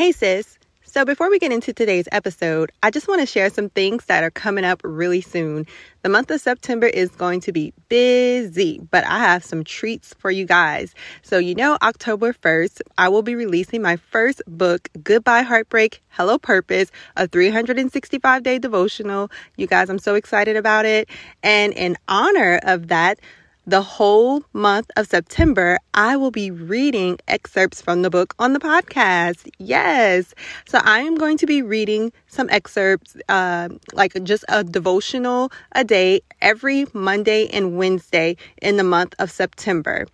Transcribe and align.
Hey, 0.00 0.12
sis. 0.12 0.58
So, 0.82 1.04
before 1.04 1.28
we 1.28 1.38
get 1.38 1.52
into 1.52 1.74
today's 1.74 2.08
episode, 2.10 2.72
I 2.82 2.90
just 2.90 3.06
want 3.06 3.20
to 3.20 3.26
share 3.26 3.50
some 3.50 3.68
things 3.68 4.06
that 4.06 4.24
are 4.24 4.30
coming 4.30 4.64
up 4.64 4.80
really 4.82 5.20
soon. 5.20 5.66
The 6.00 6.08
month 6.08 6.30
of 6.30 6.40
September 6.40 6.86
is 6.86 7.10
going 7.10 7.40
to 7.42 7.52
be 7.52 7.74
busy, 7.90 8.80
but 8.90 9.04
I 9.04 9.18
have 9.18 9.44
some 9.44 9.62
treats 9.62 10.14
for 10.14 10.30
you 10.30 10.46
guys. 10.46 10.94
So, 11.20 11.36
you 11.36 11.54
know, 11.54 11.76
October 11.82 12.32
1st, 12.32 12.80
I 12.96 13.10
will 13.10 13.20
be 13.20 13.34
releasing 13.34 13.82
my 13.82 13.96
first 13.96 14.40
book, 14.48 14.88
Goodbye 15.02 15.42
Heartbreak, 15.42 16.00
Hello 16.08 16.38
Purpose, 16.38 16.90
a 17.18 17.28
365 17.28 18.42
day 18.42 18.58
devotional. 18.58 19.30
You 19.58 19.66
guys, 19.66 19.90
I'm 19.90 19.98
so 19.98 20.14
excited 20.14 20.56
about 20.56 20.86
it. 20.86 21.10
And 21.42 21.74
in 21.74 21.98
honor 22.08 22.58
of 22.62 22.88
that, 22.88 23.20
the 23.66 23.82
whole 23.82 24.42
month 24.52 24.90
of 24.96 25.06
September, 25.06 25.78
I 25.94 26.16
will 26.16 26.30
be 26.30 26.50
reading 26.50 27.18
excerpts 27.28 27.80
from 27.80 28.02
the 28.02 28.10
book 28.10 28.34
on 28.38 28.52
the 28.52 28.58
podcast. 28.58 29.48
Yes. 29.58 30.34
So 30.66 30.80
I 30.82 31.00
am 31.00 31.16
going 31.16 31.36
to 31.38 31.46
be 31.46 31.62
reading 31.62 32.12
some 32.26 32.48
excerpts, 32.50 33.16
uh, 33.28 33.68
like 33.92 34.12
just 34.24 34.44
a 34.48 34.64
devotional 34.64 35.52
a 35.72 35.84
day 35.84 36.22
every 36.40 36.86
Monday 36.94 37.48
and 37.48 37.76
Wednesday 37.76 38.36
in 38.62 38.76
the 38.76 38.84
month 38.84 39.14
of 39.18 39.30
September. 39.30 40.06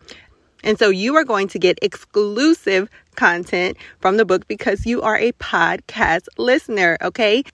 And 0.64 0.78
so 0.78 0.90
you 0.90 1.14
are 1.14 1.24
going 1.24 1.48
to 1.48 1.58
get 1.58 1.78
exclusive 1.80 2.88
content 3.14 3.76
from 4.00 4.16
the 4.16 4.24
book 4.24 4.48
because 4.48 4.84
you 4.84 5.00
are 5.02 5.16
a 5.16 5.32
podcast 5.32 6.26
listener, 6.38 6.98
okay? 7.00 7.44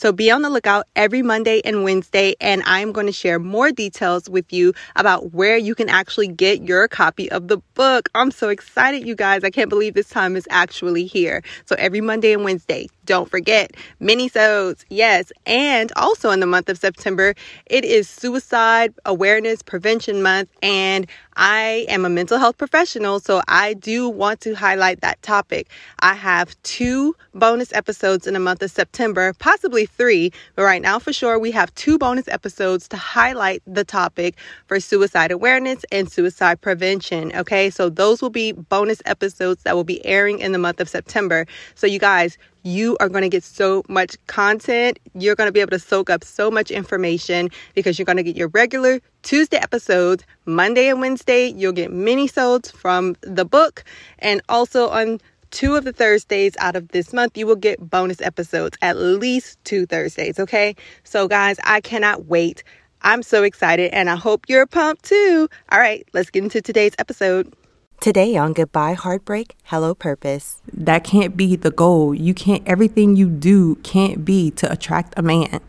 So 0.00 0.12
be 0.12 0.30
on 0.30 0.40
the 0.40 0.48
lookout 0.48 0.86
every 0.96 1.20
Monday 1.20 1.60
and 1.62 1.84
Wednesday, 1.84 2.34
and 2.40 2.62
I'm 2.64 2.90
going 2.90 3.04
to 3.04 3.12
share 3.12 3.38
more 3.38 3.70
details 3.70 4.30
with 4.30 4.50
you 4.50 4.72
about 4.96 5.34
where 5.34 5.58
you 5.58 5.74
can 5.74 5.90
actually 5.90 6.28
get 6.28 6.62
your 6.62 6.88
copy 6.88 7.30
of 7.30 7.48
the 7.48 7.58
book. 7.74 8.08
I'm 8.14 8.30
so 8.30 8.48
excited, 8.48 9.06
you 9.06 9.14
guys. 9.14 9.44
I 9.44 9.50
can't 9.50 9.68
believe 9.68 9.92
this 9.92 10.08
time 10.08 10.36
is 10.36 10.48
actually 10.48 11.04
here. 11.04 11.42
So 11.66 11.76
every 11.78 12.00
Monday 12.00 12.32
and 12.32 12.44
Wednesday, 12.44 12.88
don't 13.10 13.28
forget 13.28 13.72
mini-sodes, 13.98 14.84
yes. 14.88 15.32
And 15.44 15.90
also 15.96 16.30
in 16.30 16.38
the 16.38 16.46
month 16.46 16.68
of 16.68 16.78
September, 16.78 17.34
it 17.66 17.84
is 17.84 18.08
Suicide 18.08 18.94
Awareness 19.04 19.62
Prevention 19.62 20.22
Month, 20.22 20.48
and 20.62 21.08
I 21.36 21.86
am 21.88 22.04
a 22.04 22.08
mental 22.08 22.38
health 22.38 22.56
professional, 22.56 23.18
so 23.18 23.42
I 23.48 23.74
do 23.74 24.08
want 24.08 24.40
to 24.42 24.54
highlight 24.54 25.00
that 25.00 25.20
topic. 25.22 25.70
I 25.98 26.14
have 26.14 26.54
two 26.62 27.16
bonus 27.34 27.72
episodes 27.72 28.28
in 28.28 28.34
the 28.34 28.40
month 28.40 28.62
of 28.62 28.70
September, 28.70 29.32
possibly 29.40 29.86
three, 29.86 30.32
but 30.54 30.62
right 30.62 30.82
now 30.82 31.00
for 31.00 31.12
sure 31.12 31.36
we 31.36 31.50
have 31.50 31.74
two 31.74 31.98
bonus 31.98 32.28
episodes 32.28 32.86
to 32.88 32.96
highlight 32.96 33.60
the 33.66 33.84
topic 33.84 34.36
for 34.68 34.78
suicide 34.78 35.32
awareness 35.32 35.84
and 35.90 36.12
suicide 36.12 36.60
prevention. 36.60 37.32
Okay, 37.34 37.70
so 37.70 37.88
those 37.88 38.22
will 38.22 38.30
be 38.30 38.52
bonus 38.52 39.02
episodes 39.04 39.64
that 39.64 39.74
will 39.74 39.82
be 39.82 40.04
airing 40.06 40.38
in 40.38 40.52
the 40.52 40.58
month 40.58 40.78
of 40.80 40.88
September. 40.88 41.46
So, 41.74 41.86
you 41.88 41.98
guys, 41.98 42.38
you 42.62 42.96
are 43.00 43.08
going 43.08 43.22
to 43.22 43.28
get 43.28 43.44
so 43.44 43.82
much 43.88 44.16
content. 44.26 44.98
You're 45.14 45.34
going 45.34 45.48
to 45.48 45.52
be 45.52 45.60
able 45.60 45.70
to 45.70 45.78
soak 45.78 46.10
up 46.10 46.24
so 46.24 46.50
much 46.50 46.70
information 46.70 47.48
because 47.74 47.98
you're 47.98 48.06
going 48.06 48.16
to 48.16 48.22
get 48.22 48.36
your 48.36 48.48
regular 48.48 49.00
Tuesday 49.22 49.58
episodes, 49.58 50.24
Monday 50.46 50.88
and 50.88 51.00
Wednesday. 51.00 51.48
You'll 51.48 51.72
get 51.72 51.92
mini-sodes 51.92 52.70
from 52.70 53.16
the 53.22 53.44
book. 53.44 53.84
And 54.18 54.40
also 54.48 54.88
on 54.88 55.20
two 55.50 55.74
of 55.76 55.84
the 55.84 55.92
Thursdays 55.92 56.54
out 56.58 56.76
of 56.76 56.88
this 56.88 57.12
month, 57.12 57.36
you 57.36 57.46
will 57.46 57.56
get 57.56 57.90
bonus 57.90 58.20
episodes, 58.20 58.76
at 58.82 58.96
least 58.96 59.58
two 59.64 59.86
Thursdays. 59.86 60.38
Okay. 60.38 60.76
So, 61.04 61.28
guys, 61.28 61.58
I 61.64 61.80
cannot 61.80 62.26
wait. 62.26 62.62
I'm 63.02 63.22
so 63.22 63.42
excited 63.42 63.92
and 63.92 64.10
I 64.10 64.16
hope 64.16 64.44
you're 64.48 64.66
pumped 64.66 65.04
too. 65.04 65.48
All 65.72 65.78
right, 65.78 66.06
let's 66.12 66.30
get 66.30 66.44
into 66.44 66.60
today's 66.60 66.92
episode. 66.98 67.52
Today 68.00 68.34
on 68.34 68.54
Goodbye 68.54 68.94
Heartbreak, 68.94 69.56
Hello 69.64 69.94
Purpose. 69.94 70.62
That 70.72 71.04
can't 71.04 71.36
be 71.36 71.54
the 71.54 71.70
goal. 71.70 72.14
You 72.14 72.32
can't, 72.32 72.66
everything 72.66 73.14
you 73.14 73.28
do 73.28 73.74
can't 73.82 74.24
be 74.24 74.50
to 74.52 74.72
attract 74.72 75.12
a 75.18 75.22
man. 75.22 75.60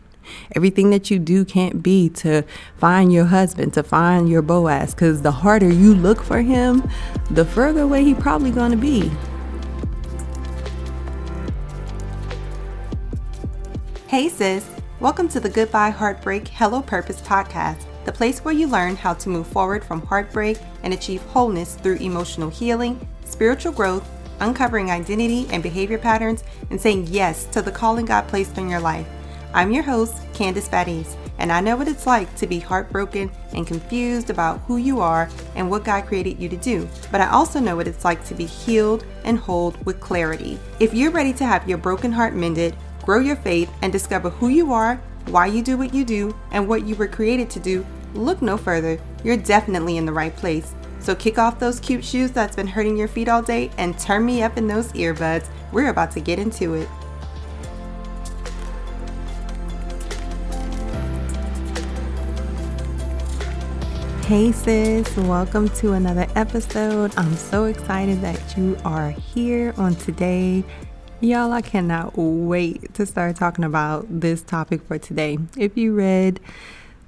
Everything 0.56 0.88
that 0.88 1.10
you 1.10 1.18
do 1.18 1.44
can't 1.44 1.82
be 1.82 2.08
to 2.08 2.44
find 2.78 3.12
your 3.12 3.26
husband, 3.26 3.74
to 3.74 3.82
find 3.82 4.30
your 4.30 4.40
Boaz, 4.40 4.94
because 4.94 5.20
the 5.20 5.30
harder 5.30 5.70
you 5.70 5.94
look 5.94 6.22
for 6.22 6.40
him, 6.40 6.88
the 7.30 7.44
further 7.44 7.82
away 7.82 8.02
he 8.02 8.14
probably 8.14 8.50
gonna 8.50 8.78
be. 8.78 9.10
Hey 14.06 14.30
sis, 14.30 14.66
welcome 15.00 15.28
to 15.28 15.38
the 15.38 15.50
Goodbye 15.50 15.90
Heartbreak, 15.90 16.48
Hello 16.48 16.80
Purpose 16.80 17.20
podcast 17.20 17.91
the 18.04 18.12
place 18.12 18.40
where 18.40 18.54
you 18.54 18.66
learn 18.66 18.96
how 18.96 19.14
to 19.14 19.28
move 19.28 19.46
forward 19.46 19.84
from 19.84 20.04
heartbreak 20.06 20.58
and 20.82 20.92
achieve 20.92 21.22
wholeness 21.22 21.76
through 21.76 21.96
emotional 21.96 22.50
healing, 22.50 23.06
spiritual 23.24 23.72
growth, 23.72 24.08
uncovering 24.40 24.90
identity 24.90 25.46
and 25.50 25.62
behavior 25.62 25.98
patterns, 25.98 26.42
and 26.70 26.80
saying 26.80 27.06
yes 27.08 27.44
to 27.46 27.62
the 27.62 27.70
calling 27.70 28.04
God 28.04 28.26
placed 28.26 28.58
in 28.58 28.68
your 28.68 28.80
life. 28.80 29.06
I'm 29.54 29.70
your 29.70 29.84
host, 29.84 30.16
Candice 30.32 30.68
Baddies, 30.68 31.14
and 31.38 31.52
I 31.52 31.60
know 31.60 31.76
what 31.76 31.86
it's 31.86 32.06
like 32.06 32.34
to 32.36 32.46
be 32.46 32.58
heartbroken 32.58 33.30
and 33.52 33.66
confused 33.66 34.30
about 34.30 34.60
who 34.62 34.78
you 34.78 35.00
are 35.00 35.28
and 35.54 35.70
what 35.70 35.84
God 35.84 36.06
created 36.06 36.40
you 36.40 36.48
to 36.48 36.56
do. 36.56 36.88
But 37.12 37.20
I 37.20 37.28
also 37.30 37.60
know 37.60 37.76
what 37.76 37.86
it's 37.86 38.04
like 38.04 38.24
to 38.26 38.34
be 38.34 38.46
healed 38.46 39.04
and 39.24 39.38
whole 39.38 39.74
with 39.84 40.00
clarity. 40.00 40.58
If 40.80 40.94
you're 40.94 41.10
ready 41.10 41.32
to 41.34 41.44
have 41.44 41.68
your 41.68 41.78
broken 41.78 42.10
heart 42.10 42.34
mended, 42.34 42.76
grow 43.04 43.20
your 43.20 43.36
faith, 43.36 43.70
and 43.82 43.92
discover 43.92 44.30
who 44.30 44.48
you 44.48 44.72
are 44.72 45.00
why 45.26 45.46
you 45.46 45.62
do 45.62 45.76
what 45.76 45.94
you 45.94 46.04
do, 46.04 46.34
and 46.50 46.66
what 46.66 46.84
you 46.84 46.94
were 46.96 47.06
created 47.06 47.48
to 47.50 47.60
do, 47.60 47.86
look 48.14 48.42
no 48.42 48.56
further. 48.56 48.98
You're 49.24 49.36
definitely 49.36 49.96
in 49.96 50.06
the 50.06 50.12
right 50.12 50.34
place. 50.36 50.74
So 50.98 51.14
kick 51.14 51.38
off 51.38 51.58
those 51.58 51.80
cute 51.80 52.04
shoes 52.04 52.30
that's 52.30 52.56
been 52.56 52.66
hurting 52.66 52.96
your 52.96 53.08
feet 53.08 53.28
all 53.28 53.42
day 53.42 53.70
and 53.78 53.98
turn 53.98 54.24
me 54.24 54.42
up 54.42 54.56
in 54.56 54.66
those 54.66 54.92
earbuds. 54.92 55.48
We're 55.72 55.88
about 55.88 56.12
to 56.12 56.20
get 56.20 56.38
into 56.38 56.74
it. 56.74 56.88
Hey 64.26 64.52
sis, 64.52 65.14
welcome 65.16 65.68
to 65.70 65.92
another 65.92 66.26
episode. 66.36 67.12
I'm 67.18 67.34
so 67.34 67.64
excited 67.64 68.22
that 68.22 68.56
you 68.56 68.78
are 68.84 69.10
here 69.10 69.74
on 69.76 69.94
today. 69.96 70.64
Y'all, 71.20 71.52
I 71.52 71.60
cannot 71.60 72.16
wait 72.16 72.94
to 72.94 73.04
start 73.04 73.36
talking 73.36 73.64
about 73.64 74.06
this 74.08 74.40
topic 74.42 74.82
for 74.86 74.98
today. 74.98 75.38
If 75.58 75.76
you 75.76 75.94
read 75.94 76.40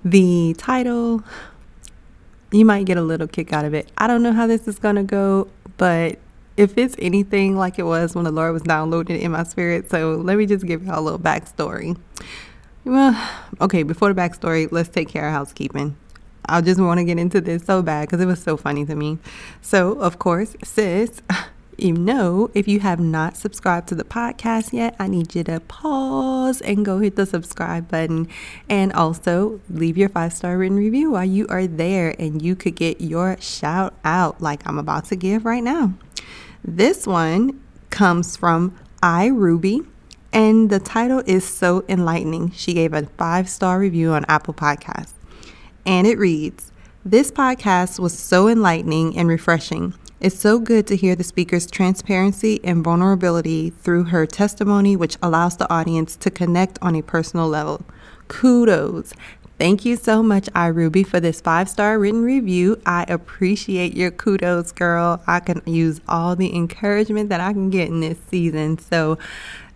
the 0.04 0.54
title, 0.58 1.22
you 2.52 2.64
might 2.64 2.86
get 2.86 2.96
a 2.96 3.02
little 3.02 3.26
kick 3.26 3.52
out 3.52 3.64
of 3.64 3.74
it. 3.74 3.90
I 3.98 4.06
don't 4.06 4.22
know 4.22 4.32
how 4.32 4.46
this 4.46 4.68
is 4.68 4.78
going 4.78 4.96
to 4.96 5.02
go, 5.02 5.48
but 5.76 6.18
if 6.56 6.78
it's 6.78 6.94
anything 6.98 7.56
like 7.56 7.78
it 7.78 7.84
was 7.84 8.14
when 8.14 8.24
the 8.24 8.30
Lord 8.30 8.52
was 8.52 8.62
downloading 8.62 9.16
it 9.16 9.22
in 9.22 9.32
my 9.32 9.42
spirit, 9.42 9.90
so 9.90 10.16
let 10.16 10.38
me 10.38 10.46
just 10.46 10.66
give 10.66 10.84
y'all 10.84 11.00
a 11.00 11.00
little 11.00 11.18
backstory. 11.18 11.98
Well, 12.84 13.30
okay, 13.60 13.82
before 13.82 14.12
the 14.12 14.20
backstory, 14.20 14.68
let's 14.70 14.88
take 14.88 15.08
care 15.08 15.26
of 15.26 15.32
housekeeping. 15.32 15.96
I 16.46 16.60
just 16.60 16.78
want 16.78 16.98
to 16.98 17.04
get 17.04 17.18
into 17.18 17.40
this 17.40 17.64
so 17.64 17.82
bad 17.82 18.02
because 18.02 18.20
it 18.20 18.26
was 18.26 18.42
so 18.42 18.56
funny 18.56 18.84
to 18.84 18.94
me. 18.94 19.18
So, 19.62 19.92
of 19.92 20.18
course, 20.18 20.54
sis, 20.62 21.22
you 21.78 21.92
know, 21.92 22.50
if 22.54 22.68
you 22.68 22.80
have 22.80 23.00
not 23.00 23.36
subscribed 23.36 23.88
to 23.88 23.94
the 23.94 24.04
podcast 24.04 24.72
yet, 24.72 24.94
I 24.98 25.08
need 25.08 25.34
you 25.34 25.44
to 25.44 25.60
pause 25.60 26.60
and 26.60 26.84
go 26.84 26.98
hit 26.98 27.16
the 27.16 27.26
subscribe 27.26 27.88
button 27.88 28.28
and 28.68 28.92
also 28.92 29.60
leave 29.68 29.96
your 29.96 30.08
five 30.08 30.32
star 30.32 30.56
written 30.56 30.76
review 30.76 31.12
while 31.12 31.24
you 31.24 31.46
are 31.48 31.66
there, 31.66 32.14
and 32.18 32.40
you 32.40 32.56
could 32.56 32.76
get 32.76 33.00
your 33.00 33.36
shout 33.40 33.94
out 34.04 34.40
like 34.40 34.66
I'm 34.66 34.78
about 34.78 35.06
to 35.06 35.16
give 35.16 35.44
right 35.44 35.62
now. 35.62 35.94
This 36.64 37.06
one 37.06 37.60
comes 37.90 38.36
from 38.36 38.76
I 39.02 39.26
Ruby, 39.26 39.82
and 40.32 40.70
the 40.70 40.80
title 40.80 41.22
is 41.26 41.46
so 41.46 41.84
enlightening. 41.88 42.50
She 42.52 42.74
gave 42.74 42.92
a 42.92 43.06
five 43.18 43.48
star 43.48 43.78
review 43.78 44.12
on 44.12 44.24
Apple 44.28 44.54
Podcasts, 44.54 45.14
and 45.84 46.06
it 46.06 46.18
reads, 46.18 46.72
This 47.04 47.30
podcast 47.30 47.98
was 47.98 48.18
so 48.18 48.48
enlightening 48.48 49.16
and 49.16 49.28
refreshing. 49.28 49.94
It's 50.24 50.40
so 50.40 50.58
good 50.58 50.86
to 50.86 50.96
hear 50.96 51.14
the 51.14 51.22
speaker's 51.22 51.70
transparency 51.70 52.58
and 52.64 52.82
vulnerability 52.82 53.68
through 53.68 54.04
her 54.04 54.24
testimony, 54.24 54.96
which 54.96 55.18
allows 55.22 55.58
the 55.58 55.70
audience 55.70 56.16
to 56.16 56.30
connect 56.30 56.78
on 56.80 56.96
a 56.96 57.02
personal 57.02 57.46
level. 57.46 57.84
Kudos. 58.28 59.12
Thank 59.58 59.84
you 59.84 59.96
so 59.96 60.22
much, 60.22 60.46
iRuby, 60.54 61.06
for 61.06 61.20
this 61.20 61.42
five 61.42 61.68
star 61.68 61.98
written 61.98 62.22
review. 62.22 62.80
I 62.86 63.04
appreciate 63.06 63.94
your 63.94 64.10
kudos, 64.10 64.72
girl. 64.72 65.22
I 65.26 65.40
can 65.40 65.60
use 65.66 66.00
all 66.08 66.34
the 66.34 66.56
encouragement 66.56 67.28
that 67.28 67.42
I 67.42 67.52
can 67.52 67.68
get 67.68 67.88
in 67.88 68.00
this 68.00 68.16
season. 68.30 68.78
So, 68.78 69.18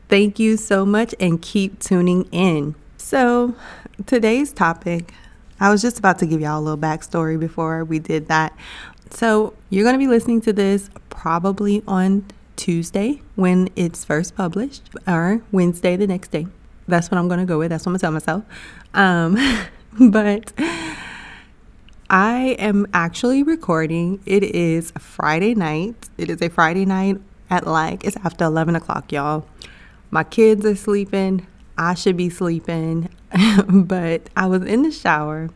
thank 0.08 0.38
you 0.38 0.56
so 0.56 0.86
much 0.86 1.14
and 1.20 1.42
keep 1.42 1.78
tuning 1.78 2.26
in. 2.32 2.74
So, 2.96 3.54
today's 4.06 4.54
topic, 4.54 5.12
I 5.60 5.70
was 5.70 5.82
just 5.82 5.98
about 5.98 6.20
to 6.20 6.26
give 6.26 6.40
y'all 6.40 6.58
a 6.58 6.62
little 6.62 6.78
backstory 6.78 7.38
before 7.38 7.84
we 7.84 7.98
did 7.98 8.28
that. 8.28 8.56
So 9.10 9.54
you're 9.70 9.84
going 9.84 9.94
to 9.94 9.98
be 9.98 10.06
listening 10.06 10.40
to 10.42 10.52
this 10.52 10.90
probably 11.08 11.82
on 11.86 12.24
Tuesday 12.56 13.22
when 13.36 13.68
it's 13.76 14.04
first 14.04 14.34
published, 14.34 14.90
or 15.06 15.42
Wednesday 15.52 15.96
the 15.96 16.06
next 16.06 16.30
day. 16.30 16.46
That's 16.86 17.10
what 17.10 17.18
I'm 17.18 17.28
going 17.28 17.40
to 17.40 17.46
go 17.46 17.58
with. 17.58 17.70
That's 17.70 17.86
what 17.86 17.92
I'm 17.92 17.98
going 17.98 18.20
to 18.20 18.26
tell 18.26 18.42
myself. 18.42 18.44
Um, 18.94 20.10
but 20.10 20.52
I 22.10 22.56
am 22.58 22.86
actually 22.92 23.42
recording. 23.42 24.20
It 24.26 24.42
is 24.42 24.92
Friday 24.98 25.54
night. 25.54 26.08
It 26.16 26.30
is 26.30 26.40
a 26.40 26.48
Friday 26.48 26.84
night 26.84 27.20
at 27.50 27.66
like, 27.66 28.04
it's 28.04 28.16
after 28.24 28.44
11 28.44 28.76
o'clock, 28.76 29.12
y'all. 29.12 29.46
My 30.10 30.24
kids 30.24 30.64
are 30.64 30.76
sleeping. 30.76 31.46
I 31.76 31.94
should 31.94 32.16
be 32.16 32.30
sleeping. 32.30 33.10
but 33.68 34.30
I 34.36 34.46
was 34.46 34.62
in 34.62 34.82
the 34.82 34.90
shower 34.90 35.50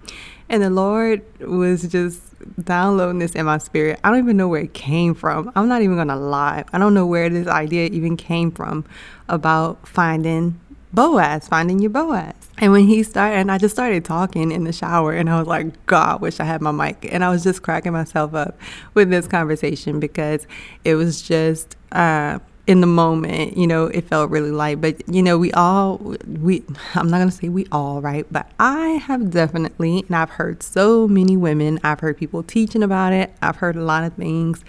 and 0.52 0.62
the 0.62 0.70
Lord 0.70 1.22
was 1.40 1.88
just 1.88 2.20
downloading 2.62 3.20
this 3.20 3.32
in 3.32 3.46
my 3.46 3.56
spirit. 3.56 3.98
I 4.04 4.10
don't 4.10 4.18
even 4.18 4.36
know 4.36 4.48
where 4.48 4.60
it 4.60 4.74
came 4.74 5.14
from. 5.14 5.50
I'm 5.56 5.66
not 5.66 5.80
even 5.80 5.96
going 5.96 6.08
to 6.08 6.16
lie. 6.16 6.64
I 6.74 6.78
don't 6.78 6.92
know 6.92 7.06
where 7.06 7.30
this 7.30 7.48
idea 7.48 7.88
even 7.88 8.18
came 8.18 8.50
from 8.50 8.84
about 9.30 9.88
finding 9.88 10.60
Boaz, 10.92 11.48
finding 11.48 11.78
your 11.78 11.88
Boaz. 11.88 12.34
And 12.58 12.70
when 12.70 12.86
he 12.86 13.02
started, 13.02 13.36
and 13.38 13.50
I 13.50 13.56
just 13.56 13.74
started 13.74 14.04
talking 14.04 14.52
in 14.52 14.64
the 14.64 14.74
shower, 14.74 15.14
and 15.14 15.30
I 15.30 15.38
was 15.38 15.48
like, 15.48 15.86
God, 15.86 16.20
wish 16.20 16.38
I 16.38 16.44
had 16.44 16.60
my 16.60 16.70
mic. 16.70 17.08
And 17.10 17.24
I 17.24 17.30
was 17.30 17.42
just 17.42 17.62
cracking 17.62 17.92
myself 17.92 18.34
up 18.34 18.58
with 18.92 19.08
this 19.08 19.26
conversation 19.26 20.00
because 20.00 20.46
it 20.84 20.96
was 20.96 21.22
just, 21.22 21.76
uh, 21.92 22.40
in 22.66 22.80
the 22.80 22.86
moment, 22.86 23.56
you 23.56 23.66
know, 23.66 23.86
it 23.86 24.06
felt 24.06 24.30
really 24.30 24.52
light. 24.52 24.80
But 24.80 25.08
you 25.12 25.22
know, 25.22 25.36
we 25.36 25.52
all 25.52 25.98
we 26.26 26.62
I'm 26.94 27.08
not 27.08 27.18
gonna 27.18 27.30
say 27.30 27.48
we 27.48 27.66
all, 27.72 28.00
right? 28.00 28.26
But 28.30 28.50
I 28.60 28.90
have 29.06 29.30
definitely 29.30 30.04
and 30.06 30.14
I've 30.14 30.30
heard 30.30 30.62
so 30.62 31.08
many 31.08 31.36
women, 31.36 31.80
I've 31.82 32.00
heard 32.00 32.16
people 32.16 32.42
teaching 32.42 32.82
about 32.82 33.12
it, 33.12 33.32
I've 33.42 33.56
heard 33.56 33.76
a 33.76 33.82
lot 33.82 34.04
of 34.04 34.14
things 34.14 34.64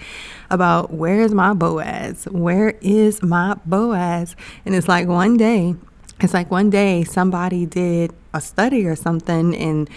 about 0.50 0.92
where's 0.92 1.34
my 1.34 1.54
Boaz? 1.54 2.26
Where 2.26 2.72
is 2.82 3.22
my 3.22 3.56
Boaz? 3.66 4.36
And 4.66 4.74
it's 4.74 4.88
like 4.88 5.08
one 5.08 5.38
day, 5.38 5.76
it's 6.20 6.34
like 6.34 6.50
one 6.50 6.70
day 6.72 7.04
somebody 7.04 7.66
did 7.66 8.12
a 8.34 8.42
study 8.42 8.88
or 8.88 8.96
something 8.96 9.56
and 9.56 9.88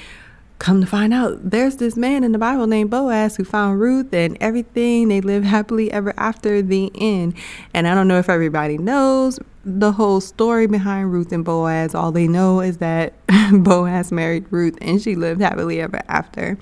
come 0.58 0.80
to 0.80 0.86
find 0.86 1.12
out 1.12 1.50
there's 1.50 1.76
this 1.76 1.96
man 1.96 2.24
in 2.24 2.32
the 2.32 2.38
bible 2.38 2.66
named 2.66 2.90
boaz 2.90 3.36
who 3.36 3.44
found 3.44 3.80
ruth 3.80 4.12
and 4.12 4.36
everything. 4.40 5.08
They 5.08 5.20
live 5.20 5.44
happily 5.44 5.92
ever 5.92 6.14
after 6.16 6.62
the 6.62 6.90
end. 6.94 7.34
And 7.74 7.86
i 7.86 7.94
don't 7.94 8.08
know 8.08 8.18
if 8.18 8.28
everybody 8.28 8.78
knows 8.78 9.38
the 9.64 9.92
whole 9.92 10.20
story 10.20 10.66
behind 10.66 11.12
ruth 11.12 11.32
and 11.32 11.44
boaz. 11.44 11.94
All 11.94 12.12
they 12.12 12.28
know 12.28 12.60
is 12.60 12.78
that 12.78 13.14
boaz 13.52 14.12
married 14.12 14.46
ruth 14.50 14.78
and 14.80 15.00
she 15.00 15.14
lived 15.14 15.40
happily 15.40 15.80
ever 15.80 16.02
after. 16.08 16.58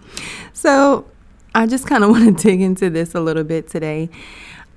So 0.53 1.07
i 1.55 1.67
just 1.67 1.87
kind 1.87 2.03
of 2.03 2.11
want 2.11 2.39
to 2.39 2.45
dig 2.49 2.61
into 2.61 2.91
this 2.91 3.15
a 3.15 3.21
little 3.21 3.45
bit 3.45 3.69
today 3.69 4.11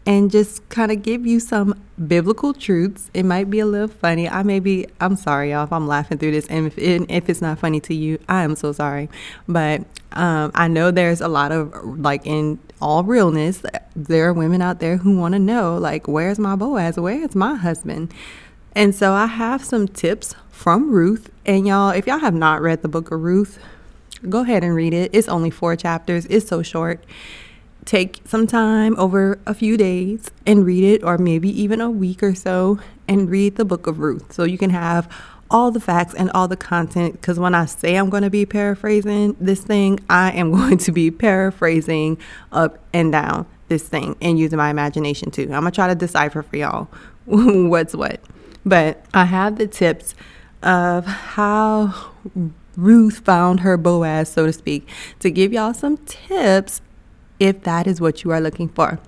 and 0.07 0.31
just 0.31 0.68
kind 0.69 0.89
of 0.89 1.04
give 1.04 1.27
you 1.27 1.38
some 1.38 1.80
biblical 2.07 2.54
truths. 2.54 3.12
It 3.13 3.24
might 3.24 3.50
be 3.50 3.59
a 3.59 3.65
little 3.65 3.89
funny. 3.89 4.27
I 4.30 4.42
may 4.42 4.62
be, 4.62 4.88
I'm 5.01 5.18
sorry, 5.18 5.51
y'all, 5.51 5.65
if 5.65 5.74
I'm 5.74 5.86
laughing 5.86 6.18
through 6.18 6.31
this. 6.31 6.48
And 6.48 6.68
if, 6.68 6.77
if 6.77 7.30
it's 7.30 7.42
not 7.42 7.59
funny 7.59 7.81
to 7.81 7.94
you, 7.94 8.18
I 8.30 8.44
am 8.44 8.56
so 8.56 8.71
sorry. 8.71 9.09
But 9.50 9.81
um, 10.13 10.51
I 10.56 10.69
know 10.69 10.92
there's 10.92 11.19
a 11.19 11.27
lot 11.27 11.51
of, 11.51 11.74
like, 12.00 12.25
in 12.25 12.57
all 12.81 13.04
realness, 13.04 13.63
there 13.98 14.30
are 14.30 14.33
women 14.33 14.62
out 14.62 14.80
there 14.80 14.95
who 14.95 15.18
want 15.18 15.33
to 15.33 15.39
know, 15.39 15.77
like, 15.77 16.07
where's 16.07 16.39
my 16.39 16.56
Boaz? 16.56 16.98
Where's 16.98 17.36
my 17.36 17.56
husband? 17.56 18.13
And 18.74 18.95
so 18.95 19.12
I 19.12 19.25
have 19.25 19.62
some 19.62 19.89
tips 19.89 20.36
from 20.50 20.89
Ruth. 20.89 21.30
And 21.45 21.68
y'all, 21.68 21.89
if 21.89 22.07
y'all 22.07 22.19
have 22.19 22.33
not 22.33 22.62
read 22.62 22.81
the 22.81 22.88
book 22.88 23.12
of 23.12 23.21
Ruth, 23.21 23.59
go 24.30 24.39
ahead 24.39 24.63
and 24.63 24.74
read 24.74 24.94
it. 24.94 25.12
It's 25.13 25.27
only 25.27 25.50
four 25.50 25.75
chapters, 25.75 26.25
it's 26.27 26.48
so 26.48 26.62
short 26.63 27.04
take 27.88 28.19
some 28.25 28.45
time 28.45 29.00
over 29.00 29.39
a 29.48 29.54
few 29.54 29.78
days 29.78 30.30
and 30.45 30.66
read 30.66 30.84
it, 30.84 31.04
or 31.04 31.18
maybe 31.18 31.50
even 31.50 31.81
a 31.81 31.89
week 31.89 32.22
or 32.22 32.36
so, 32.36 32.80
and 33.07 33.30
read 33.30 33.56
the 33.56 33.66
book 33.66 33.88
of 33.88 34.00
Ruth. 34.00 34.34
So 34.34 34.44
you 34.44 34.57
can 34.57 34.69
have 34.69 35.10
all 35.50 35.72
the 35.72 35.80
facts 35.80 36.13
and 36.13 36.30
all 36.31 36.50
the 36.50 36.57
content. 36.57 37.13
Because 37.13 37.39
when 37.39 37.56
I 37.56 37.66
say 37.66 37.95
I'm 37.95 38.10
going 38.10 38.24
to 38.24 38.30
be 38.30 38.45
paraphrasing 38.45 39.38
this 39.39 39.62
thing, 39.62 40.00
I 40.10 40.31
am 40.34 40.51
going 40.56 40.78
to 40.80 40.92
be 40.92 41.10
paraphrasing 41.10 42.18
up 42.51 42.78
and 42.94 43.12
down 43.12 43.48
this 43.69 43.88
thing 43.88 44.16
and 44.22 44.38
using 44.38 44.57
my 44.57 44.69
imagination 44.69 45.31
too. 45.31 45.44
I'm 45.44 45.62
going 45.62 45.66
to 45.66 45.72
try 45.72 45.88
to 45.88 45.95
decipher 45.95 46.42
for 46.42 46.57
y'all 46.57 46.90
what's 47.25 47.95
what. 47.95 48.19
But 48.66 49.06
I 49.13 49.25
have 49.25 49.57
the 49.57 49.68
tips 49.68 50.13
of 50.62 51.06
how 51.06 52.12
Ruth 52.75 53.19
found 53.19 53.62
her 53.62 53.78
Boaz, 53.78 54.30
so 54.30 54.45
to 54.45 54.54
speak, 54.54 54.88
to 55.19 55.31
give 55.31 55.54
y'all 55.54 55.74
some 55.74 55.98
tips 56.00 56.81
if 57.39 57.63
that 57.63 57.88
is 57.88 58.01
what 58.01 58.24
you 58.24 58.31
are 58.31 58.42
looking 58.42 58.69
for. 58.69 59.00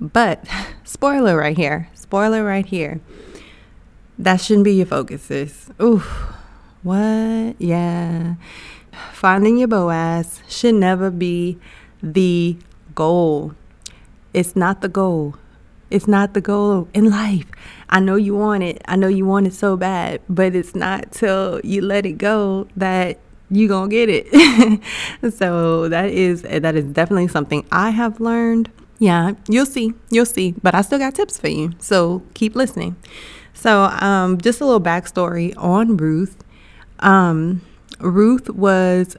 But 0.00 0.44
spoiler 0.84 1.36
right 1.36 1.56
here, 1.56 1.90
spoiler 1.94 2.44
right 2.44 2.66
here. 2.66 3.00
That 4.18 4.40
shouldn't 4.40 4.64
be 4.64 4.74
your 4.74 4.86
focus, 4.86 5.22
sis. 5.22 5.70
Ooh, 5.82 6.02
what? 6.82 7.56
Yeah. 7.58 8.34
Finding 9.12 9.58
your 9.58 9.68
Boaz 9.68 10.40
should 10.48 10.76
never 10.76 11.10
be 11.10 11.58
the 12.02 12.56
goal. 12.94 13.54
It's 14.32 14.54
not 14.54 14.82
the 14.82 14.88
goal. 14.88 15.36
It's 15.90 16.06
not 16.06 16.34
the 16.34 16.40
goal 16.40 16.88
in 16.94 17.10
life. 17.10 17.46
I 17.88 18.00
know 18.00 18.16
you 18.16 18.34
want 18.34 18.62
it. 18.62 18.82
I 18.86 18.96
know 18.96 19.08
you 19.08 19.26
want 19.26 19.46
it 19.46 19.54
so 19.54 19.76
bad, 19.76 20.20
but 20.28 20.54
it's 20.54 20.74
not 20.74 21.12
till 21.12 21.60
you 21.62 21.82
let 21.82 22.06
it 22.06 22.18
go 22.18 22.66
that 22.76 23.18
you 23.50 23.68
gonna 23.68 23.88
get 23.88 24.08
it. 24.08 24.82
so 25.34 25.88
that 25.88 26.10
is 26.10 26.42
that 26.42 26.74
is 26.74 26.84
definitely 26.84 27.28
something 27.28 27.66
I 27.70 27.90
have 27.90 28.20
learned. 28.20 28.70
Yeah, 28.98 29.32
you'll 29.48 29.66
see, 29.66 29.92
you'll 30.10 30.26
see. 30.26 30.54
But 30.62 30.74
I 30.74 30.82
still 30.82 30.98
got 30.98 31.14
tips 31.14 31.38
for 31.38 31.48
you, 31.48 31.72
so 31.78 32.22
keep 32.34 32.54
listening. 32.54 32.96
So, 33.52 33.84
um, 33.84 34.40
just 34.40 34.60
a 34.60 34.64
little 34.64 34.80
backstory 34.80 35.54
on 35.56 35.96
Ruth. 35.96 36.42
Um, 37.00 37.60
Ruth 38.00 38.50
was 38.50 39.16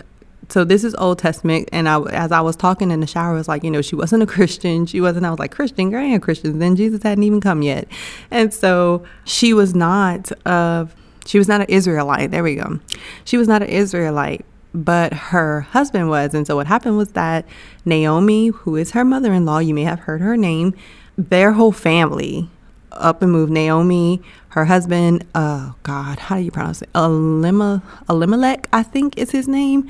so 0.49 0.63
this 0.63 0.83
is 0.83 0.95
Old 0.95 1.19
Testament, 1.19 1.69
and 1.71 1.89
I, 1.89 2.01
as 2.03 2.31
I 2.31 2.41
was 2.41 2.55
talking 2.55 2.91
in 2.91 2.99
the 2.99 3.07
shower, 3.07 3.33
I 3.33 3.37
was 3.37 3.47
like, 3.47 3.63
you 3.63 3.71
know, 3.71 3.81
she 3.81 3.95
wasn't 3.95 4.23
a 4.23 4.25
Christian. 4.27 4.85
She 4.85 5.01
wasn't. 5.01 5.25
I 5.25 5.29
was 5.29 5.39
like, 5.39 5.51
Christian, 5.51 5.89
grand 5.89 6.21
Christian. 6.21 6.59
Then 6.59 6.75
Jesus 6.75 7.03
hadn't 7.03 7.23
even 7.23 7.41
come 7.41 7.61
yet, 7.61 7.87
and 8.31 8.53
so 8.53 9.03
she 9.23 9.53
was 9.53 9.73
not 9.75 10.31
of 10.47 10.95
she 11.25 11.37
was 11.37 11.47
not 11.47 11.61
an 11.61 11.67
Israelite. 11.69 12.31
There 12.31 12.43
we 12.43 12.55
go. 12.55 12.79
She 13.23 13.37
was 13.37 13.47
not 13.47 13.61
an 13.61 13.69
Israelite, 13.69 14.45
but 14.73 15.13
her 15.13 15.61
husband 15.61 16.09
was. 16.09 16.33
And 16.33 16.45
so 16.45 16.55
what 16.55 16.67
happened 16.67 16.97
was 16.97 17.09
that 17.09 17.45
Naomi, 17.83 18.47
who 18.47 18.75
is 18.75 18.91
her 18.91 19.03
mother 19.03 19.33
in 19.33 19.45
law, 19.45 19.59
you 19.59 19.73
may 19.73 19.83
have 19.83 20.01
heard 20.01 20.21
her 20.21 20.37
name, 20.37 20.73
their 21.17 21.53
whole 21.53 21.71
family 21.71 22.49
up 22.91 23.21
and 23.21 23.31
moved. 23.31 23.51
Naomi, 23.51 24.21
her 24.49 24.65
husband, 24.65 25.25
oh 25.35 25.75
God, 25.83 26.19
how 26.19 26.37
do 26.37 26.41
you 26.41 26.51
pronounce 26.51 26.81
it? 26.81 26.91
Elima, 26.93 27.81
Elimelech, 28.09 28.67
I 28.71 28.83
think 28.83 29.17
is 29.17 29.31
his 29.31 29.47
name. 29.47 29.89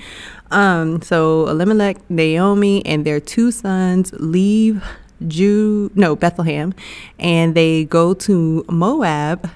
Um, 0.51 1.01
so 1.01 1.47
Elimelech, 1.47 2.09
Naomi, 2.09 2.85
and 2.85 3.05
their 3.05 3.19
two 3.19 3.51
sons 3.51 4.11
leave 4.13 4.83
Jew, 5.27 5.91
no, 5.95 6.15
Bethlehem, 6.15 6.73
and 7.19 7.55
they 7.55 7.85
go 7.85 8.13
to 8.13 8.65
Moab 8.69 9.49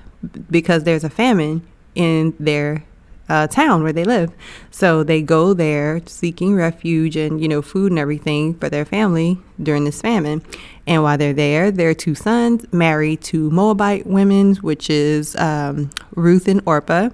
because 0.50 0.84
there's 0.84 1.04
a 1.04 1.10
famine 1.10 1.62
in 2.00 2.34
their 2.40 2.86
uh, 3.28 3.46
town 3.48 3.84
where 3.84 3.92
they 3.92 4.06
live. 4.06 4.32
So 4.72 5.04
they 5.04 5.22
go 5.22 5.54
there 5.54 6.02
seeking 6.06 6.56
refuge 6.56 7.18
and, 7.18 7.42
you 7.42 7.48
know, 7.48 7.62
food 7.62 7.92
and 7.92 8.00
everything 8.00 8.56
for 8.56 8.70
their 8.70 8.86
family 8.86 9.38
during 9.62 9.84
this 9.84 10.02
famine. 10.02 10.42
And 10.88 11.04
while 11.04 11.18
they're 11.18 11.34
there, 11.34 11.72
their 11.72 11.94
two 11.94 12.16
sons 12.16 12.66
marry 12.72 13.18
two 13.18 13.52
Moabite 13.52 14.08
women, 14.08 14.56
which 14.56 14.90
is 14.90 15.36
um, 15.36 15.90
Ruth 16.16 16.48
and 16.48 16.62
Orpah. 16.66 17.10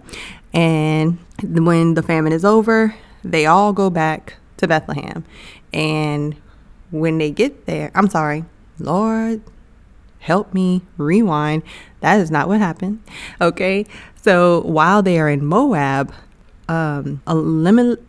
And 0.54 1.18
when 1.44 1.96
the 1.96 2.04
famine 2.04 2.32
is 2.32 2.46
over, 2.46 2.96
they 3.24 3.48
all 3.48 3.74
go 3.74 3.90
back 3.90 4.36
to 4.58 4.68
Bethlehem. 4.68 5.26
And 5.74 6.36
when 6.92 7.18
they 7.18 7.32
get 7.32 7.66
there, 7.66 7.92
I'm 7.96 8.08
sorry, 8.08 8.46
Lord, 8.80 9.42
help 10.20 10.54
me 10.54 10.84
rewind. 10.98 11.64
That 12.00 12.22
is 12.22 12.32
not 12.32 12.48
what 12.48 12.60
happened. 12.60 13.04
Okay. 13.42 13.86
So 14.26 14.62
while 14.62 15.04
they 15.04 15.20
are 15.20 15.30
in 15.30 15.46
Moab, 15.46 16.12
um, 16.68 17.22
Elimelech, 17.28 18.00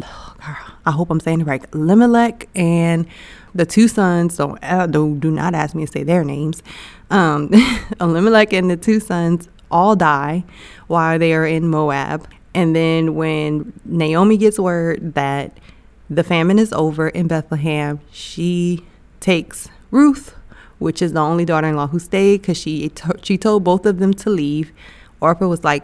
I 0.87 0.91
hope 0.91 1.11
I'm 1.11 1.21
saying 1.21 1.43
it 1.43 1.47
right, 1.47 1.63
Elimelech 1.75 2.49
and 2.55 3.07
the 3.55 3.67
two 3.67 3.87
sons, 3.87 4.39
don't, 4.39 4.59
uh, 4.65 4.87
don't 4.87 5.21
do 5.21 5.31
not 5.31 5.55
ask 5.55 5.75
me 5.75 5.85
to 5.85 5.93
say 5.93 6.05
their 6.05 6.25
names. 6.25 6.63
Um, 7.11 7.51
Elimelech 8.01 8.55
and 8.55 8.71
the 8.71 8.79
two 8.79 8.99
sons 8.99 9.51
all 9.71 9.95
die 9.95 10.45
while 10.87 11.19
they 11.19 11.35
are 11.35 11.45
in 11.45 11.69
Moab. 11.69 12.27
And 12.55 12.75
then 12.75 13.15
when 13.15 13.75
Naomi 13.85 14.39
gets 14.39 14.59
word 14.59 15.13
that 15.17 15.61
the 16.09 16.25
famine 16.25 16.59
is 16.59 16.73
over 16.73 17.11
in 17.11 17.29
Bethlehem, 17.29 18.01
she 18.11 18.87
takes 19.21 19.69
Ruth 19.91 20.35
which 20.79 21.01
is 21.01 21.15
the 21.15 21.21
only 21.21 21.47
daughter-in-law 21.47 21.87
who 21.87 21.99
stayed 21.99 22.43
because 22.43 22.59
she 22.59 22.93
she 23.23 23.39
told 23.39 23.65
both 23.65 23.87
of 23.87 23.99
them 23.99 24.13
to 24.13 24.29
leave. 24.29 24.73
Orpah 25.21 25.49
was 25.49 25.65
like, 25.65 25.83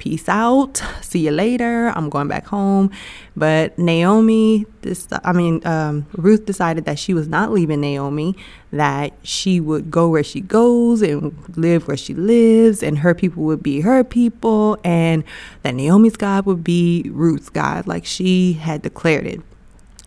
"Peace 0.00 0.30
out, 0.30 0.82
see 1.02 1.18
you 1.26 1.30
later. 1.30 1.92
I'm 1.94 2.08
going 2.08 2.26
back 2.26 2.46
home." 2.46 2.90
But 3.36 3.78
Naomi, 3.78 4.64
this 4.80 5.06
I 5.24 5.32
mean 5.34 5.60
um, 5.66 6.06
Ruth 6.16 6.46
decided 6.46 6.86
that 6.86 6.98
she 6.98 7.12
was 7.12 7.28
not 7.28 7.52
leaving 7.52 7.82
Naomi. 7.82 8.34
That 8.72 9.12
she 9.22 9.60
would 9.60 9.90
go 9.90 10.08
where 10.08 10.24
she 10.24 10.40
goes 10.40 11.02
and 11.02 11.36
live 11.54 11.86
where 11.86 11.98
she 11.98 12.14
lives, 12.14 12.82
and 12.82 13.00
her 13.00 13.14
people 13.14 13.42
would 13.44 13.62
be 13.62 13.82
her 13.82 14.02
people, 14.02 14.78
and 14.84 15.22
that 15.64 15.74
Naomi's 15.74 16.16
God 16.16 16.46
would 16.46 16.64
be 16.64 17.10
Ruth's 17.12 17.50
God, 17.50 17.86
like 17.86 18.06
she 18.06 18.54
had 18.54 18.80
declared 18.80 19.26
it. 19.26 19.42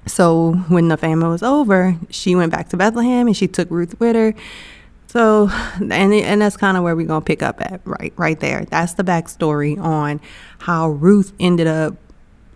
So 0.08 0.54
when 0.70 0.88
the 0.88 0.98
famine 0.98 1.30
was 1.30 1.44
over, 1.44 1.96
she 2.10 2.36
went 2.36 2.52
back 2.52 2.70
to 2.70 2.78
Bethlehem 2.78 3.28
and 3.28 3.38
she 3.38 3.48
took 3.48 3.70
Ruth 3.70 4.00
with 4.00 4.16
her 4.16 4.34
So, 5.13 5.48
and 5.79 6.12
and 6.12 6.41
that's 6.41 6.58
kind 6.58 6.75
of 6.75 6.82
where 6.82 6.96
we're 6.96 7.05
gonna 7.05 7.24
pick 7.24 7.43
up 7.43 7.62
at, 7.62 7.82
right, 7.86 8.12
right 8.17 8.39
there. 8.39 8.65
That's 8.65 8.93
the 8.93 9.03
backstory 9.03 9.79
on 9.79 10.20
how 10.58 10.89
Ruth 10.89 11.34
ended 11.39 11.67
up 11.67 11.93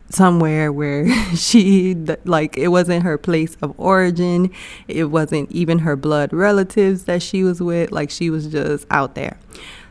somewhere 0.09 0.73
where 0.73 1.07
she 1.35 1.93
like 2.25 2.57
it 2.57 2.69
wasn't 2.69 3.03
her 3.03 3.15
place 3.19 3.55
of 3.61 3.79
origin. 3.79 4.49
It 4.87 5.03
wasn't 5.03 5.51
even 5.51 5.77
her 5.79 5.95
blood 5.95 6.33
relatives 6.33 7.03
that 7.03 7.21
she 7.21 7.43
was 7.43 7.61
with. 7.61 7.91
Like 7.91 8.09
she 8.09 8.31
was 8.31 8.47
just 8.47 8.87
out 8.89 9.13
there. 9.13 9.37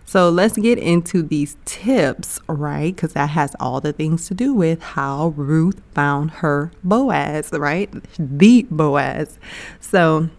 So 0.04 0.28
let's 0.28 0.56
get 0.56 0.76
into 0.76 1.22
these 1.22 1.56
tips 1.66 2.40
right? 2.48 2.92
Because 2.92 3.12
that 3.12 3.30
has 3.30 3.54
all 3.60 3.80
the 3.80 3.92
things 3.92 4.26
to 4.26 4.34
do 4.34 4.52
with 4.52 4.82
how 4.82 5.28
ruth 5.36 5.80
found 5.94 6.32
her 6.42 6.72
boaz 6.82 7.52
right? 7.52 7.94
The 8.18 8.66
boaz. 8.72 9.38
So 9.78 10.30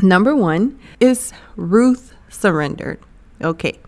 number 0.00 0.34
one 0.34 0.78
is 1.00 1.32
ruth 1.56 2.12
surrendered 2.28 2.98
okay 3.42 3.78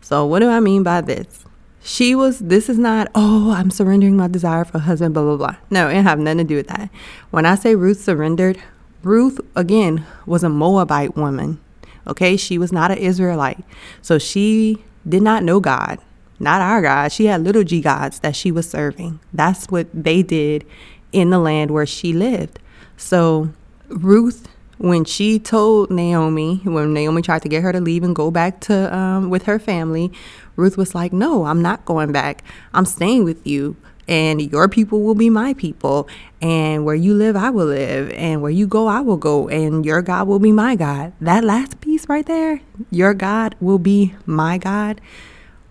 so 0.00 0.24
what 0.24 0.40
do 0.40 0.48
i 0.48 0.60
mean 0.60 0.82
by 0.82 1.00
this 1.00 1.44
she 1.88 2.14
was, 2.14 2.40
this 2.40 2.68
is 2.68 2.76
not, 2.78 3.08
oh, 3.14 3.52
I'm 3.52 3.70
surrendering 3.70 4.14
my 4.14 4.28
desire 4.28 4.62
for 4.64 4.76
a 4.76 4.80
husband, 4.80 5.14
blah, 5.14 5.22
blah, 5.22 5.36
blah. 5.36 5.56
No, 5.70 5.88
it 5.88 6.02
have 6.02 6.18
nothing 6.18 6.38
to 6.38 6.44
do 6.44 6.56
with 6.56 6.68
that. 6.68 6.90
When 7.30 7.46
I 7.46 7.54
say 7.54 7.74
Ruth 7.74 8.02
surrendered, 8.02 8.60
Ruth, 9.02 9.40
again, 9.56 10.04
was 10.26 10.44
a 10.44 10.50
Moabite 10.50 11.16
woman. 11.16 11.60
Okay, 12.06 12.36
she 12.36 12.58
was 12.58 12.72
not 12.72 12.90
an 12.90 12.98
Israelite. 12.98 13.64
So 14.02 14.18
she 14.18 14.84
did 15.08 15.22
not 15.22 15.42
know 15.42 15.60
God, 15.60 15.98
not 16.38 16.60
our 16.60 16.82
God. 16.82 17.10
She 17.10 17.24
had 17.24 17.42
little 17.42 17.64
g 17.64 17.80
gods 17.80 18.20
that 18.20 18.36
she 18.36 18.52
was 18.52 18.68
serving. 18.68 19.20
That's 19.32 19.66
what 19.66 19.88
they 19.94 20.22
did 20.22 20.66
in 21.12 21.30
the 21.30 21.38
land 21.38 21.70
where 21.70 21.86
she 21.86 22.12
lived. 22.12 22.58
So 22.98 23.50
Ruth 23.88 24.46
when 24.78 25.04
she 25.04 25.38
told 25.38 25.90
Naomi, 25.90 26.60
when 26.64 26.94
Naomi 26.94 27.22
tried 27.22 27.42
to 27.42 27.48
get 27.48 27.62
her 27.62 27.72
to 27.72 27.80
leave 27.80 28.02
and 28.02 28.14
go 28.14 28.30
back 28.30 28.60
to 28.62 28.94
um, 28.96 29.28
with 29.28 29.44
her 29.44 29.58
family, 29.58 30.12
Ruth 30.56 30.76
was 30.76 30.94
like, 30.94 31.12
"No, 31.12 31.44
I'm 31.44 31.62
not 31.62 31.84
going 31.84 32.12
back. 32.12 32.42
I'm 32.72 32.86
staying 32.86 33.24
with 33.24 33.46
you." 33.46 33.76
And 34.06 34.40
your 34.40 34.68
people 34.68 35.02
will 35.02 35.14
be 35.14 35.28
my 35.28 35.52
people, 35.52 36.08
and 36.40 36.86
where 36.86 36.94
you 36.94 37.12
live, 37.12 37.36
I 37.36 37.50
will 37.50 37.66
live, 37.66 38.10
and 38.12 38.40
where 38.40 38.50
you 38.50 38.66
go, 38.66 38.86
I 38.86 39.00
will 39.00 39.18
go, 39.18 39.48
and 39.48 39.84
your 39.84 40.00
God 40.00 40.26
will 40.26 40.38
be 40.38 40.52
my 40.52 40.76
God. 40.76 41.12
That 41.20 41.44
last 41.44 41.82
piece 41.82 42.08
right 42.08 42.24
there, 42.24 42.62
your 42.90 43.12
God 43.12 43.54
will 43.60 43.78
be 43.78 44.14
my 44.24 44.56
God. 44.56 45.02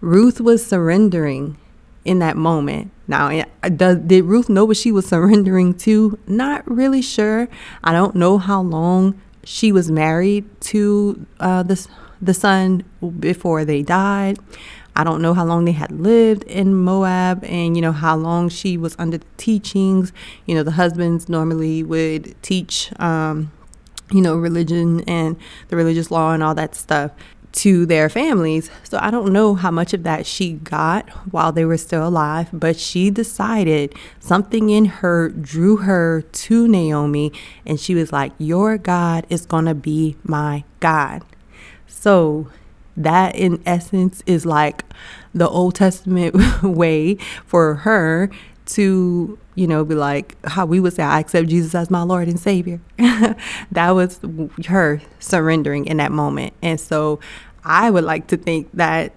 Ruth 0.02 0.40
was 0.40 0.64
surrendering 0.64 1.58
in 2.08 2.20
that 2.20 2.38
moment. 2.38 2.90
Now, 3.08 3.28
eh, 3.28 3.44
does, 3.76 3.98
did 3.98 4.24
Ruth 4.24 4.50
know 4.50 4.66
what 4.66 4.78
she 4.78 4.92
was 4.92 5.06
surrendering 5.14 5.76
to? 5.80 6.18
Not 6.26 6.70
really 6.70 7.02
sure. 7.02 7.50
I 7.84 7.92
don't 7.92 8.16
know 8.16 8.38
how 8.38 8.62
long 8.62 9.22
she 9.44 9.72
was 9.72 9.92
married 9.92 10.46
to 10.62 11.26
uh, 11.40 11.64
the, 11.64 11.88
the 12.22 12.34
son 12.34 12.84
before 13.20 13.66
they 13.66 13.84
died. 13.84 14.40
I 14.96 15.04
don't 15.04 15.22
know 15.22 15.36
how 15.36 15.46
long 15.46 15.66
they 15.66 15.74
had 15.74 15.92
lived 15.92 16.44
in 16.44 16.74
Moab 16.74 17.44
and, 17.44 17.76
you 17.76 17.82
know, 17.82 17.92
how 17.92 18.16
long 18.16 18.50
she 18.50 18.78
was 18.78 18.96
under 18.98 19.20
the 19.20 19.26
teachings. 19.36 20.12
You 20.48 20.56
know, 20.56 20.64
the 20.64 20.72
husbands 20.72 21.30
normally 21.30 21.84
would 21.84 22.42
teach, 22.42 22.92
um, 23.00 23.52
you 24.12 24.22
know, 24.22 24.36
religion 24.36 25.02
and 25.02 25.38
the 25.68 25.76
religious 25.76 26.10
law 26.10 26.34
and 26.34 26.42
all 26.42 26.56
that 26.56 26.74
stuff 26.74 27.12
to 27.58 27.88
their 27.88 28.08
families. 28.08 28.70
So 28.84 29.00
I 29.02 29.10
don't 29.10 29.34
know 29.34 29.56
how 29.56 29.72
much 29.72 29.94
of 29.94 30.04
that 30.04 30.28
she 30.28 30.54
got 30.54 31.10
while 31.32 31.52
they 31.52 31.66
were 31.66 31.78
still 31.78 32.08
alive, 32.08 32.50
but 32.54 32.78
she 32.78 33.10
decided 33.10 33.96
something 34.20 34.70
in 34.70 34.86
her 34.86 35.30
drew 35.30 35.78
her 35.78 36.22
to 36.22 36.68
Naomi 36.68 37.32
and 37.66 37.80
she 37.80 37.96
was 37.96 38.12
like, 38.12 38.32
Your 38.38 38.78
God 38.78 39.26
is 39.30 39.46
going 39.46 39.66
to 39.66 39.74
be 39.74 40.18
my 40.24 40.64
God. 40.80 41.24
So 41.88 42.50
that 42.96 43.36
in 43.36 43.62
essence 43.66 44.22
is 44.28 44.46
like 44.46 44.84
the 45.34 45.50
Old 45.50 45.76
Testament 45.76 46.36
way 46.64 47.16
for 47.46 47.76
her 47.76 48.30
to 48.68 49.40
you 49.56 49.66
know 49.66 49.84
be 49.84 49.96
like 49.96 50.36
how 50.46 50.66
we 50.66 50.80
would 50.80 50.94
say 50.94 51.02
i 51.02 51.20
accept 51.20 51.48
jesus 51.48 51.74
as 51.74 51.90
my 51.90 52.04
lord 52.04 52.28
and 52.28 52.40
savior 52.40 52.80
that 53.72 53.92
was 53.92 54.20
her 54.68 55.02
surrendering 55.20 55.86
in 55.86 55.98
that 55.98 56.12
moment 56.12 56.54
and 56.62 56.80
so 56.80 57.20
i 57.68 57.90
would 57.92 58.04
like 58.04 58.28
to 58.28 58.38
think 58.38 58.70
that 58.74 59.14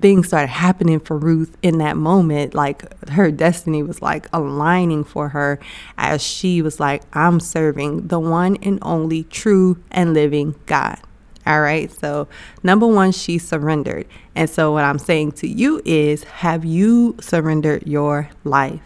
things 0.00 0.26
started 0.26 0.48
happening 0.48 1.00
for 1.00 1.16
ruth 1.16 1.56
in 1.62 1.78
that 1.78 1.96
moment 1.96 2.54
like 2.54 2.82
her 3.08 3.30
destiny 3.30 3.82
was 3.82 4.02
like 4.02 4.28
aligning 4.32 5.04
for 5.04 5.30
her 5.30 5.58
as 5.96 6.22
she 6.22 6.60
was 6.60 6.78
like 6.78 7.02
i'm 7.14 7.40
serving 7.40 8.08
the 8.08 8.20
one 8.20 8.56
and 8.56 8.78
only 8.82 9.22
true 9.24 9.82
and 9.90 10.12
living 10.12 10.54
god 10.66 10.98
all 11.46 11.60
right. 11.60 11.92
So, 11.92 12.26
number 12.62 12.86
one, 12.86 13.12
she 13.12 13.36
surrendered. 13.36 14.06
And 14.34 14.48
so, 14.48 14.72
what 14.72 14.84
I'm 14.84 14.98
saying 14.98 15.32
to 15.32 15.46
you 15.46 15.82
is 15.84 16.24
have 16.24 16.64
you 16.64 17.16
surrendered 17.20 17.86
your 17.86 18.30
life? 18.44 18.80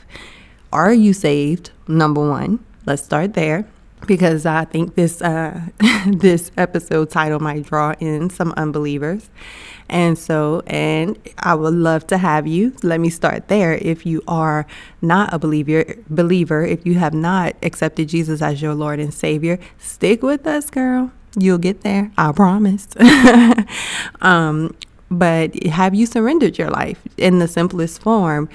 Are 0.72 0.92
you 0.92 1.12
saved? 1.12 1.70
Number 1.86 2.28
one. 2.28 2.58
Let's 2.84 3.04
start 3.04 3.34
there 3.34 3.68
because 4.06 4.46
I 4.46 4.64
think 4.64 4.94
this 4.94 5.20
uh, 5.22 5.60
this 6.06 6.50
episode 6.56 7.10
title 7.10 7.40
might 7.40 7.64
draw 7.64 7.94
in 8.00 8.30
some 8.30 8.52
unbelievers. 8.56 9.30
And 9.90 10.18
so, 10.18 10.62
and 10.66 11.18
I 11.38 11.54
would 11.54 11.72
love 11.72 12.06
to 12.08 12.18
have 12.18 12.46
you. 12.46 12.74
Let 12.82 13.00
me 13.00 13.08
start 13.08 13.48
there. 13.48 13.74
If 13.74 14.04
you 14.04 14.22
are 14.28 14.66
not 15.00 15.32
a 15.32 15.38
believer, 15.38 15.84
believer, 16.10 16.62
if 16.62 16.84
you 16.84 16.94
have 16.96 17.14
not 17.14 17.56
accepted 17.62 18.08
Jesus 18.10 18.42
as 18.42 18.60
your 18.60 18.74
Lord 18.74 19.00
and 19.00 19.14
Savior, 19.14 19.58
stick 19.78 20.22
with 20.22 20.46
us, 20.46 20.68
girl. 20.68 21.10
You'll 21.38 21.58
get 21.58 21.82
there, 21.82 22.10
I 22.18 22.32
promise. 22.32 22.88
um, 24.20 24.74
but 25.10 25.62
have 25.64 25.94
you 25.94 26.04
surrendered 26.04 26.58
your 26.58 26.70
life 26.70 27.00
in 27.16 27.38
the 27.38 27.48
simplest 27.48 28.02
form? 28.02 28.48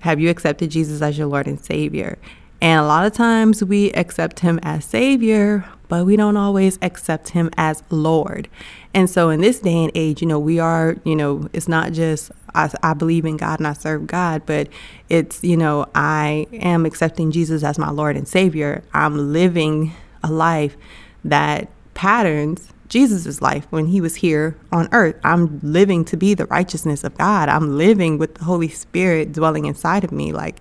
Have 0.00 0.18
you 0.18 0.28
accepted 0.30 0.70
Jesus 0.70 1.02
as 1.02 1.18
your 1.18 1.26
Lord 1.26 1.46
and 1.46 1.60
Savior? 1.60 2.18
And 2.60 2.80
a 2.80 2.86
lot 2.86 3.06
of 3.06 3.12
times 3.12 3.64
we 3.64 3.90
accept 3.92 4.40
Him 4.40 4.60
as 4.62 4.84
Savior, 4.84 5.64
but 5.88 6.04
we 6.04 6.16
don't 6.16 6.36
always 6.36 6.78
accept 6.82 7.30
Him 7.30 7.50
as 7.56 7.82
Lord. 7.90 8.48
And 8.92 9.08
so 9.08 9.30
in 9.30 9.40
this 9.40 9.60
day 9.60 9.84
and 9.84 9.92
age, 9.94 10.20
you 10.20 10.26
know, 10.26 10.38
we 10.38 10.58
are, 10.58 10.96
you 11.04 11.16
know, 11.16 11.48
it's 11.52 11.68
not 11.68 11.92
just 11.92 12.30
I, 12.54 12.70
I 12.82 12.94
believe 12.94 13.24
in 13.24 13.36
God 13.36 13.60
and 13.60 13.66
I 13.66 13.72
serve 13.72 14.06
God, 14.06 14.42
but 14.46 14.68
it's, 15.08 15.42
you 15.42 15.56
know, 15.56 15.86
I 15.94 16.46
am 16.52 16.84
accepting 16.84 17.30
Jesus 17.30 17.62
as 17.62 17.78
my 17.78 17.90
Lord 17.90 18.16
and 18.16 18.26
Savior. 18.26 18.82
I'm 18.92 19.32
living 19.32 19.92
a 20.22 20.30
life 20.30 20.76
that 21.24 21.68
patterns 21.94 22.72
Jesus' 22.88 23.40
life 23.40 23.66
when 23.70 23.86
he 23.86 24.00
was 24.00 24.16
here 24.16 24.56
on 24.72 24.88
earth. 24.90 25.14
I'm 25.22 25.60
living 25.62 26.04
to 26.06 26.16
be 26.16 26.34
the 26.34 26.46
righteousness 26.46 27.04
of 27.04 27.16
God. 27.16 27.48
I'm 27.48 27.78
living 27.78 28.18
with 28.18 28.34
the 28.34 28.44
Holy 28.44 28.68
Spirit 28.68 29.32
dwelling 29.32 29.66
inside 29.66 30.02
of 30.02 30.10
me. 30.10 30.32
Like 30.32 30.60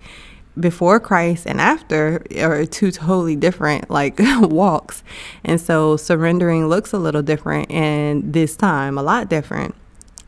before 0.60 1.00
Christ 1.00 1.46
and 1.48 1.60
after 1.62 2.24
are 2.38 2.66
two 2.66 2.92
totally 2.92 3.36
different 3.36 3.90
like 3.90 4.20
walks. 4.42 5.04
And 5.44 5.60
so 5.60 5.98
surrendering 5.98 6.68
looks 6.68 6.94
a 6.94 7.00
little 7.00 7.22
different 7.22 7.72
and 7.72 8.34
this 8.34 8.56
time 8.56 8.98
a 8.98 9.04
lot 9.04 9.30
different. 9.30 9.76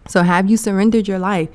So 0.08 0.24
have 0.24 0.50
you 0.50 0.58
surrendered 0.58 1.08
your 1.08 1.20
life? 1.20 1.50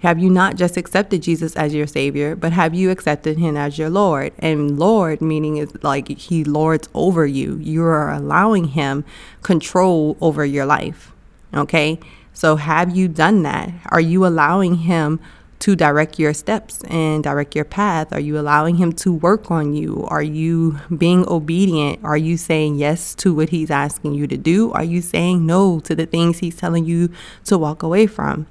Have 0.00 0.18
you 0.18 0.28
not 0.28 0.56
just 0.56 0.76
accepted 0.76 1.22
Jesus 1.22 1.56
as 1.56 1.74
your 1.74 1.86
Savior, 1.86 2.36
but 2.36 2.52
have 2.52 2.74
you 2.74 2.90
accepted 2.90 3.38
Him 3.38 3.56
as 3.56 3.78
your 3.78 3.88
Lord? 3.88 4.32
And 4.38 4.78
Lord, 4.78 5.20
meaning 5.22 5.56
is 5.56 5.72
like 5.82 6.08
He 6.08 6.44
lords 6.44 6.88
over 6.94 7.26
you. 7.26 7.56
You 7.56 7.82
are 7.84 8.12
allowing 8.12 8.68
Him 8.68 9.04
control 9.42 10.16
over 10.20 10.44
your 10.44 10.66
life. 10.66 11.12
Okay? 11.54 11.98
So 12.34 12.56
have 12.56 12.94
you 12.94 13.08
done 13.08 13.42
that? 13.44 13.70
Are 13.86 14.00
you 14.00 14.26
allowing 14.26 14.76
Him 14.76 15.18
to 15.60 15.74
direct 15.76 16.18
your 16.18 16.34
steps 16.34 16.82
and 16.84 17.24
direct 17.24 17.54
your 17.54 17.64
path? 17.64 18.12
Are 18.12 18.20
you 18.20 18.38
allowing 18.38 18.76
Him 18.76 18.92
to 18.94 19.12
work 19.12 19.50
on 19.50 19.74
you? 19.74 20.04
Are 20.08 20.22
you 20.22 20.78
being 20.96 21.28
obedient? 21.28 22.00
Are 22.04 22.16
you 22.16 22.36
saying 22.36 22.76
yes 22.76 23.14
to 23.16 23.34
what 23.34 23.50
He's 23.50 23.70
asking 23.70 24.14
you 24.14 24.26
to 24.26 24.36
do? 24.36 24.72
Are 24.72 24.84
you 24.84 25.00
saying 25.00 25.46
no 25.46 25.80
to 25.80 25.94
the 25.94 26.06
things 26.06 26.38
He's 26.38 26.56
telling 26.56 26.84
you 26.84 27.10
to 27.44 27.58
walk 27.58 27.82
away 27.82 28.06
from? 28.06 28.46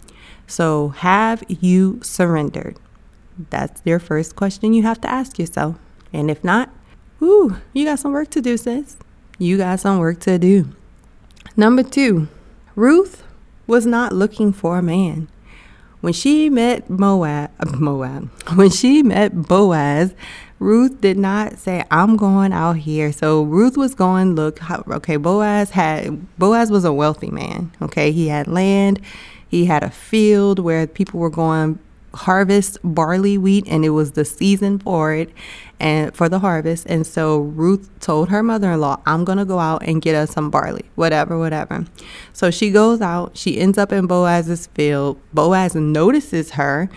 So, 0.47 0.89
have 0.89 1.43
you 1.47 1.99
surrendered? 2.03 2.77
That's 3.49 3.81
your 3.83 3.99
first 3.99 4.35
question 4.35 4.73
you 4.73 4.83
have 4.83 5.01
to 5.01 5.11
ask 5.11 5.39
yourself. 5.39 5.77
And 6.13 6.31
if 6.31 6.43
not, 6.43 6.69
whoo, 7.19 7.57
you 7.73 7.85
got 7.85 7.99
some 7.99 8.13
work 8.13 8.29
to 8.31 8.41
do, 8.41 8.57
sis. 8.57 8.97
You 9.37 9.57
got 9.57 9.79
some 9.79 9.99
work 9.99 10.19
to 10.21 10.37
do. 10.37 10.69
Number 11.57 11.83
two, 11.83 12.27
Ruth 12.75 13.23
was 13.67 13.85
not 13.85 14.13
looking 14.13 14.53
for 14.53 14.77
a 14.77 14.83
man. 14.83 15.27
When 16.01 16.13
she 16.13 16.49
met 16.49 16.89
Moab, 16.89 17.51
Moab, 17.79 18.29
when 18.55 18.69
she 18.69 19.01
met 19.03 19.47
Boaz, 19.47 20.13
Ruth 20.59 21.01
did 21.01 21.17
not 21.17 21.57
say, 21.57 21.83
I'm 21.91 22.15
going 22.15 22.53
out 22.53 22.77
here. 22.77 23.11
So 23.11 23.43
Ruth 23.43 23.77
was 23.77 23.93
going, 23.93 24.35
look, 24.35 24.59
okay, 24.89 25.17
Boaz 25.17 25.71
had, 25.71 26.37
Boaz 26.37 26.71
was 26.71 26.85
a 26.85 26.93
wealthy 26.93 27.29
man. 27.29 27.71
Okay. 27.81 28.11
He 28.11 28.27
had 28.29 28.47
land, 28.47 29.01
he 29.47 29.65
had 29.65 29.83
a 29.83 29.89
field 29.89 30.59
where 30.59 30.87
people 30.87 31.19
were 31.19 31.29
going 31.29 31.79
harvest 32.15 32.77
barley 32.83 33.37
wheat 33.37 33.67
and 33.67 33.83
it 33.83 33.89
was 33.89 34.13
the 34.13 34.25
season 34.25 34.79
for 34.79 35.13
it 35.13 35.29
and 35.79 36.15
for 36.15 36.29
the 36.29 36.39
harvest. 36.39 36.85
And 36.87 37.05
so 37.05 37.39
ruth 37.39 37.89
told 37.99 38.29
her 38.29 38.41
mother-in-law 38.41 39.01
i'm 39.05 39.25
going 39.25 39.37
to 39.37 39.45
go 39.45 39.59
out 39.59 39.83
and 39.83 40.01
get 40.01 40.15
us 40.15 40.31
some 40.31 40.49
barley 40.49 40.85
whatever 40.95 41.37
whatever. 41.37 41.85
So 42.33 42.51
she 42.51 42.71
goes 42.71 43.01
out. 43.01 43.37
She 43.37 43.59
ends 43.59 43.77
up 43.77 43.91
in 43.91 44.07
boaz's 44.07 44.67
field. 44.67 45.19
Boaz 45.33 45.75
notices 45.75 46.51
her 46.51 46.89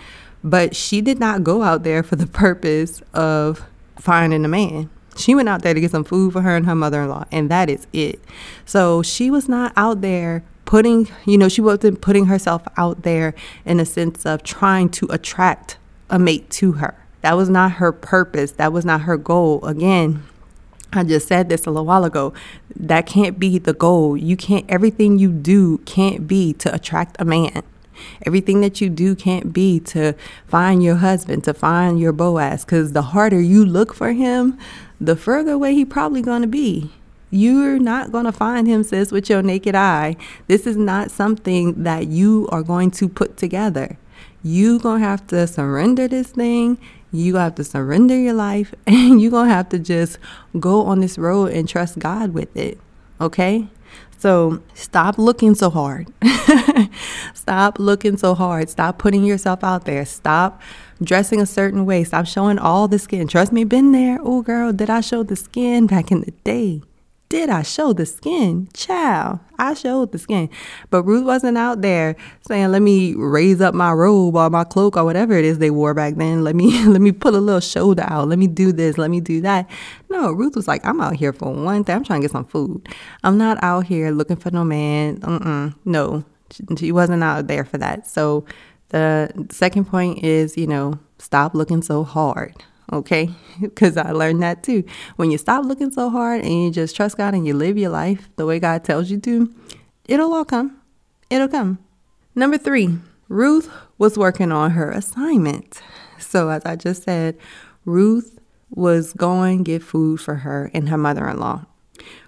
but 0.45 0.77
she 0.77 1.01
did 1.01 1.19
not 1.19 1.43
go 1.43 1.63
out 1.63 1.83
there 1.83 2.03
for 2.03 2.17
the 2.17 2.27
purpose 2.27 3.03
of 3.13 3.67
finding 3.99 4.45
a 4.45 4.49
man. 4.49 4.89
She 5.17 5.35
went 5.35 5.49
out 5.49 5.63
there 5.63 5.75
to 5.75 5.81
get 5.81 5.91
some 5.91 6.05
food 6.05 6.33
for 6.33 6.43
her 6.43 6.55
and 6.55 6.65
her 6.67 6.77
mother-in-law 6.77 7.25
and 7.33 7.51
that 7.51 7.69
is 7.69 7.89
it. 7.93 8.21
So 8.65 9.03
she 9.03 9.31
was 9.31 9.49
not 9.49 9.73
out 9.77 10.01
there 10.01 10.45
putting, 10.69 11.09
you 11.25 11.39
know, 11.39 11.49
she 11.49 11.63
wasn't 11.63 11.99
putting 12.03 12.27
herself 12.27 12.63
out 12.77 13.01
there 13.01 13.35
in 13.65 13.81
a 13.81 13.87
sense 13.87 14.27
of 14.27 14.43
trying 14.43 14.87
to 14.91 15.07
attract 15.09 15.79
a 16.11 16.19
mate 16.19 16.51
to 16.51 16.73
her. 16.73 16.95
That 17.23 17.39
was 17.39 17.49
not 17.49 17.73
her 17.73 17.91
purpose. 17.91 18.53
That 18.53 18.71
was 18.71 18.85
not 18.85 19.01
her 19.01 19.17
goal. 19.17 19.65
Again, 19.65 20.25
I 20.93 21.05
just 21.05 21.27
said 21.27 21.49
this 21.49 21.65
a 21.65 21.71
little 21.71 21.87
while 21.87 22.05
ago. 22.05 22.35
That 22.77 23.07
can't 23.07 23.39
be 23.39 23.57
the 23.57 23.73
goal. 23.73 24.15
You 24.15 24.37
can't, 24.37 24.67
everything 24.69 25.19
you 25.19 25.33
do 25.33 25.79
can't 25.79 26.29
be 26.29 26.53
to 26.53 26.75
attract 26.75 27.17
a 27.19 27.25
man. 27.25 27.63
Everything 28.27 28.61
that 28.61 28.79
you 28.79 28.91
do 28.91 29.17
can't 29.17 29.55
be 29.55 29.81
to 29.81 30.13
find 30.49 30.83
your 30.83 30.97
husband, 30.97 31.45
to 31.45 31.55
find 31.55 31.99
your 31.99 32.13
Boaz, 32.13 32.67
because 32.67 32.93
the 32.93 33.03
harder 33.03 33.41
you 33.41 33.65
look 33.65 33.95
for 33.95 34.13
him, 34.13 34.59
the 35.01 35.17
further 35.17 35.53
away 35.53 35.73
he 35.73 35.87
probably 35.87 36.21
going 36.21 36.43
to 36.43 36.47
be. 36.47 36.93
You're 37.31 37.79
not 37.79 38.11
going 38.11 38.25
to 38.25 38.33
find 38.33 38.67
him, 38.67 38.83
sis, 38.83 39.13
with 39.13 39.29
your 39.29 39.43
naked 39.43 39.75
eye. 39.75 40.17
This 40.47 40.67
is 40.67 40.77
not 40.77 41.11
something 41.11 41.83
that 41.83 42.09
you 42.09 42.49
are 42.51 42.63
going 42.63 42.91
to 42.93 43.09
put 43.09 43.37
together. 43.37 43.99
You're 44.43 44.79
going 44.79 45.03
to 45.03 45.07
have 45.07 45.27
to 45.29 45.47
surrender 45.47 46.09
this 46.09 46.29
thing. 46.29 46.79
You 47.13 47.37
have 47.37 47.55
to 47.57 47.65
surrender 47.65 48.17
your 48.17 48.35
life 48.35 48.75
and 48.87 49.21
you're 49.21 49.31
going 49.31 49.49
to 49.49 49.55
have 49.55 49.69
to 49.71 49.79
just 49.79 50.19
go 50.59 50.83
on 50.83 51.01
this 51.01 51.19
road 51.19 51.53
and 51.53 51.69
trust 51.69 51.99
God 51.99 52.33
with 52.33 52.57
it. 52.57 52.79
Okay? 53.21 53.69
So 54.19 54.63
stop 54.75 55.17
looking 55.19 55.55
so 55.55 55.71
hard. 55.71 56.13
stop 57.35 57.79
looking 57.79 58.17
so 58.17 58.35
hard. 58.35 58.69
Stop 58.69 58.99
putting 58.99 59.25
yourself 59.25 59.63
out 59.63 59.85
there. 59.85 60.05
Stop 60.05 60.61
dressing 61.03 61.41
a 61.41 61.47
certain 61.47 61.87
way. 61.87 62.05
Stop 62.05 62.27
showing 62.27 62.59
all 62.59 62.89
the 62.89 62.99
skin. 62.99 63.29
Trust 63.29 63.53
me, 63.53 63.65
been 63.65 63.93
there. 63.93 64.19
Oh, 64.21 64.43
girl, 64.43 64.73
did 64.73 64.91
I 64.91 65.01
show 65.03 65.23
the 65.23 65.37
skin 65.37 65.87
back 65.87 66.11
in 66.11 66.23
the 66.23 66.33
day? 66.43 66.83
Did 67.29 67.51
I 67.51 67.63
show 67.63 67.93
the 67.93 68.07
skin? 68.07 68.69
Child, 68.73 69.41
I 69.59 69.75
showed 69.75 70.13
the 70.13 70.19
skin. 70.19 70.49
But 70.89 71.03
Ruth 71.03 71.25
wasn't 71.25 71.59
out 71.59 71.83
there 71.83 72.17
saying, 72.47 72.71
let 72.73 72.81
me 72.81 73.15
raise 73.15 73.61
up 73.61 73.75
my 73.75 73.93
robe 73.93 74.37
or 74.37 74.49
my 74.49 74.65
cloak 74.65 74.97
or 74.97 75.05
whatever 75.05 75.35
it 75.35 75.45
is 75.45 75.59
they 75.59 75.71
wore 75.71 75.93
back 75.93 76.15
then. 76.15 76.43
Let 76.43 76.55
me 76.57 76.85
let 76.87 77.03
me 77.03 77.13
put 77.13 77.35
a 77.35 77.41
little 77.41 77.61
shoulder 77.61 78.05
out. 78.07 78.29
Let 78.29 78.39
me 78.39 78.47
do 78.47 78.73
this. 78.73 78.97
Let 78.97 79.11
me 79.11 79.21
do 79.21 79.41
that. 79.43 79.69
No, 80.09 80.33
Ruth 80.33 80.57
was 80.57 80.67
like, 80.67 80.85
I'm 80.87 81.01
out 81.01 81.17
here 81.17 81.33
for 81.33 81.53
one 81.53 81.85
thing. 81.85 81.97
I'm 81.97 82.05
trying 82.05 82.23
to 82.23 82.25
get 82.25 82.33
some 82.33 82.47
food. 82.47 82.89
I'm 83.23 83.37
not 83.37 83.63
out 83.63 83.87
here 83.87 84.11
looking 84.11 84.37
for 84.37 84.51
no 84.51 84.65
man. 84.65 85.21
Mm-mm. 85.21 85.75
No, 85.85 86.25
she 86.79 86.93
wasn't 86.93 87.23
out 87.23 87.47
there 87.47 87.65
for 87.65 87.77
that. 87.77 88.07
So 88.07 88.47
the 88.89 89.47
second 89.51 89.85
point 89.85 90.25
is, 90.25 90.57
you 90.57 90.67
know, 90.67 90.99
stop 91.19 91.55
looking 91.55 91.83
so 91.83 92.05
hard 92.05 92.55
okay? 92.92 93.30
Because 93.61 93.97
I 93.97 94.12
learned 94.12 94.42
that 94.42 94.62
too. 94.62 94.85
When 95.16 95.30
you 95.30 95.38
stop 95.38 95.64
looking 95.64 95.90
so 95.90 96.11
hard 96.11 96.42
and 96.42 96.64
you 96.64 96.71
just 96.71 96.95
trust 96.95 97.16
God 97.16 97.35
and 97.35 97.47
you 97.47 97.54
live 97.54 97.76
your 97.76 97.90
life 97.90 98.28
the 98.37 98.47
way 98.47 98.61
God 98.61 98.85
tells 98.85 99.11
you 99.11 99.18
to, 99.21 99.52
it'll 100.07 100.33
all 100.33 100.45
come. 100.45 100.80
It'll 101.28 101.49
come. 101.49 101.78
Number 102.35 102.57
three, 102.57 102.99
Ruth 103.28 103.71
was 103.99 104.16
working 104.16 104.52
on 104.52 104.73
her 104.73 104.90
assignment. 104.90 105.83
So, 106.18 106.50
as 106.50 106.64
I 106.64 106.76
just 106.76 107.02
said, 107.02 107.37
Ruth 107.85 108.38
was 108.71 109.12
going 109.12 109.59
to 109.59 109.64
get 109.64 109.83
food 109.83 110.21
for 110.21 110.37
her 110.37 110.71
and 110.73 110.88
her 110.88 110.99
mother 110.99 111.28
in 111.28 111.38
law. 111.38 111.66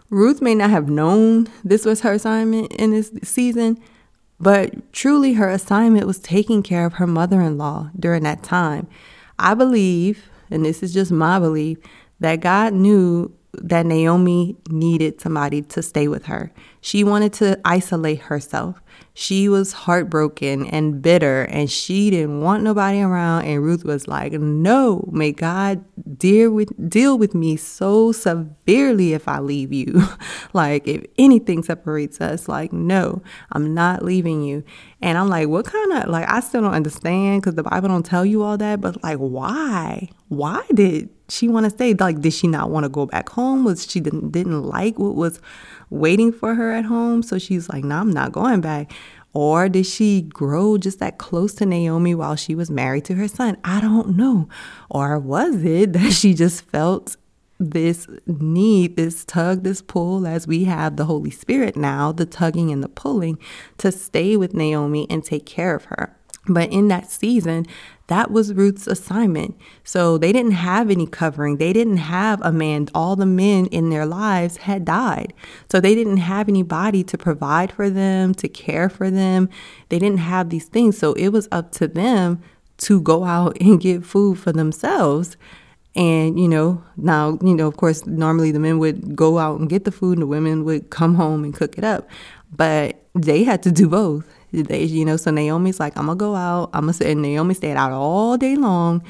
Ruth 0.09 0.43
may 0.43 0.55
not 0.55 0.71
have 0.71 0.89
known 0.89 1.49
this 1.63 1.85
was 1.85 2.01
her 2.01 2.15
assignment 2.15 2.73
in 2.73 2.91
this 2.91 3.13
season, 3.23 3.79
but 4.41 4.93
truly 4.93 5.35
her 5.35 5.49
assignment 5.49 6.07
was 6.07 6.19
taking 6.19 6.63
care 6.63 6.87
of 6.87 6.95
her 6.95 7.07
mother 7.07 7.41
in 7.41 7.57
law 7.57 7.91
during 7.99 8.25
that 8.25 8.43
time. 8.43 8.89
I 9.39 9.55
believe 9.55 10.29
and 10.51 10.65
this 10.65 10.83
is 10.83 10.93
just 10.93 11.11
my 11.13 11.39
belief, 11.39 11.79
that 12.21 12.37
God 12.41 12.73
knew 12.75 13.33
that 13.55 13.87
Naomi 13.87 14.57
needed 14.69 15.21
somebody 15.21 15.63
to 15.63 15.83
stay 15.83 16.09
with 16.09 16.27
her. 16.27 16.53
She 16.81 17.05
wanted 17.05 17.33
to 17.35 17.61
isolate 17.65 18.21
herself. 18.21 18.81
She 19.13 19.49
was 19.49 19.73
heartbroken 19.73 20.67
and 20.67 21.03
bitter 21.03 21.43
and 21.43 21.71
she 21.71 22.11
didn't 22.11 22.41
want 22.41 22.63
nobody 22.63 23.01
around 23.03 23.45
and 23.45 23.63
Ruth 23.63 23.85
was 23.85 24.09
like, 24.09 24.33
"No, 24.33 25.09
may 25.13 25.33
God 25.33 25.85
deal 26.17 26.53
with 26.53 26.71
deal 26.89 27.19
with 27.19 27.35
me 27.35 27.57
so 27.57 28.13
severely 28.13 29.13
if 29.13 29.29
I 29.29 29.41
leave 29.41 29.73
you. 29.73 30.03
like 30.53 30.87
if 30.87 31.05
anything 31.19 31.63
separates 31.63 32.21
us, 32.21 32.49
like 32.49 32.73
no, 32.73 33.21
I'm 33.53 33.75
not 33.75 34.05
leaving 34.05 34.43
you." 34.43 34.63
And 35.03 35.19
I'm 35.19 35.29
like, 35.29 35.49
"What 35.49 35.67
kind 35.67 35.93
of 35.93 36.09
like 36.09 36.29
I 36.29 36.41
still 36.41 36.63
don't 36.63 36.75
understand 36.75 37.43
cuz 37.43 37.55
the 37.55 37.63
Bible 37.65 37.89
don't 37.89 38.07
tell 38.07 38.25
you 38.25 38.43
all 38.43 38.57
that, 38.59 38.81
but 38.81 39.03
like 39.03 39.19
why? 39.19 40.09
Why 40.29 40.63
did 40.73 41.11
she 41.31 41.49
want 41.49 41.65
to 41.65 41.71
stay? 41.71 41.95
Like, 41.95 42.21
did 42.21 42.33
she 42.33 42.47
not 42.47 42.71
want 42.71 42.85
to 42.85 42.89
go 42.89 43.07
back 43.07 43.29
home? 43.29 43.65
Was 43.65 43.91
she 43.91 44.01
didn't 44.01 44.31
didn't 44.31 44.63
like 44.63 44.99
what 44.99 45.15
was 45.15 45.41
waiting 45.91 46.33
for 46.33 46.55
her 46.55 46.73
at 46.73 46.85
home? 46.85 47.23
So 47.23 47.39
she's 47.39 47.69
like, 47.69 47.85
no, 47.85 47.97
nah, 47.97 48.01
I'm 48.01 48.11
not 48.11 48.33
going 48.33 48.61
back. 48.61 48.93
Or 49.33 49.69
did 49.69 49.87
she 49.87 50.23
grow 50.23 50.77
just 50.77 50.99
that 50.99 51.19
close 51.19 51.55
to 51.55 51.67
Naomi 51.67 52.15
while 52.15 52.35
she 52.35 52.55
was 52.55 52.71
married 52.71 53.05
to 53.07 53.15
her 53.15 53.29
son? 53.29 53.57
I 53.65 53.81
don't 53.81 54.17
know. 54.17 54.49
Or 54.89 55.19
was 55.19 55.63
it 55.65 55.93
that 55.95 56.13
she 56.13 56.35
just 56.35 56.65
felt 56.65 57.17
this 57.59 58.09
need, 58.27 58.97
this 58.97 59.25
tug, 59.25 59.63
this 59.63 59.83
pull, 59.83 60.27
as 60.27 60.47
we 60.47 60.65
have 60.65 60.97
the 60.97 61.05
Holy 61.05 61.31
Spirit 61.31 61.77
now, 61.77 62.11
the 62.11 62.27
tugging 62.27 62.71
and 62.73 62.83
the 62.83 62.89
pulling 62.89 63.39
to 63.79 63.93
stay 63.93 64.37
with 64.37 64.55
Naomi 64.55 65.07
and 65.11 65.23
take 65.23 65.47
care 65.47 65.75
of 65.75 65.85
her? 65.87 66.17
But 66.49 66.73
in 66.73 66.89
that 66.89 67.11
season, 67.11 67.67
that 68.11 68.33
was 68.33 68.53
Ruth's 68.53 68.89
assignment. 68.89 69.57
So 69.85 70.19
they 70.19 70.33
didn't 70.33 70.51
have 70.53 70.91
any 70.91 71.07
covering. 71.07 71.59
They 71.59 71.73
didn't 71.73 71.99
have 71.99 72.43
a 72.43 72.51
man. 72.51 72.89
All 72.93 73.15
the 73.15 73.25
men 73.25 73.67
in 73.67 73.91
their 73.91 74.05
lives 74.05 74.57
had 74.57 74.85
died. 74.85 75.33
So 75.71 75.79
they 75.81 75.95
didn't 75.95 76.17
have 76.17 76.49
anybody 76.49 77.05
to 77.05 77.17
provide 77.17 77.71
for 77.71 77.89
them, 77.89 78.35
to 78.35 78.49
care 78.49 78.89
for 78.89 79.11
them. 79.11 79.49
They 79.91 80.01
didn't 80.01 80.19
have 80.19 80.51
these 80.51 80.65
things. 80.65 80.99
So 80.99 81.13
it 81.13 81.29
was 81.29 81.47
up 81.53 81.71
to 81.73 81.87
them 81.87 82.43
to 82.79 83.01
go 83.01 83.23
out 83.23 83.57
and 83.61 83.81
get 83.81 84.05
food 84.05 84.41
for 84.41 84.51
themselves. 84.51 85.37
And, 85.95 86.39
you 86.39 86.49
know, 86.49 86.83
now, 86.97 87.39
you 87.41 87.55
know, 87.55 87.69
of 87.69 87.77
course, 87.77 88.07
normally 88.07 88.51
the 88.51 88.59
men 88.59 88.81
would 88.81 89.15
go 89.15 89.39
out 89.39 89.61
and 89.61 89.71
get 89.71 89.85
the 89.85 89.93
food 89.93 90.15
and 90.15 90.23
the 90.23 90.27
women 90.27 90.65
would 90.65 90.91
come 90.91 91.15
home 91.15 91.45
and 91.45 91.55
cook 91.55 91.79
it 91.79 91.85
up. 91.85 92.09
But 92.51 93.05
they 93.15 93.45
had 93.45 93.63
to 93.63 93.71
do 93.71 93.89
both. 93.89 94.25
They, 94.53 94.85
you 94.85 95.05
know, 95.05 95.17
so 95.17 95.31
Naomi's 95.31 95.81
like, 95.81 95.97
I'm 95.97 96.07
gonna 96.07 96.17
go 96.17 96.35
out. 96.35 96.71
I'm 96.73 96.83
gonna 96.83 96.93
say, 96.93 97.13
and 97.13 97.23
Naomi 97.23 97.55
stayed 97.55 97.77
out 97.77 97.93
all 97.93 98.37
day 98.37 98.57
long. 98.57 99.03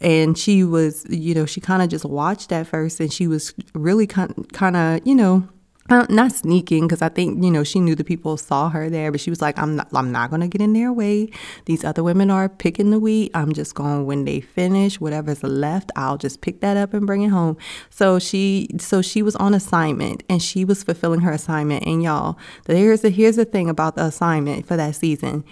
And 0.00 0.36
she 0.36 0.62
was, 0.62 1.06
you 1.08 1.34
know, 1.34 1.46
she 1.46 1.60
kind 1.60 1.82
of 1.82 1.88
just 1.88 2.04
watched 2.04 2.52
at 2.52 2.66
first 2.66 3.00
and 3.00 3.10
she 3.10 3.26
was 3.26 3.54
really 3.74 4.06
kind 4.06 4.34
of, 4.76 5.06
you 5.06 5.14
know, 5.14 5.48
uh, 5.88 6.06
not 6.08 6.32
sneaking 6.32 6.86
because 6.86 7.02
I 7.02 7.08
think 7.08 7.42
you 7.42 7.50
know 7.50 7.64
she 7.64 7.80
knew 7.80 7.94
the 7.94 8.04
people 8.04 8.36
saw 8.36 8.68
her 8.70 8.90
there, 8.90 9.12
but 9.12 9.20
she 9.20 9.30
was 9.30 9.40
like, 9.40 9.58
"I'm 9.58 9.76
not, 9.76 9.88
I'm 9.92 10.10
not 10.12 10.30
gonna 10.30 10.48
get 10.48 10.60
in 10.60 10.72
their 10.72 10.92
way. 10.92 11.30
These 11.66 11.84
other 11.84 12.02
women 12.02 12.30
are 12.30 12.48
picking 12.48 12.90
the 12.90 12.98
wheat. 12.98 13.30
I'm 13.34 13.52
just 13.52 13.74
going 13.74 14.06
when 14.06 14.24
they 14.24 14.40
finish 14.40 15.00
whatever's 15.00 15.42
left. 15.42 15.90
I'll 15.96 16.18
just 16.18 16.40
pick 16.40 16.60
that 16.60 16.76
up 16.76 16.92
and 16.92 17.06
bring 17.06 17.22
it 17.22 17.28
home." 17.28 17.56
So 17.90 18.18
she, 18.18 18.68
so 18.78 19.02
she 19.02 19.22
was 19.22 19.36
on 19.36 19.54
assignment 19.54 20.22
and 20.28 20.42
she 20.42 20.64
was 20.64 20.82
fulfilling 20.82 21.20
her 21.20 21.32
assignment. 21.32 21.86
And 21.86 22.02
y'all, 22.02 22.38
here's 22.66 23.02
the 23.02 23.10
here's 23.10 23.36
the 23.36 23.44
thing 23.44 23.68
about 23.68 23.96
the 23.96 24.04
assignment 24.04 24.66
for 24.66 24.76
that 24.76 24.96
season. 24.96 25.44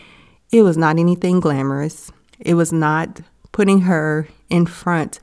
It 0.51 0.63
was 0.63 0.77
not 0.77 0.99
anything 0.99 1.41
glamorous. 1.41 2.11
It 2.41 2.55
was 2.55 2.73
not 2.73 3.21
putting 3.53 3.83
her 3.83 4.29
in 4.51 4.67
front 4.67 5.21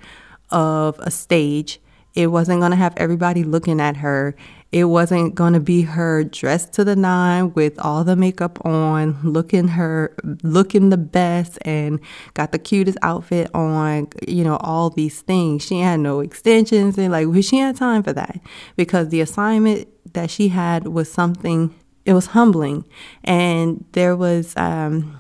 of 0.52 1.00
a 1.00 1.12
stage. 1.12 1.80
It 2.14 2.28
wasn't 2.28 2.62
gonna 2.62 2.76
have 2.76 2.94
everybody 2.98 3.44
looking 3.44 3.80
at 3.80 3.98
her 3.98 4.36
it 4.72 4.86
wasn't 4.86 5.36
going 5.36 5.52
to 5.52 5.60
be 5.60 5.82
her 5.82 6.24
dressed 6.24 6.72
to 6.74 6.86
the 6.86 6.96
nine 6.96 7.54
with 7.54 7.78
all 7.80 8.06
the 8.06 8.16
makeup 8.16 8.64
on, 8.66 9.20
looking 9.22 9.70
her 9.70 10.16
looking 10.44 10.90
the 10.90 10.98
best 10.98 11.58
and 11.64 12.00
got 12.36 12.54
the 12.54 12.60
cutest 12.60 12.98
outfit 13.02 13.54
on, 13.54 14.08
you 14.28 14.46
know, 14.46 14.56
all 14.58 14.90
these 14.90 15.22
things. 15.22 15.66
She 15.66 15.80
had 15.80 16.00
no 16.00 16.22
extensions 16.22 16.98
and 16.98 17.12
like 17.12 17.28
she 17.44 17.58
had 17.58 17.76
time 17.76 18.02
for 18.02 18.14
that 18.14 18.40
because 18.78 19.10
the 19.10 19.20
assignment 19.20 19.90
that 20.14 20.32
she 20.32 20.48
had 20.50 20.88
was 20.88 21.12
something 21.12 21.76
it 22.06 22.14
was 22.14 22.28
humbling. 22.28 22.86
And 23.26 23.84
there 23.92 24.16
was 24.16 24.56
um 24.56 25.18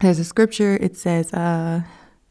there's 0.00 0.20
a 0.20 0.24
scripture 0.24 0.78
it 0.80 0.96
says 0.96 1.32
uh 1.32 1.82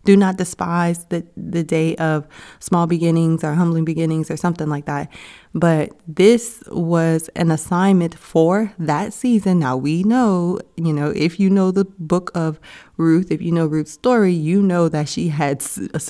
Do 0.05 0.17
not 0.17 0.37
despise 0.37 1.05
the, 1.05 1.25
the 1.37 1.63
day 1.63 1.95
of 1.95 2.27
small 2.59 2.87
beginnings 2.87 3.43
or 3.43 3.53
humbling 3.53 3.85
beginnings 3.85 4.29
or 4.29 4.35
something 4.35 4.67
like 4.67 4.85
that. 4.85 5.09
But 5.53 5.91
this 6.07 6.63
was 6.71 7.29
an 7.35 7.51
assignment 7.51 8.15
for 8.15 8.73
that 8.79 9.13
season. 9.13 9.59
Now 9.59 9.77
we 9.77 10.03
know, 10.03 10.59
you 10.75 10.91
know, 10.91 11.11
if 11.15 11.39
you 11.39 11.49
know 11.49 11.71
the 11.71 11.85
book 11.85 12.31
of 12.35 12.59
Ruth, 12.97 13.31
if 13.31 13.41
you 13.41 13.51
know 13.51 13.65
Ruth's 13.65 13.91
story, 13.91 14.33
you 14.33 14.61
know 14.61 14.89
that 14.89 15.07
she 15.07 15.29
had 15.29 15.63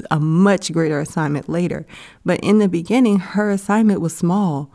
a 0.09 0.19
much 0.19 0.71
greater 0.71 0.99
assignment 0.99 1.47
later. 1.47 1.85
But 2.25 2.39
in 2.39 2.59
the 2.59 2.69
beginning, 2.69 3.19
her 3.19 3.51
assignment 3.51 4.01
was 4.01 4.15
small. 4.15 4.71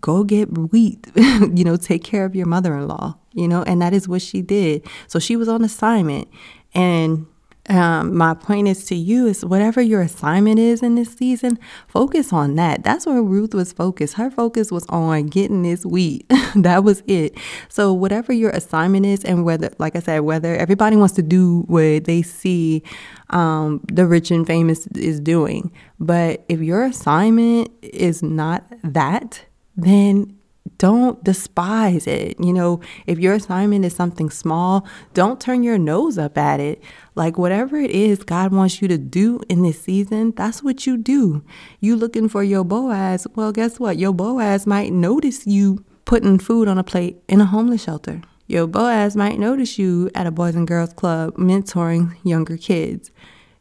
Go 0.00 0.24
get 0.24 0.56
wheat, 0.56 1.06
you 1.16 1.64
know, 1.64 1.76
take 1.76 2.04
care 2.04 2.24
of 2.24 2.34
your 2.34 2.46
mother 2.46 2.74
in 2.76 2.88
law, 2.88 3.18
you 3.32 3.46
know, 3.46 3.62
and 3.64 3.82
that 3.82 3.92
is 3.92 4.08
what 4.08 4.22
she 4.22 4.40
did. 4.40 4.86
So 5.08 5.18
she 5.18 5.36
was 5.36 5.48
on 5.48 5.62
assignment. 5.62 6.28
And 6.74 7.26
um, 7.70 8.14
my 8.14 8.34
point 8.34 8.68
is 8.68 8.84
to 8.86 8.94
you 8.94 9.26
is 9.26 9.44
whatever 9.44 9.80
your 9.80 10.02
assignment 10.02 10.58
is 10.58 10.82
in 10.82 10.96
this 10.96 11.14
season, 11.14 11.58
focus 11.88 12.32
on 12.32 12.56
that. 12.56 12.84
That's 12.84 13.06
where 13.06 13.22
Ruth 13.22 13.54
was 13.54 13.72
focused. 13.72 14.14
Her 14.14 14.30
focus 14.30 14.70
was 14.70 14.84
on 14.90 15.28
getting 15.28 15.62
this 15.62 15.86
wheat. 15.86 16.30
that 16.56 16.84
was 16.84 17.02
it. 17.06 17.38
So 17.70 17.92
whatever 17.92 18.32
your 18.32 18.50
assignment 18.50 19.06
is, 19.06 19.24
and 19.24 19.44
whether, 19.44 19.70
like 19.78 19.96
I 19.96 20.00
said, 20.00 20.20
whether 20.20 20.54
everybody 20.54 20.96
wants 20.96 21.14
to 21.14 21.22
do 21.22 21.60
what 21.66 22.04
they 22.04 22.20
see 22.20 22.82
um, 23.30 23.80
the 23.90 24.06
rich 24.06 24.30
and 24.30 24.46
famous 24.46 24.86
is 24.88 25.18
doing, 25.18 25.72
but 25.98 26.44
if 26.48 26.60
your 26.60 26.84
assignment 26.84 27.70
is 27.82 28.22
not 28.22 28.64
that, 28.82 29.46
then 29.76 30.38
don't 30.78 31.22
despise 31.22 32.06
it. 32.06 32.36
You 32.40 32.52
know, 32.52 32.80
if 33.06 33.18
your 33.18 33.34
assignment 33.34 33.84
is 33.84 33.94
something 33.94 34.30
small, 34.30 34.86
don't 35.12 35.40
turn 35.40 35.62
your 35.62 35.78
nose 35.78 36.18
up 36.18 36.38
at 36.38 36.60
it. 36.60 36.82
Like 37.14 37.38
whatever 37.38 37.76
it 37.76 37.90
is 37.90 38.22
God 38.22 38.52
wants 38.52 38.80
you 38.80 38.88
to 38.88 38.98
do 38.98 39.40
in 39.48 39.62
this 39.62 39.80
season, 39.80 40.32
that's 40.32 40.62
what 40.62 40.86
you 40.86 40.96
do. 40.96 41.44
You 41.80 41.96
looking 41.96 42.28
for 42.28 42.42
your 42.42 42.64
Boaz, 42.64 43.26
well, 43.34 43.52
guess 43.52 43.78
what? 43.78 43.98
Your 43.98 44.12
Boaz 44.12 44.66
might 44.66 44.92
notice 44.92 45.46
you 45.46 45.84
putting 46.04 46.38
food 46.38 46.68
on 46.68 46.78
a 46.78 46.84
plate 46.84 47.22
in 47.28 47.40
a 47.40 47.46
homeless 47.46 47.84
shelter. 47.84 48.22
Your 48.46 48.66
Boaz 48.66 49.16
might 49.16 49.38
notice 49.38 49.78
you 49.78 50.10
at 50.14 50.26
a 50.26 50.30
Boys 50.30 50.54
and 50.54 50.66
Girls 50.66 50.92
Club 50.92 51.34
mentoring 51.36 52.14
younger 52.24 52.56
kids. 52.56 53.10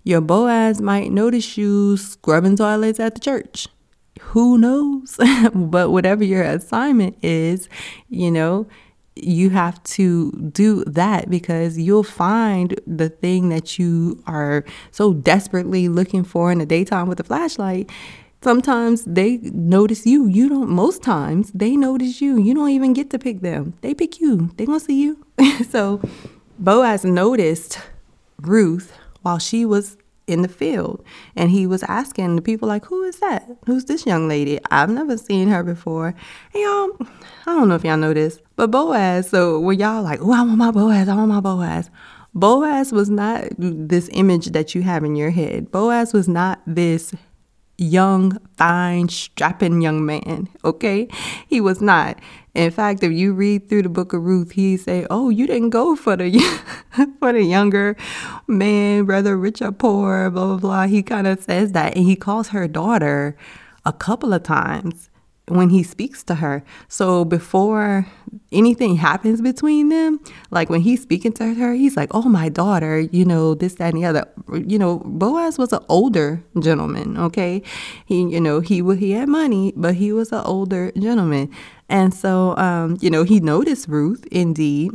Your 0.04 0.20
Boaz 0.20 0.82
might 0.82 1.12
notice 1.12 1.58
you 1.58 1.96
scrubbing 1.96 2.58
toilets 2.58 3.00
at 3.00 3.14
the 3.14 3.22
church 3.22 3.68
who 4.20 4.58
knows? 4.58 5.18
but 5.54 5.92
whatever 5.92 6.24
your 6.24 6.44
assignment 6.44 7.18
is, 7.24 7.70
you 8.10 8.32
know, 8.32 8.68
you 9.16 9.52
have 9.52 9.82
to 9.84 10.32
do 10.52 10.84
that 10.86 11.30
because 11.30 11.78
you'll 11.78 12.04
find 12.04 12.80
the 12.88 13.10
thing 13.10 13.50
that 13.50 13.78
you 13.78 14.22
are 14.26 14.66
so 14.92 15.14
desperately 15.14 15.88
looking 15.88 16.24
for 16.24 16.52
in 16.52 16.58
the 16.58 16.66
daytime 16.66 17.08
with 17.08 17.20
a 17.20 17.24
flashlight. 17.24 17.90
Sometimes 18.42 19.06
they 19.06 19.38
notice 19.38 20.06
you. 20.06 20.28
You 20.28 20.50
don't, 20.50 20.70
most 20.70 21.02
times 21.02 21.52
they 21.54 21.78
notice 21.78 22.22
you. 22.22 22.38
You 22.38 22.54
don't 22.54 22.70
even 22.70 22.94
get 22.94 23.10
to 23.12 23.20
pick 23.20 23.42
them. 23.42 23.74
They 23.82 23.94
pick 23.94 24.20
you. 24.20 24.52
They 24.58 24.66
gonna 24.66 24.80
see 24.80 25.02
you. 25.02 25.26
so 25.70 26.02
Boaz 26.60 27.06
noticed 27.06 27.80
Ruth 28.42 28.92
while 29.22 29.40
she 29.40 29.66
was 29.66 29.98
in 30.26 30.42
the 30.42 30.48
field 30.48 31.04
and 31.36 31.52
he 31.52 31.68
was 31.68 31.84
asking 31.84 32.36
the 32.36 32.42
people 32.42 32.68
like 32.68 32.86
who 32.86 33.04
is 33.04 33.20
that? 33.20 33.48
Who's 33.66 33.86
this 33.86 34.06
young 34.06 34.28
lady? 34.28 34.60
I've 34.72 34.90
never 34.90 35.18
seen 35.18 35.48
her 35.50 35.64
before. 35.64 36.08
And 36.54 36.64
y'all 36.64 36.90
i 37.46 37.52
don't 37.56 37.68
know 37.68 37.76
if 37.76 37.84
y'all 37.84 37.98
know 37.98 38.14
this 38.14 38.40
but 38.56 38.72
boaz 38.72 39.30
so 39.30 39.60
when 39.60 39.78
y'all 39.78 40.02
like 40.02 40.20
oh 40.22 40.32
i 40.32 40.42
want 40.42 40.58
my 40.58 40.72
boaz 40.72 41.10
i 41.10 41.16
want 41.16 41.28
my 41.28 41.42
boaz 41.42 41.90
boaz 42.34 42.92
was 42.92 43.10
not 43.10 43.46
this 43.58 44.10
image 44.14 44.48
that 44.48 44.74
you 44.74 44.82
have 44.82 45.04
in 45.04 45.16
your 45.16 45.30
head. 45.30 45.72
Boaz 45.72 46.14
was 46.14 46.28
not 46.28 46.62
this 46.66 47.14
young, 47.84 48.38
fine, 48.58 49.10
strapping 49.10 49.82
young 49.82 50.06
man. 50.06 50.50
Okay, 50.64 51.08
he 51.48 51.62
was 51.62 51.82
not. 51.82 52.20
In 52.54 52.70
fact, 52.72 53.04
if 53.04 53.12
you 53.12 53.34
read 53.34 53.68
through 53.68 53.84
the 53.84 53.90
book 53.90 54.14
of 54.14 54.24
Ruth, 54.24 54.52
he 54.52 54.78
say, 54.78 55.06
"Oh, 55.10 55.30
you 55.30 55.48
didn't 55.48 55.72
go 55.72 55.96
for 55.96 56.16
the 56.16 56.30
for 57.20 57.34
the 57.34 57.44
younger 57.44 57.96
man, 58.48 59.08
whether 59.08 59.38
rich 59.38 59.62
or 59.62 59.72
poor." 59.72 60.30
Blah 60.30 60.46
blah 60.46 60.58
blah. 60.58 60.88
He 60.88 61.04
kind 61.04 61.28
of 61.28 61.42
says 61.42 61.72
that, 61.74 61.96
and 61.96 62.06
he 62.06 62.16
calls 62.16 62.50
her 62.50 62.68
daughter 62.68 63.36
a 63.86 63.94
couple 63.94 64.34
of 64.34 64.44
times 64.44 65.10
when 65.48 65.70
he 65.70 65.84
speaks 65.84 66.24
to 66.24 66.36
her. 66.36 66.64
So 66.88 67.26
before 67.26 68.08
anything 68.52 68.96
happens 68.96 69.42
between 69.42 69.90
them, 69.90 70.20
like 70.52 70.70
when 70.70 70.82
he's 70.82 71.02
speaking 71.02 71.34
to 71.34 71.54
her, 71.54 71.74
he's 71.74 71.98
like, 71.98 72.10
"Oh, 72.14 72.24
my 72.24 72.50
daughter," 72.50 73.00
you 73.00 73.26
know, 73.26 73.54
this, 73.54 73.76
that, 73.76 73.94
and 73.94 74.02
the 74.02 74.06
other. 74.06 74.26
You 74.54 74.80
know, 74.80 75.00
Boaz 75.06 75.58
was 75.58 75.74
an 75.74 75.84
older 75.90 76.44
gentleman. 76.60 77.18
Okay, 77.18 77.62
he, 78.06 78.22
you 78.24 78.40
know, 78.40 78.62
he 78.62 78.82
he 78.96 79.12
had 79.12 79.28
money, 79.28 79.74
but 79.76 79.96
he 79.96 80.14
was 80.14 80.32
an 80.32 80.44
older 80.46 80.92
gentleman, 80.98 81.52
and 81.90 82.14
so, 82.14 82.56
um, 82.58 82.98
you 83.02 83.10
know, 83.10 83.24
he 83.24 83.40
noticed 83.40 83.88
Ruth 83.88 84.26
indeed. 84.32 84.92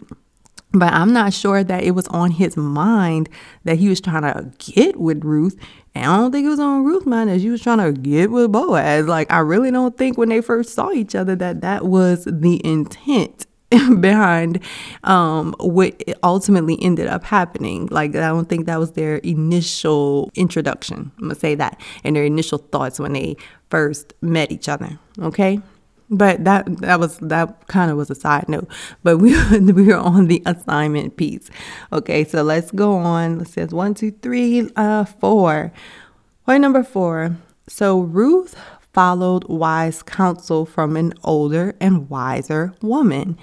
But 0.73 0.93
I'm 0.93 1.15
not 1.15 1.33
sure 1.33 1.65
that 1.65 1.83
it 1.83 1.93
was 1.93 2.07
on 2.09 2.33
his 2.33 2.55
mind 2.57 3.31
that 3.65 3.79
he 3.79 3.89
was 3.89 4.03
trying 4.03 4.23
to 4.23 4.53
get 4.59 4.97
with 5.01 5.25
Ruth. 5.25 5.57
And 5.99 6.11
I 6.11 6.17
don't 6.17 6.31
think 6.31 6.47
it 6.47 6.51
was 6.51 6.61
on 6.61 6.85
Ruth's 6.85 7.07
mind 7.07 7.29
that 7.29 7.41
she 7.41 7.51
was 7.51 7.61
trying 7.61 7.79
to 7.79 7.93
get 7.93 8.31
with 8.31 8.53
Boaz. 8.53 9.07
Like, 9.07 9.31
I 9.33 9.41
really 9.41 9.71
don't 9.71 9.97
think 9.97 10.17
when 10.17 10.29
they 10.29 10.41
first 10.41 10.75
saw 10.75 10.93
each 10.93 11.15
other 11.15 11.35
that 11.37 11.61
that 11.63 11.87
was 11.87 12.25
the 12.25 12.65
intent 12.65 13.47
behind 14.01 14.61
um, 15.05 15.55
what 15.59 16.01
ultimately 16.23 16.79
ended 16.81 17.09
up 17.09 17.25
happening. 17.25 17.87
Like, 17.91 18.15
I 18.15 18.29
don't 18.29 18.49
think 18.49 18.67
that 18.67 18.79
was 18.79 18.93
their 18.93 19.17
initial 19.17 20.31
introduction. 20.35 21.11
I'm 21.17 21.25
going 21.25 21.35
to 21.35 21.41
say 21.41 21.55
that. 21.57 21.81
And 22.05 22.15
their 22.15 22.25
initial 22.25 22.59
thoughts 22.59 23.01
when 23.01 23.13
they 23.13 23.37
first 23.71 24.15
met 24.21 24.53
each 24.53 24.69
other. 24.69 24.99
Okay. 25.19 25.61
But 26.11 26.44
that 26.44 26.64
that 26.79 26.99
was 27.01 27.18
that 27.18 27.66
kind 27.66 27.90
of 27.90 27.97
was 27.99 28.11
a 28.11 28.14
side 28.14 28.49
note. 28.49 28.68
But 29.03 29.18
we 29.18 29.37
we 29.61 29.85
were 29.85 29.97
on 29.97 30.27
the 30.27 30.42
assignment 30.47 31.16
piece. 31.16 31.51
Okay, 31.92 32.25
so 32.25 32.42
let's 32.42 32.71
go 32.71 32.94
on. 32.94 33.42
It 33.42 33.49
says 33.49 33.73
one, 33.73 33.94
two, 33.94 34.12
three, 34.12 34.71
uh, 34.77 35.05
four. 35.05 35.73
Point 36.47 36.62
number 36.62 36.83
four. 36.83 37.37
So 37.68 38.01
Ruth 38.01 38.57
followed 38.92 39.44
wise 39.44 40.03
counsel 40.03 40.64
from 40.64 40.97
an 40.97 41.12
older 41.23 41.75
and 41.81 42.09
wiser 42.09 42.73
woman. 42.81 43.38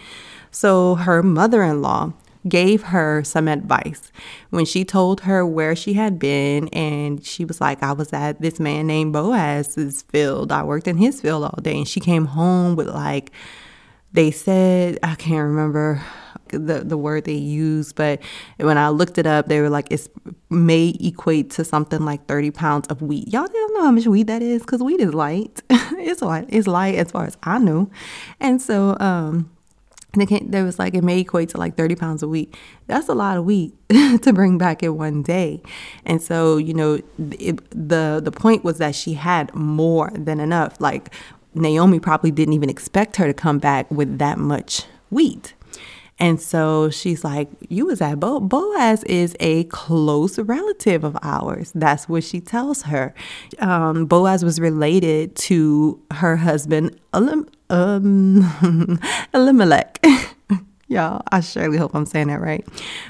So 0.49 0.95
her 0.95 1.21
mother-in-law 1.21 2.13
gave 2.47 2.83
her 2.83 3.23
some 3.23 3.47
advice 3.47 4.11
when 4.49 4.65
she 4.65 4.85
told 4.85 5.21
her 5.21 5.45
where 5.45 5.75
she 5.75 5.93
had 5.93 6.19
been. 6.19 6.67
And 6.69 7.25
she 7.25 7.45
was 7.45 7.59
like, 7.59 7.81
I 7.81 7.91
was 7.91 8.13
at 8.13 8.41
this 8.41 8.59
man 8.59 8.87
named 8.87 9.13
Boaz's 9.13 10.03
field. 10.03 10.51
I 10.51 10.63
worked 10.63 10.87
in 10.87 10.97
his 10.97 11.21
field 11.21 11.43
all 11.43 11.59
day. 11.61 11.77
And 11.77 11.87
she 11.87 11.99
came 11.99 12.25
home 12.25 12.75
with, 12.75 12.87
like, 12.87 13.31
they 14.13 14.31
said, 14.31 14.99
I 15.03 15.15
can't 15.15 15.47
remember 15.47 16.01
the, 16.49 16.83
the 16.85 16.97
word 16.97 17.25
they 17.25 17.33
used, 17.33 17.95
but 17.95 18.21
when 18.57 18.77
I 18.77 18.89
looked 18.89 19.17
it 19.17 19.25
up, 19.25 19.47
they 19.47 19.59
were 19.61 19.69
like, 19.69 19.91
it 19.91 20.07
may 20.49 20.95
equate 20.99 21.49
to 21.51 21.65
something 21.65 22.05
like 22.05 22.25
30 22.27 22.51
pounds 22.51 22.87
of 22.87 23.01
wheat. 23.01 23.27
Y'all 23.27 23.47
don't 23.47 23.73
know 23.73 23.83
how 23.83 23.91
much 23.91 24.07
wheat 24.07 24.27
that 24.27 24.41
is 24.41 24.61
because 24.61 24.81
wheat 24.81 25.01
is 25.01 25.13
light. 25.13 25.61
it's 25.69 26.21
light. 26.21 26.45
It's 26.49 26.67
light 26.67 26.95
as 26.95 27.11
far 27.11 27.25
as 27.25 27.37
I 27.43 27.57
know. 27.57 27.89
And 28.39 28.61
so, 28.61 28.95
um, 28.99 29.49
came, 30.25 30.49
there 30.49 30.63
was 30.63 30.79
like 30.79 30.93
it 30.93 31.03
may 31.03 31.19
equate 31.19 31.49
to 31.49 31.57
like 31.57 31.75
30 31.75 31.95
pounds 31.95 32.23
a 32.23 32.27
week. 32.27 32.57
That's 32.87 33.09
a 33.09 33.13
lot 33.13 33.37
of 33.37 33.45
wheat 33.45 33.73
to 33.89 34.31
bring 34.33 34.57
back 34.57 34.83
in 34.83 34.97
one 34.97 35.21
day. 35.21 35.61
And 36.05 36.21
so 36.21 36.57
you 36.57 36.73
know 36.73 37.01
it, 37.17 37.69
the 37.71 38.21
the 38.23 38.31
point 38.31 38.63
was 38.63 38.77
that 38.77 38.95
she 38.95 39.13
had 39.13 39.53
more 39.53 40.11
than 40.13 40.39
enough. 40.39 40.79
Like 40.79 41.13
naomi 41.53 41.99
probably 41.99 42.31
didn't 42.31 42.53
even 42.53 42.69
expect 42.69 43.15
her 43.17 43.27
to 43.27 43.33
come 43.33 43.59
back 43.59 43.89
with 43.89 44.17
that 44.19 44.37
much 44.37 44.83
wheat 45.09 45.53
and 46.17 46.39
so 46.39 46.89
she's 46.89 47.23
like, 47.23 47.49
You 47.67 47.87
was 47.87 48.01
at 48.01 48.19
Bo- 48.19 48.39
Boaz 48.39 49.03
is 49.03 49.35
a 49.39 49.65
close 49.65 50.39
relative 50.39 51.03
of 51.03 51.17
ours. 51.21 51.71
That's 51.75 52.07
what 52.07 52.23
she 52.23 52.39
tells 52.39 52.83
her. 52.83 53.13
Um, 53.59 54.05
Boaz 54.05 54.43
was 54.43 54.59
related 54.59 55.35
to 55.37 56.01
her 56.11 56.37
husband, 56.37 56.99
Elim- 57.13 57.49
um, 57.69 58.99
Elimelech. 59.33 60.03
Y'all, 60.87 61.21
I 61.31 61.39
surely 61.41 61.77
hope 61.77 61.95
I'm 61.95 62.05
saying 62.05 62.27
that 62.27 62.39
right. 62.39 62.65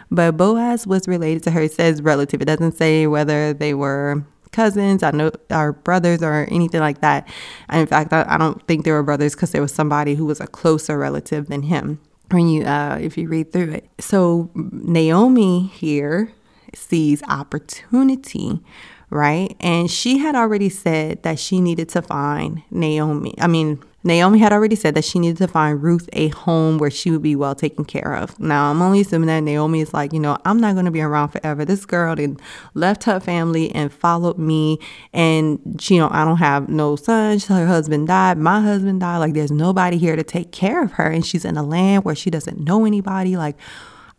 But 0.09 0.37
Boaz 0.37 0.87
was 0.87 1.07
related 1.07 1.43
to 1.43 1.51
her. 1.51 1.63
It 1.63 1.73
says 1.73 2.01
relative. 2.01 2.41
It 2.41 2.45
doesn't 2.45 2.77
say 2.77 3.05
whether 3.05 3.53
they 3.53 3.73
were 3.73 4.23
cousins, 4.55 5.03
I 5.03 5.11
know 5.11 5.31
our 5.51 5.73
brothers 5.73 6.23
or 6.23 6.47
anything 6.49 6.79
like 6.79 7.01
that. 7.01 7.27
And 7.67 7.81
in 7.81 7.87
fact, 7.87 8.13
I, 8.13 8.25
I 8.27 8.37
don't 8.37 8.65
think 8.67 8.85
they 8.85 8.91
were 8.91 9.03
brothers 9.03 9.35
because 9.35 9.51
there 9.51 9.61
was 9.61 9.73
somebody 9.73 10.15
who 10.15 10.25
was 10.25 10.39
a 10.39 10.47
closer 10.47 10.97
relative 10.97 11.47
than 11.47 11.63
him. 11.63 11.99
When 12.31 12.49
you, 12.49 12.63
uh, 12.63 12.97
if 13.01 13.17
you 13.17 13.27
read 13.27 13.51
through 13.51 13.71
it, 13.71 13.89
so 13.99 14.49
Naomi 14.55 15.67
here 15.67 16.31
sees 16.73 17.21
opportunity 17.23 18.61
right? 19.09 19.55
And 19.59 19.89
she 19.89 20.17
had 20.17 20.35
already 20.35 20.69
said 20.69 21.23
that 21.23 21.39
she 21.39 21.61
needed 21.61 21.89
to 21.89 22.01
find 22.01 22.63
Naomi. 22.71 23.35
I 23.39 23.47
mean, 23.47 23.81
Naomi 24.05 24.37
had 24.37 24.53
already 24.53 24.75
said 24.75 24.93
that 24.93 25.03
she 25.03 25.17
needed 25.17 25.37
to 25.37 25.47
find 25.47 25.81
Ruth 25.81 26.07
a 26.13 26.27
home 26.27 26.77
where 26.77 26.91
she 26.91 27.09
would 27.09 27.23
be 27.23 27.35
well 27.35 27.55
taken 27.55 27.83
care 27.83 28.15
of. 28.15 28.39
Now, 28.39 28.69
I'm 28.69 28.79
only 28.79 29.01
assuming 29.01 29.27
that 29.27 29.39
Naomi 29.39 29.81
is 29.81 29.95
like, 29.95 30.13
you 30.13 30.19
know, 30.19 30.37
I'm 30.45 30.59
not 30.59 30.73
going 30.73 30.85
to 30.85 30.91
be 30.91 31.01
around 31.01 31.29
forever. 31.29 31.65
This 31.65 31.87
girl 31.87 32.15
then 32.15 32.37
left 32.75 33.05
her 33.05 33.19
family 33.19 33.73
and 33.73 33.91
followed 33.91 34.37
me. 34.37 34.77
And, 35.11 35.59
you 35.89 35.97
know, 35.97 36.07
I 36.11 36.23
don't 36.23 36.37
have 36.37 36.69
no 36.69 36.95
sons. 36.95 37.47
Her 37.47 37.65
husband 37.65 38.07
died. 38.07 38.37
My 38.37 38.61
husband 38.61 38.99
died. 38.99 39.17
Like, 39.17 39.33
there's 39.33 39.51
nobody 39.51 39.97
here 39.97 40.15
to 40.15 40.23
take 40.23 40.51
care 40.51 40.83
of 40.83 40.91
her. 40.93 41.09
And 41.09 41.25
she's 41.25 41.43
in 41.43 41.57
a 41.57 41.63
land 41.63 42.05
where 42.05 42.15
she 42.15 42.29
doesn't 42.29 42.59
know 42.59 42.85
anybody. 42.85 43.35
Like, 43.35 43.57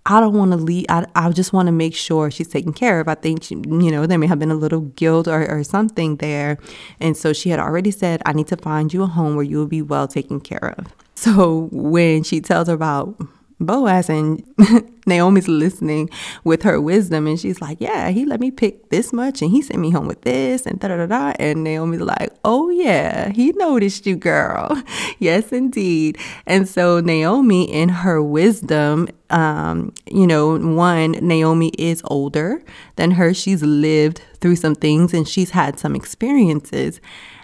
I 0.09 0.21
don't 0.21 0.35
want 0.35 0.53
to 0.53 0.57
leave. 0.57 0.87
I, 0.88 1.05
I 1.16 1.29
just 1.31 1.53
want 1.53 1.66
to 1.66 1.73
make 1.73 1.95
sure 1.95 2.31
she's 2.31 2.49
taken 2.49 2.73
care 2.73 3.01
of. 3.01 3.09
I 3.09 3.16
think, 3.16 3.42
she, 3.42 3.57
you 3.57 3.90
know, 3.90 4.07
there 4.07 4.19
may 4.19 4.29
have 4.29 4.38
been 4.38 4.53
a 4.53 4.55
little 4.57 4.83
guilt 4.83 5.27
or, 5.27 5.47
or 5.51 5.64
something 5.64 6.16
there. 6.16 6.59
And 7.01 7.16
so 7.16 7.33
she 7.33 7.51
had 7.51 7.59
already 7.59 7.90
said, 7.90 8.23
I 8.25 8.33
need 8.33 8.47
to 8.49 8.57
find 8.57 8.95
you 8.95 9.03
a 9.03 9.07
home 9.07 9.35
where 9.35 9.45
you 9.45 9.59
will 9.59 9.66
be 9.66 9.83
well 9.83 10.07
taken 10.07 10.40
care 10.40 10.75
of. 10.79 10.87
So 11.16 11.69
when 11.73 12.23
she 12.23 12.40
tells 12.40 12.69
her 12.69 12.75
about 12.75 13.21
Boaz 13.59 14.11
and 14.11 14.45
Naomi's 15.07 15.49
listening 15.49 16.11
with 16.45 16.62
her 16.62 16.81
wisdom 16.81 17.27
and 17.27 17.40
she's 17.40 17.61
like, 17.61 17.81
Yeah, 17.81 18.11
he 18.11 18.27
let 18.27 18.40
me 18.40 18.51
pick 18.51 18.90
this 18.90 19.12
much 19.12 19.40
and 19.40 19.51
he 19.51 19.62
sent 19.62 19.81
me 19.81 19.90
home 19.90 20.07
with 20.07 20.23
this 20.23 20.66
and 20.66 20.79
da 20.79 20.88
da 20.88 20.97
da 20.99 21.07
da. 21.07 21.33
And 21.38 21.64
Naomi's 21.64 22.01
like, 22.01 22.33
Oh, 22.45 22.69
yeah, 22.69 23.31
he 23.31 23.53
noticed 23.53 24.07
you, 24.07 24.16
girl. 24.16 24.83
yes, 25.19 25.53
indeed. 25.53 26.19
And 26.47 26.69
so 26.69 27.01
Naomi, 27.01 27.64
in 27.64 27.88
her 27.88 28.23
wisdom, 28.23 29.09
um, 29.31 29.95
you 30.11 30.27
know, 30.27 30.59
one, 30.59 31.12
Naomi 31.12 31.69
is 31.79 32.03
older 32.07 32.62
than 32.97 33.12
her. 33.12 33.33
She's 33.33 33.62
lived 33.62 34.21
through 34.40 34.57
some 34.57 34.75
things 34.75 35.14
and 35.14 35.27
she's 35.27 35.51
had 35.51 35.79
some 35.79 35.97
experiences. 35.97 37.01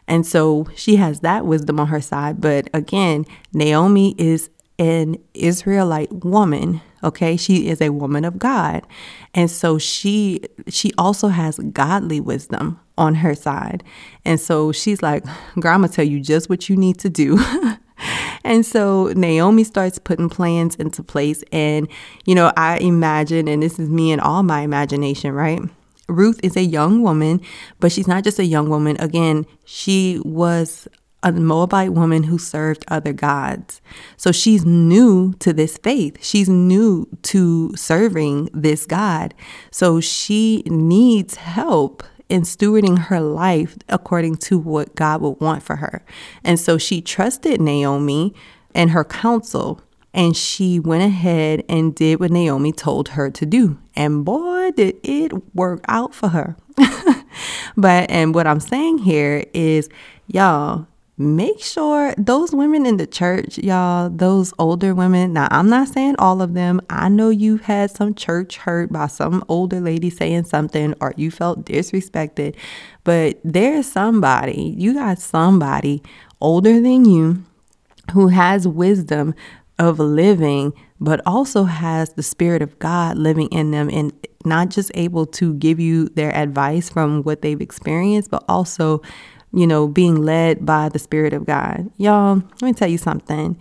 And 0.09 0.27
so 0.27 0.67
she 0.75 0.97
has 0.97 1.21
that 1.21 1.47
wisdom 1.47 1.79
on 1.81 1.87
her 1.87 2.01
side. 2.01 2.41
But 2.41 2.69
again, 2.75 3.25
Naomi 3.53 4.15
is 4.19 4.51
an 4.83 5.17
Israelite 5.33 6.13
woman, 6.25 6.81
okay? 7.05 7.37
She 7.37 7.69
is 7.69 7.81
a 7.81 7.91
woman 7.91 8.25
of 8.25 8.37
God. 8.37 8.85
And 9.33 9.49
so 9.49 9.79
she 9.79 10.41
she 10.69 10.93
also 10.99 11.29
has 11.29 11.59
godly 11.73 12.21
wisdom 12.21 12.81
on 12.99 13.15
her 13.17 13.35
side. 13.35 13.85
And 14.25 14.41
so 14.41 14.73
she's 14.73 15.01
like, 15.01 15.25
"Girl, 15.61 15.73
I'm 15.73 15.81
going 15.81 15.91
to 15.91 15.95
tell 15.95 16.05
you 16.05 16.19
just 16.19 16.51
what 16.51 16.69
you 16.69 16.77
need 16.77 16.99
to 16.99 17.09
do." 17.09 17.39
and 18.45 18.67
so 18.67 19.13
Naomi 19.15 19.63
starts 19.63 20.01
putting 20.01 20.29
plans 20.29 20.75
into 20.75 21.05
place 21.05 21.45
and 21.53 21.87
you 22.27 22.35
know, 22.35 22.53
I 22.57 22.79
imagine 22.79 23.47
and 23.47 23.63
this 23.63 23.79
is 23.79 23.89
me 23.89 24.11
and 24.11 24.21
all 24.21 24.43
my 24.43 24.63
imagination, 24.63 25.33
right? 25.33 25.61
Ruth 26.09 26.41
is 26.43 26.57
a 26.57 26.65
young 26.65 27.03
woman, 27.03 27.41
but 27.79 27.93
she's 27.93 28.09
not 28.09 28.25
just 28.25 28.41
a 28.41 28.45
young 28.45 28.69
woman. 28.69 28.97
Again, 28.99 29.47
she 29.65 30.21
was 30.25 30.89
a 31.23 31.33
Moabite 31.33 31.93
woman 31.93 32.25
who 32.25 32.39
served 32.39 32.85
other 32.89 33.13
gods. 33.13 33.81
So 34.17 34.33
she's 34.33 34.65
new 34.65 35.35
to 35.35 35.53
this 35.53 35.79
faith. 35.79 36.23
She's 36.23 36.49
new 36.49 37.07
to 37.23 37.75
serving 37.77 38.49
this 38.53 38.87
God. 38.87 39.35
So 39.71 40.01
she 40.01 40.63
needs 40.67 41.37
help 41.37 42.03
in 42.29 42.43
stewarding 42.43 42.99
her 42.99 43.21
life 43.21 43.77
according 43.89 44.37
to 44.37 44.59
what 44.59 44.95
God 44.95 45.21
would 45.21 45.41
want 45.41 45.63
for 45.63 45.77
her. 45.77 46.05
And 46.43 46.59
so 46.59 46.79
she 46.79 47.01
trusted 47.01 47.61
Naomi 47.61 48.35
and 48.75 48.91
her 48.91 49.05
counsel. 49.05 49.81
And 50.15 50.37
she 50.37 50.79
went 50.79 51.03
ahead 51.03 51.65
and 51.71 51.95
did 51.95 52.21
what 52.21 52.31
Naomi 52.31 52.71
told 52.71 53.11
her 53.11 53.31
to 53.31 53.47
do. 53.47 53.79
And 53.95 54.27
boy, 54.27 54.71
did 54.73 54.97
it 55.03 55.33
work 55.55 55.83
out 55.89 56.15
for 56.15 56.29
her. 56.29 56.57
but, 57.79 58.11
and 58.11 58.35
what 58.35 58.47
I'm 58.47 58.61
saying 58.61 58.99
here 58.99 59.45
is, 59.55 59.89
y'all, 60.27 60.87
make 61.19 61.61
sure 61.61 62.15
those 62.17 62.53
women 62.53 62.87
in 62.87 62.97
the 62.97 63.07
church, 63.07 63.59
y'all, 63.59 64.09
those 64.09 64.53
older 64.59 64.95
women. 64.95 65.33
Now, 65.33 65.49
I'm 65.51 65.69
not 65.69 65.89
saying 65.89 66.17
all 66.19 66.41
of 66.41 66.55
them. 66.55 66.81
I 66.89 67.09
know 67.09 67.31
you've 67.31 67.63
had 67.63 67.91
some 67.91 68.15
church 68.15 68.57
hurt 68.57 68.91
by 68.91 69.07
some 69.09 69.45
older 69.49 69.81
lady 69.81 70.11
saying 70.11 70.45
something 70.45 70.95
or 71.01 71.13
you 71.17 71.31
felt 71.31 71.65
disrespected, 71.65 72.57
but 73.05 73.39
there's 73.45 73.87
somebody, 73.87 74.75
you 74.79 74.95
got 74.95 75.19
somebody 75.19 76.03
older 76.41 76.81
than 76.81 77.05
you 77.05 77.45
who 78.13 78.29
has 78.29 78.67
wisdom 78.67 79.35
of 79.79 79.99
living, 79.99 80.73
but 81.01 81.21
also 81.27 81.65
has 81.65 82.15
the 82.15 82.23
Spirit 82.23 82.63
of 82.63 82.79
God 82.79 83.19
living 83.19 83.49
in 83.49 83.71
them 83.71 83.91
and 83.91 84.13
not 84.45 84.71
just 84.71 84.91
able 84.95 85.27
to 85.27 85.55
give 85.55 85.79
you 85.79 86.09
their 86.11 86.35
advice 86.35 86.89
from 86.89 87.23
what 87.23 87.43
they've 87.43 87.61
experienced, 87.61 88.31
but 88.31 88.45
also 88.49 89.03
you 89.53 89.67
know, 89.67 89.87
being 89.87 90.17
led 90.17 90.65
by 90.65 90.89
the 90.89 90.99
Spirit 90.99 91.33
of 91.33 91.45
God. 91.45 91.91
Y'all, 91.97 92.37
let 92.37 92.63
me 92.63 92.73
tell 92.73 92.89
you 92.89 92.99
something. 92.99 93.59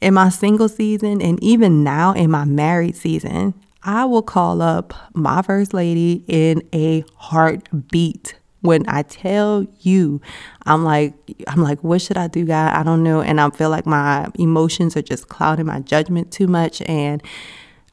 In 0.00 0.14
my 0.14 0.28
single 0.28 0.68
season, 0.68 1.22
and 1.22 1.42
even 1.42 1.82
now 1.82 2.12
in 2.12 2.30
my 2.30 2.44
married 2.44 2.96
season, 2.96 3.54
I 3.82 4.04
will 4.04 4.22
call 4.22 4.60
up 4.62 4.94
my 5.14 5.42
first 5.42 5.72
lady 5.72 6.24
in 6.26 6.62
a 6.74 7.04
heartbeat. 7.16 8.36
When 8.62 8.84
I 8.88 9.02
tell 9.02 9.64
you, 9.80 10.20
I'm 10.64 10.82
like, 10.82 11.14
I'm 11.46 11.62
like, 11.62 11.84
what 11.84 12.02
should 12.02 12.16
I 12.16 12.26
do, 12.26 12.44
God? 12.44 12.74
I 12.74 12.82
don't 12.82 13.04
know. 13.04 13.20
And 13.20 13.40
I 13.40 13.48
feel 13.50 13.70
like 13.70 13.86
my 13.86 14.28
emotions 14.34 14.96
are 14.96 15.02
just 15.02 15.28
clouding 15.28 15.66
my 15.66 15.80
judgment 15.80 16.32
too 16.32 16.48
much. 16.48 16.82
And 16.82 17.22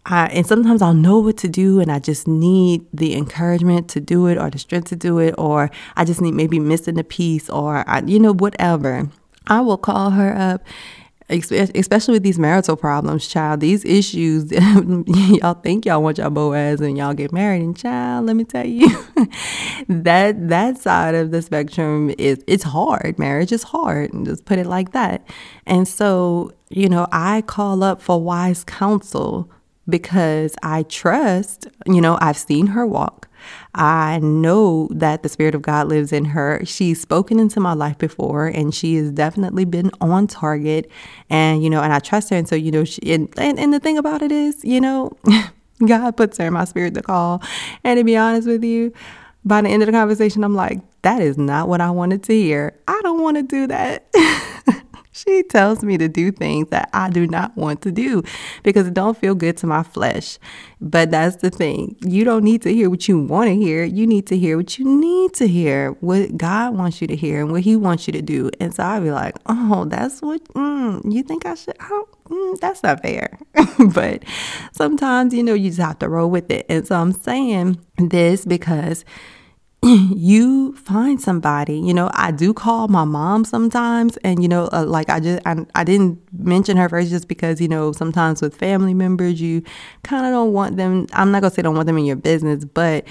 I, 0.05 0.27
and 0.27 0.45
sometimes 0.45 0.81
I'll 0.81 0.93
know 0.93 1.19
what 1.19 1.37
to 1.37 1.47
do 1.47 1.79
and 1.79 1.91
I 1.91 1.99
just 1.99 2.27
need 2.27 2.85
the 2.93 3.15
encouragement 3.15 3.87
to 3.89 4.01
do 4.01 4.27
it 4.27 4.37
or 4.37 4.49
the 4.49 4.59
strength 4.59 4.89
to 4.89 4.95
do 4.95 5.19
it, 5.19 5.33
or 5.37 5.71
I 5.95 6.03
just 6.03 6.21
need 6.21 6.33
maybe 6.33 6.59
missing 6.59 6.99
a 6.99 7.03
piece 7.03 7.49
or, 7.49 7.87
I, 7.89 8.01
you 8.01 8.19
know, 8.19 8.33
whatever. 8.33 9.09
I 9.47 9.61
will 9.61 9.77
call 9.77 10.11
her 10.11 10.35
up 10.35 10.63
especially 11.29 12.13
with 12.13 12.23
these 12.23 12.37
marital 12.37 12.75
problems, 12.75 13.27
child, 13.27 13.59
these 13.59 13.83
issues, 13.85 14.51
y'all 14.51 15.53
think 15.55 15.85
y'all 15.85 16.03
want 16.03 16.17
y'all 16.17 16.29
Boaz 16.29 16.81
and 16.81 16.97
y'all 16.97 17.13
get 17.13 17.31
married, 17.31 17.61
and 17.61 17.77
child, 17.77 18.25
let 18.25 18.35
me 18.35 18.43
tell 18.43 18.65
you, 18.65 18.89
that 19.87 20.49
that 20.49 20.77
side 20.77 21.15
of 21.15 21.31
the 21.31 21.41
spectrum 21.41 22.13
is 22.17 22.43
it's 22.47 22.63
hard. 22.63 23.17
Marriage 23.17 23.51
is 23.51 23.63
hard, 23.63 24.13
and 24.13 24.25
just 24.25 24.45
put 24.45 24.59
it 24.59 24.65
like 24.65 24.91
that. 24.91 25.25
And 25.65 25.87
so, 25.87 26.51
you 26.69 26.89
know, 26.89 27.07
I 27.11 27.41
call 27.41 27.83
up 27.83 28.01
for 28.01 28.21
wise 28.21 28.63
counsel 28.63 29.49
because 29.87 30.55
I 30.63 30.83
trust, 30.83 31.67
you 31.85 32.01
know, 32.01 32.17
I've 32.21 32.37
seen 32.37 32.67
her 32.67 32.85
walk. 32.85 33.27
I 33.75 34.19
know 34.19 34.87
that 34.91 35.23
the 35.23 35.29
Spirit 35.29 35.55
of 35.55 35.61
God 35.61 35.87
lives 35.87 36.13
in 36.13 36.25
her. 36.25 36.61
She's 36.65 37.01
spoken 37.01 37.39
into 37.39 37.59
my 37.59 37.73
life 37.73 37.97
before 37.97 38.47
and 38.47 38.73
she 38.73 38.95
has 38.95 39.11
definitely 39.11 39.65
been 39.65 39.91
on 39.99 40.27
target. 40.27 40.89
And, 41.29 41.63
you 41.63 41.69
know, 41.69 41.81
and 41.81 41.91
I 41.91 41.99
trust 41.99 42.29
her. 42.29 42.37
And 42.37 42.47
so, 42.47 42.55
you 42.55 42.71
know, 42.71 42.85
she, 42.85 43.01
and, 43.13 43.27
and, 43.37 43.59
and 43.59 43.73
the 43.73 43.79
thing 43.79 43.97
about 43.97 44.21
it 44.21 44.31
is, 44.31 44.63
you 44.63 44.79
know, 44.79 45.11
God 45.85 46.15
puts 46.15 46.37
her 46.37 46.47
in 46.47 46.53
my 46.53 46.65
spirit 46.65 46.93
to 46.93 47.01
call. 47.01 47.41
And 47.83 47.97
to 47.97 48.03
be 48.03 48.15
honest 48.15 48.47
with 48.47 48.63
you, 48.63 48.93
by 49.43 49.61
the 49.61 49.69
end 49.69 49.83
of 49.83 49.87
the 49.87 49.91
conversation, 49.93 50.43
I'm 50.43 50.55
like, 50.55 50.79
that 51.01 51.21
is 51.21 51.37
not 51.37 51.67
what 51.67 51.81
I 51.81 51.91
wanted 51.91 52.23
to 52.23 52.33
hear. 52.33 52.79
I 52.87 52.99
don't 53.03 53.21
want 53.21 53.35
to 53.37 53.43
do 53.43 53.67
that. 53.67 54.07
She 55.13 55.43
tells 55.43 55.83
me 55.83 55.97
to 55.99 56.07
do 56.07 56.31
things 56.31 56.69
that 56.69 56.89
I 56.91 57.09
do 57.09 57.27
not 57.27 57.55
want 57.55 57.81
to 57.83 57.91
do 57.91 58.23
because 58.63 58.87
it 58.87 58.93
don't 58.93 59.17
feel 59.17 59.35
good 59.35 59.57
to 59.57 59.67
my 59.67 59.83
flesh. 59.83 60.39
But 60.81 61.11
that's 61.11 61.37
the 61.37 61.49
thing. 61.49 61.95
You 62.01 62.25
don't 62.25 62.43
need 62.43 62.63
to 62.63 62.73
hear 62.73 62.89
what 62.89 63.07
you 63.07 63.19
want 63.19 63.47
to 63.47 63.55
hear. 63.55 63.83
You 63.83 64.05
need 64.07 64.27
to 64.27 64.37
hear 64.37 64.57
what 64.57 64.77
you 64.77 64.85
need 64.85 65.33
to 65.35 65.47
hear, 65.47 65.91
what 66.01 66.35
God 66.35 66.75
wants 66.75 66.99
you 66.99 67.07
to 67.07 67.15
hear 67.15 67.41
and 67.41 67.51
what 67.51 67.61
he 67.61 67.75
wants 67.75 68.07
you 68.07 68.13
to 68.13 68.21
do. 68.21 68.49
And 68.59 68.73
so 68.73 68.83
I'd 68.83 69.03
be 69.03 69.11
like, 69.11 69.35
oh, 69.45 69.85
that's 69.85 70.21
what, 70.21 70.43
mm, 70.55 71.01
you 71.13 71.23
think 71.23 71.45
I 71.45 71.55
should, 71.55 71.77
oh, 71.79 72.07
mm, 72.25 72.59
that's 72.59 72.83
not 72.83 73.01
fair. 73.01 73.37
but 73.93 74.23
sometimes, 74.71 75.33
you 75.33 75.43
know, 75.43 75.53
you 75.53 75.69
just 75.69 75.79
have 75.79 75.99
to 75.99 76.09
roll 76.09 76.29
with 76.29 76.51
it. 76.51 76.65
And 76.67 76.85
so 76.85 76.95
I'm 76.95 77.11
saying 77.13 77.79
this 77.97 78.45
because 78.45 79.05
you 80.15 80.73
find 80.75 81.19
somebody 81.19 81.77
you 81.77 81.93
know 81.93 82.09
i 82.13 82.31
do 82.31 82.53
call 82.53 82.87
my 82.87 83.03
mom 83.03 83.43
sometimes 83.43 84.15
and 84.17 84.41
you 84.41 84.47
know 84.47 84.69
uh, 84.71 84.85
like 84.85 85.09
i 85.09 85.19
just 85.19 85.41
I, 85.45 85.65
I 85.75 85.83
didn't 85.83 86.19
mention 86.31 86.77
her 86.77 86.87
first 86.87 87.09
just 87.09 87.27
because 87.27 87.59
you 87.59 87.67
know 87.67 87.91
sometimes 87.91 88.41
with 88.41 88.55
family 88.55 88.93
members 88.93 89.41
you 89.41 89.61
kind 90.03 90.25
of 90.25 90.31
don't 90.31 90.53
want 90.53 90.77
them 90.77 91.07
i'm 91.11 91.31
not 91.31 91.41
gonna 91.41 91.53
say 91.53 91.61
don't 91.61 91.75
want 91.75 91.87
them 91.87 91.97
in 91.97 92.05
your 92.05 92.15
business 92.15 92.63
but 92.63 93.05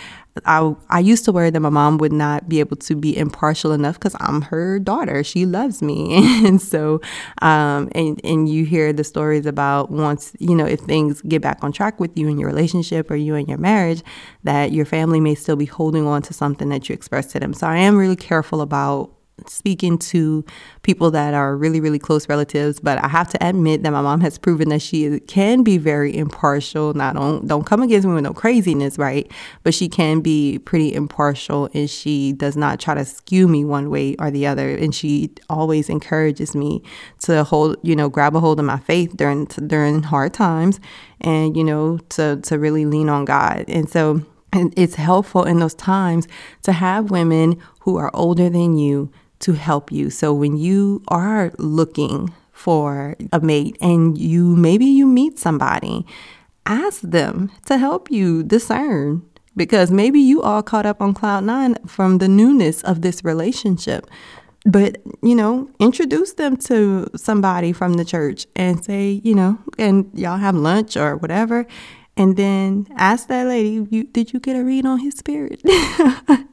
I 0.44 0.74
I 0.88 1.00
used 1.00 1.24
to 1.26 1.32
worry 1.32 1.50
that 1.50 1.60
my 1.60 1.68
mom 1.68 1.98
would 1.98 2.12
not 2.12 2.48
be 2.48 2.60
able 2.60 2.76
to 2.76 2.94
be 2.94 3.16
impartial 3.16 3.72
enough 3.72 3.94
because 3.94 4.16
I'm 4.18 4.42
her 4.42 4.78
daughter. 4.78 5.22
She 5.22 5.44
loves 5.46 5.82
me, 5.82 6.16
and 6.46 6.60
so 6.60 7.00
um, 7.42 7.90
and 7.94 8.20
and 8.24 8.48
you 8.48 8.64
hear 8.64 8.92
the 8.92 9.04
stories 9.04 9.46
about 9.46 9.90
once 9.90 10.32
you 10.38 10.54
know 10.54 10.66
if 10.66 10.80
things 10.80 11.20
get 11.22 11.42
back 11.42 11.58
on 11.62 11.72
track 11.72 12.00
with 12.00 12.16
you 12.16 12.28
in 12.28 12.38
your 12.38 12.48
relationship 12.48 13.10
or 13.10 13.16
you 13.16 13.34
in 13.34 13.46
your 13.46 13.58
marriage, 13.58 14.02
that 14.44 14.72
your 14.72 14.86
family 14.86 15.20
may 15.20 15.34
still 15.34 15.56
be 15.56 15.66
holding 15.66 16.06
on 16.06 16.22
to 16.22 16.32
something 16.32 16.68
that 16.70 16.88
you 16.88 16.94
expressed 16.94 17.30
to 17.30 17.40
them. 17.40 17.52
So 17.52 17.66
I 17.66 17.76
am 17.76 17.96
really 17.96 18.16
careful 18.16 18.60
about 18.60 19.12
speaking 19.46 19.98
to 19.98 20.44
people 20.82 21.10
that 21.10 21.34
are 21.34 21.56
really, 21.56 21.80
really 21.80 21.98
close 21.98 22.28
relatives, 22.28 22.80
but 22.80 23.02
I 23.02 23.08
have 23.08 23.28
to 23.30 23.46
admit 23.46 23.82
that 23.82 23.90
my 23.90 24.00
mom 24.00 24.20
has 24.20 24.38
proven 24.38 24.68
that 24.70 24.82
she 24.82 25.20
can 25.20 25.62
be 25.62 25.78
very 25.78 26.16
impartial. 26.16 26.94
Not 26.94 27.14
don't 27.14 27.46
don't 27.46 27.64
come 27.64 27.82
against 27.82 28.06
me 28.06 28.14
with 28.14 28.24
no 28.24 28.32
craziness, 28.32 28.98
right? 28.98 29.30
But 29.62 29.74
she 29.74 29.88
can 29.88 30.20
be 30.20 30.58
pretty 30.58 30.94
impartial, 30.94 31.68
and 31.74 31.88
she 31.88 32.32
does 32.32 32.56
not 32.56 32.80
try 32.80 32.94
to 32.94 33.04
skew 33.04 33.48
me 33.48 33.64
one 33.64 33.90
way 33.90 34.16
or 34.18 34.30
the 34.30 34.46
other. 34.46 34.70
And 34.70 34.94
she 34.94 35.30
always 35.48 35.88
encourages 35.88 36.54
me 36.54 36.82
to 37.20 37.44
hold, 37.44 37.76
you 37.82 37.96
know, 37.96 38.08
grab 38.08 38.36
a 38.36 38.40
hold 38.40 38.58
of 38.58 38.66
my 38.66 38.78
faith 38.78 39.16
during 39.16 39.46
during 39.46 40.02
hard 40.02 40.34
times, 40.34 40.80
and 41.20 41.56
you 41.56 41.64
know, 41.64 41.98
to 42.10 42.40
to 42.42 42.58
really 42.58 42.86
lean 42.86 43.08
on 43.08 43.24
God. 43.24 43.64
And 43.68 43.88
so. 43.88 44.22
And 44.54 44.74
it's 44.76 44.96
helpful 44.96 45.44
in 45.44 45.60
those 45.60 45.72
times 45.74 46.28
to 46.64 46.72
have 46.72 47.10
women 47.10 47.58
who 47.80 47.96
are 47.96 48.10
older 48.12 48.50
than 48.50 48.76
you 48.76 49.10
to 49.42 49.52
help 49.52 49.92
you. 49.92 50.10
So 50.10 50.32
when 50.32 50.56
you 50.56 51.02
are 51.08 51.52
looking 51.58 52.32
for 52.52 53.16
a 53.32 53.40
mate 53.40 53.76
and 53.80 54.16
you 54.16 54.56
maybe 54.56 54.86
you 54.86 55.06
meet 55.06 55.38
somebody, 55.38 56.06
ask 56.64 57.02
them 57.02 57.50
to 57.66 57.76
help 57.76 58.10
you 58.10 58.42
discern 58.42 59.22
because 59.56 59.90
maybe 59.90 60.20
you 60.20 60.42
all 60.42 60.62
caught 60.62 60.86
up 60.86 61.02
on 61.02 61.12
cloud 61.12 61.44
nine 61.44 61.76
from 61.86 62.18
the 62.18 62.28
newness 62.28 62.82
of 62.82 63.02
this 63.02 63.24
relationship. 63.24 64.06
But, 64.64 64.98
you 65.22 65.34
know, 65.34 65.68
introduce 65.80 66.34
them 66.34 66.56
to 66.68 67.08
somebody 67.16 67.72
from 67.72 67.94
the 67.94 68.04
church 68.04 68.46
and 68.54 68.82
say, 68.84 69.20
you 69.24 69.34
know, 69.34 69.58
and 69.76 70.08
y'all 70.14 70.38
have 70.38 70.54
lunch 70.54 70.96
or 70.96 71.16
whatever. 71.16 71.66
And 72.16 72.36
then 72.36 72.86
ask 72.96 73.26
that 73.26 73.46
lady, 73.46 73.86
you, 73.90 74.04
did 74.04 74.32
you 74.32 74.38
get 74.38 74.54
a 74.54 74.62
read 74.62 74.86
on 74.86 75.00
his 75.00 75.14
spirit? 75.14 75.62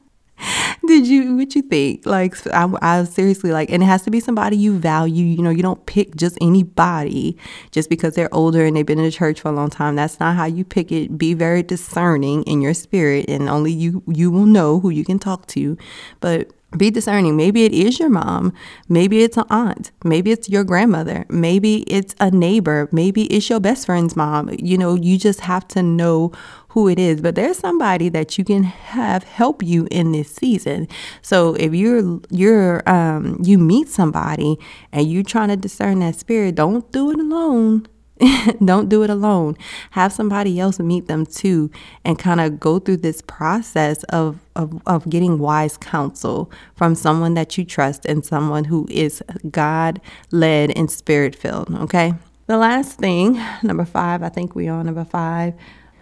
did 0.88 1.08
you 1.08 1.36
what 1.36 1.56
you 1.56 1.62
think 1.62 2.06
like 2.06 2.36
I, 2.48 2.72
I 2.82 3.04
seriously 3.04 3.52
like 3.52 3.72
and 3.72 3.84
it 3.84 3.86
has 3.86 4.02
to 4.04 4.12
be 4.12 4.20
somebody 4.20 4.58
you 4.58 4.78
value 4.78 5.26
you 5.26 5.42
know 5.42 5.50
you 5.50 5.62
don't 5.62 5.86
pick 5.86 6.16
just 6.16 6.38
anybody 6.42 7.38
just 7.72 7.90
because 7.90 8.16
they're 8.16 8.34
older 8.34 8.66
and 8.66 8.76
they've 8.76 8.86
been 8.86 9.00
in 9.00 9.06
the 9.06 9.12
church 9.12 9.42
for 9.42 9.50
a 9.50 9.52
long 9.52 9.70
time 9.70 9.96
that's 9.96 10.20
not 10.20 10.36
how 10.36 10.46
you 10.46 10.64
pick 10.64 10.92
it 10.92 11.18
be 11.18 11.34
very 11.34 11.64
discerning 11.64 12.44
in 12.44 12.62
your 12.62 12.74
spirit 12.74 13.26
and 13.30 13.50
only 13.50 13.72
you 13.72 14.04
you 14.08 14.32
will 14.32 14.46
know 14.46 14.80
who 14.80 14.90
you 14.90 15.04
can 15.04 15.20
talk 15.20 15.48
to 15.48 15.78
but 16.20 16.52
be 16.78 16.92
discerning. 16.92 17.36
Maybe 17.36 17.66
it 17.66 17.74
is 17.74 18.00
your 18.00 18.10
mom. 18.10 18.54
Maybe 18.88 19.24
it's 19.24 19.38
an 19.38 19.46
aunt. 19.50 19.92
Maybe 20.04 20.32
it's 20.32 20.50
your 20.50 20.64
grandmother. 20.64 21.26
Maybe 21.30 21.78
it's 21.84 22.16
a 22.20 22.30
neighbor. 22.30 22.88
Maybe 22.92 23.24
it's 23.26 23.50
your 23.50 23.60
best 23.60 23.88
friend's 23.88 24.16
mom. 24.16 24.52
You 24.60 24.78
know, 24.78 24.96
you 24.96 25.18
just 25.18 25.42
have 25.42 25.68
to 25.70 25.82
know 25.82 26.32
who 26.70 26.88
it 26.88 27.00
is. 27.00 27.22
But 27.22 27.36
there's 27.36 27.58
somebody 27.58 28.10
that 28.10 28.38
you 28.38 28.44
can 28.44 28.64
have 28.64 29.24
help 29.24 29.62
you 29.64 29.88
in 29.92 30.12
this 30.12 30.34
season. 30.34 30.88
So 31.22 31.56
if 31.56 31.74
you're 31.74 32.20
you're 32.30 32.88
um 32.90 33.38
you 33.44 33.58
meet 33.58 33.90
somebody 33.90 34.58
and 34.92 35.12
you're 35.12 35.24
trying 35.24 35.50
to 35.50 35.58
discern 35.58 36.00
that 36.00 36.16
spirit, 36.16 36.56
don't 36.56 36.90
do 36.92 37.12
it 37.12 37.20
alone. 37.20 37.88
Don't 38.66 38.90
do 38.90 39.04
it 39.04 39.10
alone. 39.10 39.56
Have 39.92 40.12
somebody 40.12 40.60
else 40.60 40.78
meet 40.80 41.08
them 41.08 41.26
too 41.26 41.72
and 42.04 42.20
kind 42.20 42.42
of 42.42 42.60
go 42.60 42.78
through 42.80 42.98
this 42.98 43.22
process 43.22 44.04
of, 44.06 44.40
of, 44.58 44.82
of 44.86 45.10
getting 45.10 45.40
wise 45.40 45.78
counsel 45.78 46.52
from 46.76 46.96
someone 46.96 47.34
that 47.36 47.58
you 47.58 47.64
trust 47.64 48.06
and 48.06 48.26
someone 48.26 48.66
who 48.66 48.86
is 48.90 49.24
God 49.50 50.02
led 50.32 50.72
and 50.78 50.92
spirit 50.92 51.34
filled. 51.34 51.74
Okay. 51.74 52.14
The 52.48 52.58
last 52.58 52.98
thing, 52.98 53.42
number 53.64 53.86
five, 53.86 54.22
I 54.22 54.30
think 54.30 54.54
we 54.54 54.68
are 54.68 54.84
number 54.84 55.06
five. 55.06 55.54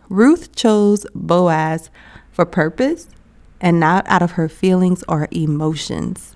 Ruth 0.10 0.56
chose 0.56 1.06
Boaz 1.14 1.90
for 2.32 2.46
purpose 2.46 3.08
and 3.60 3.80
not 3.80 4.06
out 4.08 4.22
of 4.22 4.32
her 4.32 4.48
feelings 4.48 5.04
or 5.08 5.28
emotions. 5.32 6.36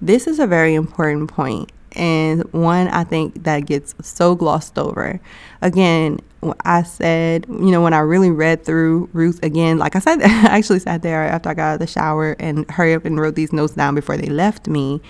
This 0.00 0.26
is 0.26 0.38
a 0.38 0.46
very 0.46 0.74
important 0.74 1.30
point 1.30 1.72
and 1.92 2.42
one 2.52 2.88
I 2.88 3.04
think 3.04 3.44
that 3.44 3.66
gets 3.66 3.94
so 4.00 4.34
glossed 4.34 4.78
over. 4.78 5.20
Again, 5.62 6.20
I 6.64 6.82
said, 6.82 7.46
you 7.48 7.70
know, 7.70 7.82
when 7.82 7.92
I 7.92 7.98
really 7.98 8.30
read 8.30 8.64
through 8.64 9.10
Ruth 9.12 9.42
again, 9.42 9.78
like 9.78 9.96
I 9.96 9.98
said, 9.98 10.22
I 10.22 10.56
actually 10.56 10.78
sat 10.78 11.02
there 11.02 11.24
after 11.24 11.48
I 11.50 11.54
got 11.54 11.62
out 11.70 11.74
of 11.74 11.80
the 11.80 11.86
shower 11.86 12.36
and 12.38 12.70
hurry 12.70 12.94
up 12.94 13.04
and 13.04 13.20
wrote 13.20 13.34
these 13.34 13.52
notes 13.52 13.74
down 13.74 13.94
before 13.94 14.16
they 14.16 14.28
left 14.28 14.68
me. 14.68 15.00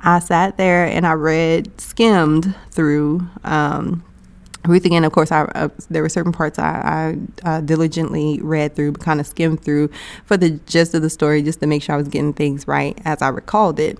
I 0.00 0.18
sat 0.18 0.56
there 0.56 0.84
and 0.86 1.06
I 1.06 1.12
read, 1.12 1.80
skimmed 1.80 2.54
through 2.70 3.26
um, 3.44 4.04
Ruth 4.66 4.84
again. 4.84 5.04
Of 5.04 5.12
course, 5.12 5.32
I 5.32 5.42
uh, 5.42 5.68
there 5.90 6.02
were 6.02 6.08
certain 6.08 6.32
parts 6.32 6.58
I, 6.58 7.16
I 7.44 7.48
uh, 7.48 7.60
diligently 7.60 8.40
read 8.40 8.76
through, 8.76 8.92
kind 8.92 9.20
of 9.20 9.26
skimmed 9.26 9.64
through 9.64 9.90
for 10.24 10.36
the 10.36 10.50
gist 10.66 10.94
of 10.94 11.02
the 11.02 11.10
story, 11.10 11.42
just 11.42 11.60
to 11.60 11.66
make 11.66 11.82
sure 11.82 11.94
I 11.94 11.98
was 11.98 12.08
getting 12.08 12.32
things 12.32 12.68
right 12.68 12.98
as 13.04 13.22
I 13.22 13.28
recalled 13.28 13.80
it. 13.80 13.98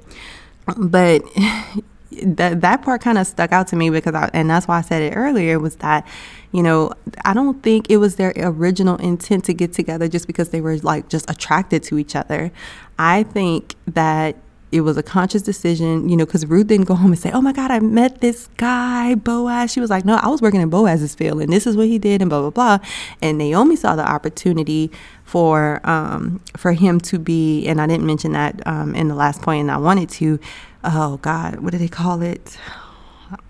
But 0.76 1.22
that 2.22 2.60
that 2.60 2.82
part 2.82 3.00
kind 3.00 3.18
of 3.18 3.26
stuck 3.26 3.52
out 3.52 3.66
to 3.68 3.76
me 3.76 3.90
because 3.90 4.14
I, 4.14 4.30
and 4.32 4.48
that's 4.48 4.68
why 4.68 4.78
I 4.78 4.82
said 4.82 5.02
it 5.02 5.16
earlier 5.16 5.58
was 5.58 5.76
that 5.76 6.06
you 6.52 6.62
know 6.62 6.92
I 7.24 7.34
don't 7.34 7.62
think 7.62 7.86
it 7.90 7.96
was 7.96 8.16
their 8.16 8.32
original 8.36 8.96
intent 8.96 9.44
to 9.46 9.54
get 9.54 9.72
together 9.72 10.06
just 10.06 10.26
because 10.26 10.50
they 10.50 10.60
were 10.60 10.76
like 10.78 11.08
just 11.08 11.28
attracted 11.28 11.82
to 11.84 11.98
each 11.98 12.14
other. 12.14 12.52
I 12.98 13.24
think 13.24 13.74
that 13.86 14.36
it 14.72 14.80
was 14.80 14.96
a 14.96 15.02
conscious 15.02 15.42
decision, 15.42 16.08
you 16.08 16.16
know, 16.16 16.24
because 16.24 16.46
Ruth 16.46 16.66
didn't 16.66 16.86
go 16.86 16.94
home 16.94 17.12
and 17.12 17.18
say, 17.18 17.30
"Oh 17.30 17.40
my 17.40 17.52
God, 17.52 17.70
I 17.70 17.78
met 17.80 18.20
this 18.20 18.48
guy, 18.56 19.14
Boaz." 19.14 19.72
She 19.72 19.80
was 19.80 19.90
like, 19.90 20.04
"No, 20.04 20.16
I 20.16 20.28
was 20.28 20.42
working 20.42 20.60
in 20.60 20.70
Boaz's 20.70 21.14
field, 21.14 21.40
and 21.40 21.52
this 21.52 21.66
is 21.66 21.76
what 21.76 21.86
he 21.86 21.98
did, 21.98 22.20
and 22.22 22.28
blah 22.28 22.40
blah 22.40 22.50
blah." 22.50 22.78
And 23.20 23.38
Naomi 23.38 23.76
saw 23.76 23.94
the 23.94 24.08
opportunity 24.08 24.90
for 25.24 25.80
um, 25.84 26.40
for 26.56 26.72
him 26.72 27.00
to 27.00 27.18
be, 27.18 27.66
and 27.66 27.80
I 27.80 27.86
didn't 27.86 28.06
mention 28.06 28.32
that 28.32 28.66
um, 28.66 28.94
in 28.94 29.08
the 29.08 29.14
last 29.14 29.42
point, 29.42 29.60
and 29.60 29.70
I 29.70 29.76
wanted 29.76 30.08
to 30.10 30.40
oh 30.84 31.18
God, 31.18 31.60
what 31.60 31.72
do 31.72 31.78
they 31.78 31.88
call 31.88 32.22
it? 32.22 32.58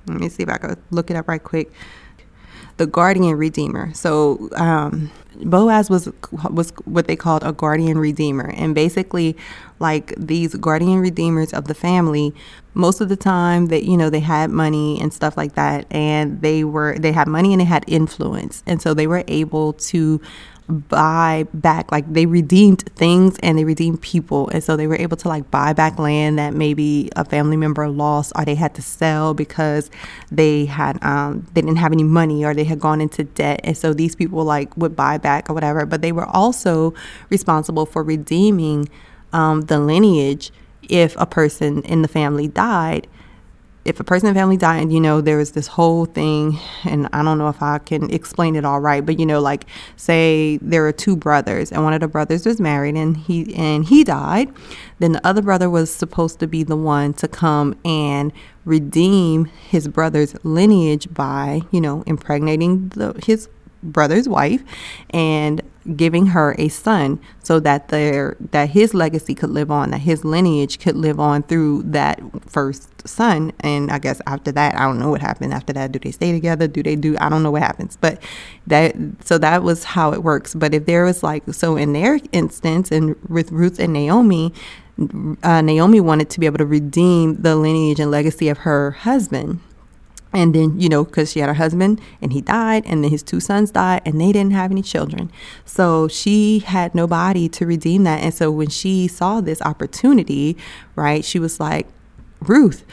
Let 0.07 0.21
me 0.21 0.29
see 0.29 0.43
if 0.43 0.49
I 0.49 0.59
can 0.59 0.77
look 0.91 1.11
it 1.11 1.17
up 1.17 1.29
right 1.29 1.43
quick. 1.43 1.73
The 2.83 2.89
guardian 2.89 3.37
redeemer. 3.37 3.95
So 3.95 4.49
um, 4.57 5.09
Boaz 5.37 5.89
was 5.89 6.09
was 6.51 6.73
what 6.85 7.07
they 7.07 7.15
called 7.15 7.45
a 7.45 7.53
guardian 7.53 7.97
redeemer, 7.97 8.53
and 8.57 8.75
basically, 8.75 9.37
like 9.79 10.13
these 10.17 10.57
guardian 10.57 10.99
redeemers 10.99 11.53
of 11.53 11.69
the 11.69 11.75
family, 11.75 12.35
most 12.75 13.01
of 13.01 13.09
the 13.09 13.15
time 13.15 13.67
that 13.67 13.85
you 13.85 13.97
know 13.97 14.11
they 14.11 14.19
had 14.19 14.51
money 14.51 15.01
and 15.01 15.13
stuff 15.13 15.37
like 15.37 15.55
that, 15.55 15.87
and 15.93 16.41
they 16.41 16.65
were 16.65 16.99
they 16.99 17.13
had 17.13 17.29
money 17.29 17.53
and 17.53 17.61
they 17.61 17.67
had 17.67 17.85
influence, 17.87 18.65
and 18.67 18.83
so 18.83 18.95
they 18.95 19.07
were 19.07 19.23
able 19.29 19.75
to 19.75 20.21
buy 20.69 21.47
back 21.53 21.91
like 21.93 22.11
they 22.13 22.27
redeemed 22.27 22.83
things 22.97 23.39
and 23.43 23.59
they 23.59 23.65
redeemed 23.65 24.01
people. 24.01 24.49
And 24.51 24.63
so 24.63 24.77
they 24.77 24.87
were 24.87 24.97
able 24.97 25.17
to 25.19 25.29
like 25.29 25.51
buy 25.51 25.73
back 25.73 25.99
land 25.99 26.39
that 26.39 26.55
maybe 26.55 27.11
a 27.17 27.25
family 27.25 27.57
member 27.57 27.89
lost 27.89 28.33
or 28.37 28.45
they 28.45 28.55
had 28.55 28.75
to 28.75 28.83
sell 28.83 29.35
because 29.35 29.91
they 30.31 30.65
had 30.67 31.03
um 31.05 31.47
they 31.53 31.61
didn't 31.61 31.77
have 31.77 31.93
any 31.93 32.05
money 32.05 32.45
or 32.45 32.55
they 32.55 32.65
had 32.65 32.81
gone 32.81 33.01
into 33.01 33.25
debt. 33.25 33.61
And 33.65 33.77
so 33.77 33.93
these 33.93 34.15
people 34.15 34.45
like 34.45 34.77
would 34.77 34.97
buy 34.97 35.19
back 35.19 35.51
or 35.51 35.55
whatever. 35.55 35.87
But 35.87 36.03
they 36.03 36.13
were 36.13 36.27
also 36.27 36.95
responsible 37.29 37.87
for 37.87 38.03
redeeming 38.03 38.89
um, 39.33 39.63
the 39.63 39.79
lineage 39.79 40.53
if 40.89 41.17
a 41.19 41.27
person 41.27 41.83
in 41.83 42.03
the 42.03 42.09
family 42.09 42.49
died 42.49 43.07
if 43.85 43.99
a 43.99 44.05
person 44.05 44.29
in 44.29 44.35
family 44.35 44.57
died, 44.57 44.93
you 44.93 45.01
know, 45.01 45.21
there 45.21 45.37
was 45.37 45.53
this 45.53 45.67
whole 45.67 46.05
thing, 46.05 46.59
and 46.85 47.09
I 47.13 47.23
don't 47.23 47.39
know 47.39 47.49
if 47.49 47.61
I 47.61 47.79
can 47.79 48.11
explain 48.11 48.55
it 48.55 48.65
all 48.65 48.81
right, 48.81 49.05
but 49.05 49.19
you 49.19 49.27
know, 49.27 49.41
like 49.41 49.67
say 49.97 50.59
there 50.63 50.87
are 50.87 50.93
two 50.93 51.17
brothers, 51.17 51.73
and 51.73 51.83
one 51.83 51.93
of 51.93 52.01
the 52.01 52.09
brothers 52.09 52.47
was 52.47 52.61
married, 52.61 52.97
and 52.97 53.17
he 53.17 53.55
and 53.55 53.85
he 53.85 54.05
died, 54.05 54.53
then 55.01 55.13
the 55.13 55.27
other 55.27 55.43
brother 55.43 55.69
was 55.69 55.93
supposed 55.93 56.39
to 56.41 56.47
be 56.47 56.63
the 56.63 56.77
one 56.77 57.13
to 57.15 57.27
come 57.27 57.77
and 57.85 58.33
redeem 58.65 59.47
his 59.47 59.89
brother's 59.89 60.37
lineage 60.45 61.13
by, 61.13 61.63
you 61.73 61.81
know, 61.81 62.03
impregnating 62.07 62.89
the, 62.91 63.21
his 63.25 63.49
brother's 63.83 64.29
wife 64.29 64.63
and 65.11 65.61
giving 65.97 66.27
her 66.27 66.55
a 66.59 66.69
son 66.69 67.19
so 67.43 67.59
that 67.61 67.89
their 67.89 68.37
that 68.53 68.71
his 68.71 68.95
legacy 68.95 69.35
could 69.35 69.51
live 69.51 69.71
on 69.71 69.91
that 69.91 69.99
his 69.99 70.25
lineage 70.25 70.79
could 70.79 70.97
live 70.97 71.19
on 71.19 71.43
through 71.43 71.83
that 71.83 72.21
first 72.47 73.07
son. 73.07 73.53
And 73.61 73.91
i 73.91 73.99
guess 73.99 74.21
after 74.27 74.53
that 74.53 74.75
i 74.77 74.81
don't 74.81 74.99
know 74.99 75.11
what 75.11 75.21
happened 75.21 75.53
after 75.53 75.73
that. 75.73 75.93
Do 75.93 75.99
they 75.99 76.13
stay 76.13 76.33
together? 76.33 76.69
Do 76.69 76.83
they 76.83 76.97
do 76.97 77.17
i 77.21 77.29
don't 77.29 77.43
know 77.43 77.51
what 77.51 77.63
happens. 77.63 77.97
But 78.01 78.23
that 78.67 78.95
so 79.25 79.39
that 79.39 79.63
was 79.63 79.85
how 79.85 80.13
it 80.13 80.23
works. 80.23 80.55
But 80.55 80.75
if 80.75 80.87
there 80.87 81.05
was 81.05 81.23
like 81.23 81.43
so 81.53 81.77
in 81.77 81.93
their 81.93 82.21
instance 82.33 82.91
and 82.91 83.17
with 83.29 83.51
ruth 83.51 83.79
and 83.79 83.93
naomi 83.93 84.53
uh, 85.43 85.63
naomi 85.63 86.01
wanted 86.01 86.29
to 86.31 86.39
be 86.39 86.47
able 86.47 86.59
to 86.59 86.67
redeem 86.67 87.41
the 87.43 87.57
lineage 87.57 87.99
and 87.99 88.11
legacy 88.11 88.49
of 88.49 88.59
her 88.59 88.91
husband 88.91 89.61
and 90.33 90.55
then 90.55 90.81
you 90.81 90.89
know 90.89 91.05
because 91.05 91.33
she 91.33 91.41
had 91.41 91.49
her 91.49 91.55
husband 91.55 92.01
and 92.21 92.33
he 92.33 92.41
died 92.41 92.85
and 92.87 93.05
then 93.05 93.11
his 93.11 93.23
two 93.23 93.41
sons 93.41 93.71
died 93.71 94.03
and 94.05 94.21
they 94.21 94.33
didn't 94.33 94.53
have 94.53 94.71
any 94.71 94.83
children. 94.83 95.31
So 95.65 96.09
she 96.09 96.61
had 96.61 96.95
nobody 96.95 97.49
to 97.51 97.67
redeem 97.67 98.05
that. 98.05 98.23
And 98.23 98.33
so 98.33 98.51
when 98.51 98.69
she 98.69 99.09
saw 99.09 99.41
this 99.41 99.61
opportunity 99.63 100.57
right 100.97 101.25
she 101.25 101.39
was 101.39 101.61
like 101.61 101.87
ruth 102.41 102.85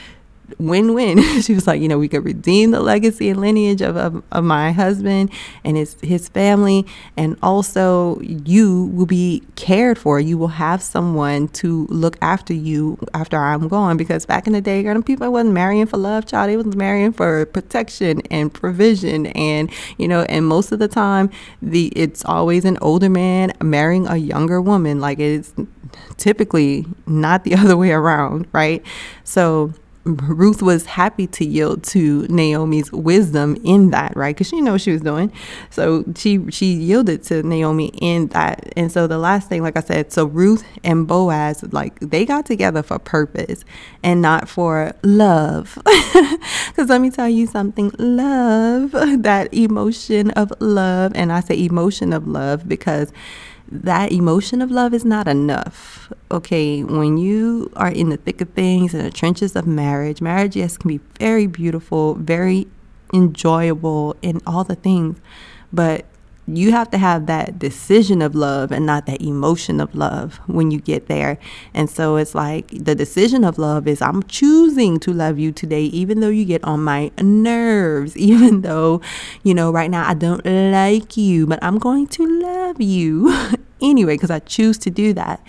win 0.58 0.94
win. 0.94 1.20
she 1.42 1.54
was 1.54 1.66
like, 1.66 1.80
you 1.80 1.88
know, 1.88 1.98
we 1.98 2.08
could 2.08 2.24
redeem 2.24 2.70
the 2.70 2.80
legacy 2.80 3.28
and 3.28 3.40
lineage 3.40 3.80
of, 3.80 3.96
of, 3.96 4.22
of, 4.32 4.44
my 4.44 4.72
husband 4.72 5.30
and 5.64 5.76
his, 5.76 5.96
his 6.02 6.28
family. 6.28 6.86
And 7.16 7.36
also, 7.42 8.20
you 8.20 8.86
will 8.94 9.06
be 9.06 9.42
cared 9.56 9.98
for. 9.98 10.18
You 10.20 10.38
will 10.38 10.48
have 10.48 10.82
someone 10.82 11.48
to 11.48 11.86
look 11.90 12.16
after 12.22 12.52
you 12.52 12.98
after 13.14 13.36
I'm 13.36 13.68
gone. 13.68 13.96
Because 13.96 14.26
back 14.26 14.46
in 14.46 14.52
the 14.52 14.60
day, 14.60 14.82
girl, 14.82 15.00
people 15.02 15.30
wasn't 15.30 15.54
marrying 15.54 15.86
for 15.86 15.96
love, 15.96 16.26
child. 16.26 16.50
They 16.50 16.56
was 16.56 16.74
marrying 16.74 17.12
for 17.12 17.46
protection 17.46 18.22
and 18.30 18.52
provision. 18.52 19.26
And, 19.26 19.70
you 19.98 20.08
know, 20.08 20.22
and 20.22 20.46
most 20.46 20.72
of 20.72 20.78
the 20.78 20.88
time, 20.88 21.30
the 21.62 21.88
it's 21.96 22.24
always 22.24 22.64
an 22.64 22.78
older 22.80 23.08
man 23.10 23.52
marrying 23.62 24.06
a 24.06 24.16
younger 24.16 24.60
woman. 24.60 25.00
Like 25.00 25.18
it's 25.18 25.52
typically 26.16 26.86
not 27.06 27.44
the 27.44 27.54
other 27.60 27.76
way 27.76 27.90
around, 27.90 28.46
right? 28.52 28.84
So, 29.24 29.72
Ruth 30.04 30.62
was 30.62 30.86
happy 30.86 31.26
to 31.26 31.44
yield 31.44 31.82
to 31.84 32.26
Naomi's 32.28 32.90
wisdom 32.90 33.56
in 33.64 33.90
that, 33.90 34.16
right? 34.16 34.34
Because 34.34 34.48
she 34.48 34.60
knew 34.60 34.72
what 34.72 34.80
she 34.80 34.92
was 34.92 35.02
doing. 35.02 35.30
So 35.68 36.04
she 36.16 36.50
she 36.50 36.72
yielded 36.72 37.22
to 37.24 37.42
Naomi 37.42 37.90
in 38.00 38.28
that. 38.28 38.72
And 38.76 38.90
so 38.90 39.06
the 39.06 39.18
last 39.18 39.48
thing, 39.48 39.62
like 39.62 39.76
I 39.76 39.80
said, 39.80 40.10
so 40.12 40.24
Ruth 40.24 40.64
and 40.82 41.06
Boaz, 41.06 41.62
like 41.72 42.00
they 42.00 42.24
got 42.24 42.46
together 42.46 42.82
for 42.82 42.98
purpose 42.98 43.64
and 44.02 44.22
not 44.22 44.48
for 44.48 44.92
love. 45.02 45.78
Because 46.68 46.88
let 46.88 47.00
me 47.00 47.10
tell 47.10 47.28
you 47.28 47.46
something, 47.46 47.92
love, 47.98 48.92
that 49.22 49.52
emotion 49.52 50.30
of 50.30 50.52
love, 50.60 51.12
and 51.14 51.32
I 51.32 51.40
say 51.40 51.62
emotion 51.62 52.12
of 52.12 52.26
love 52.26 52.68
because 52.68 53.12
that 53.70 54.12
emotion 54.12 54.62
of 54.62 54.70
love 54.70 54.94
is 54.94 55.04
not 55.04 55.28
enough. 55.28 56.12
Okay, 56.32 56.84
when 56.84 57.18
you 57.18 57.72
are 57.74 57.90
in 57.90 58.10
the 58.10 58.16
thick 58.16 58.40
of 58.40 58.50
things, 58.50 58.94
in 58.94 59.02
the 59.02 59.10
trenches 59.10 59.56
of 59.56 59.66
marriage, 59.66 60.20
marriage, 60.20 60.54
yes, 60.54 60.76
can 60.76 60.86
be 60.86 61.00
very 61.18 61.48
beautiful, 61.48 62.14
very 62.14 62.68
enjoyable, 63.12 64.14
in 64.22 64.40
all 64.46 64.62
the 64.62 64.76
things, 64.76 65.18
but 65.72 66.04
you 66.46 66.72
have 66.72 66.90
to 66.90 66.98
have 66.98 67.26
that 67.26 67.58
decision 67.58 68.22
of 68.22 68.34
love 68.34 68.72
and 68.72 68.86
not 68.86 69.06
that 69.06 69.22
emotion 69.22 69.80
of 69.80 69.94
love 69.94 70.36
when 70.46 70.70
you 70.70 70.80
get 70.80 71.06
there. 71.06 71.38
And 71.74 71.88
so 71.88 72.16
it's 72.16 72.34
like 72.34 72.68
the 72.68 72.94
decision 72.94 73.44
of 73.44 73.58
love 73.58 73.86
is 73.86 74.02
I'm 74.02 74.22
choosing 74.24 74.98
to 75.00 75.12
love 75.12 75.38
you 75.38 75.52
today, 75.52 75.84
even 75.84 76.20
though 76.20 76.28
you 76.28 76.44
get 76.44 76.62
on 76.64 76.82
my 76.82 77.10
nerves, 77.20 78.16
even 78.16 78.62
though, 78.62 79.00
you 79.42 79.54
know, 79.54 79.70
right 79.72 79.90
now 79.90 80.08
I 80.08 80.14
don't 80.14 80.44
like 80.44 81.16
you, 81.16 81.46
but 81.46 81.58
I'm 81.62 81.78
going 81.78 82.06
to 82.08 82.26
love 82.26 82.80
you 82.80 83.32
anyway 83.82 84.14
because 84.14 84.30
I 84.30 84.40
choose 84.40 84.78
to 84.78 84.90
do 84.90 85.12
that 85.14 85.44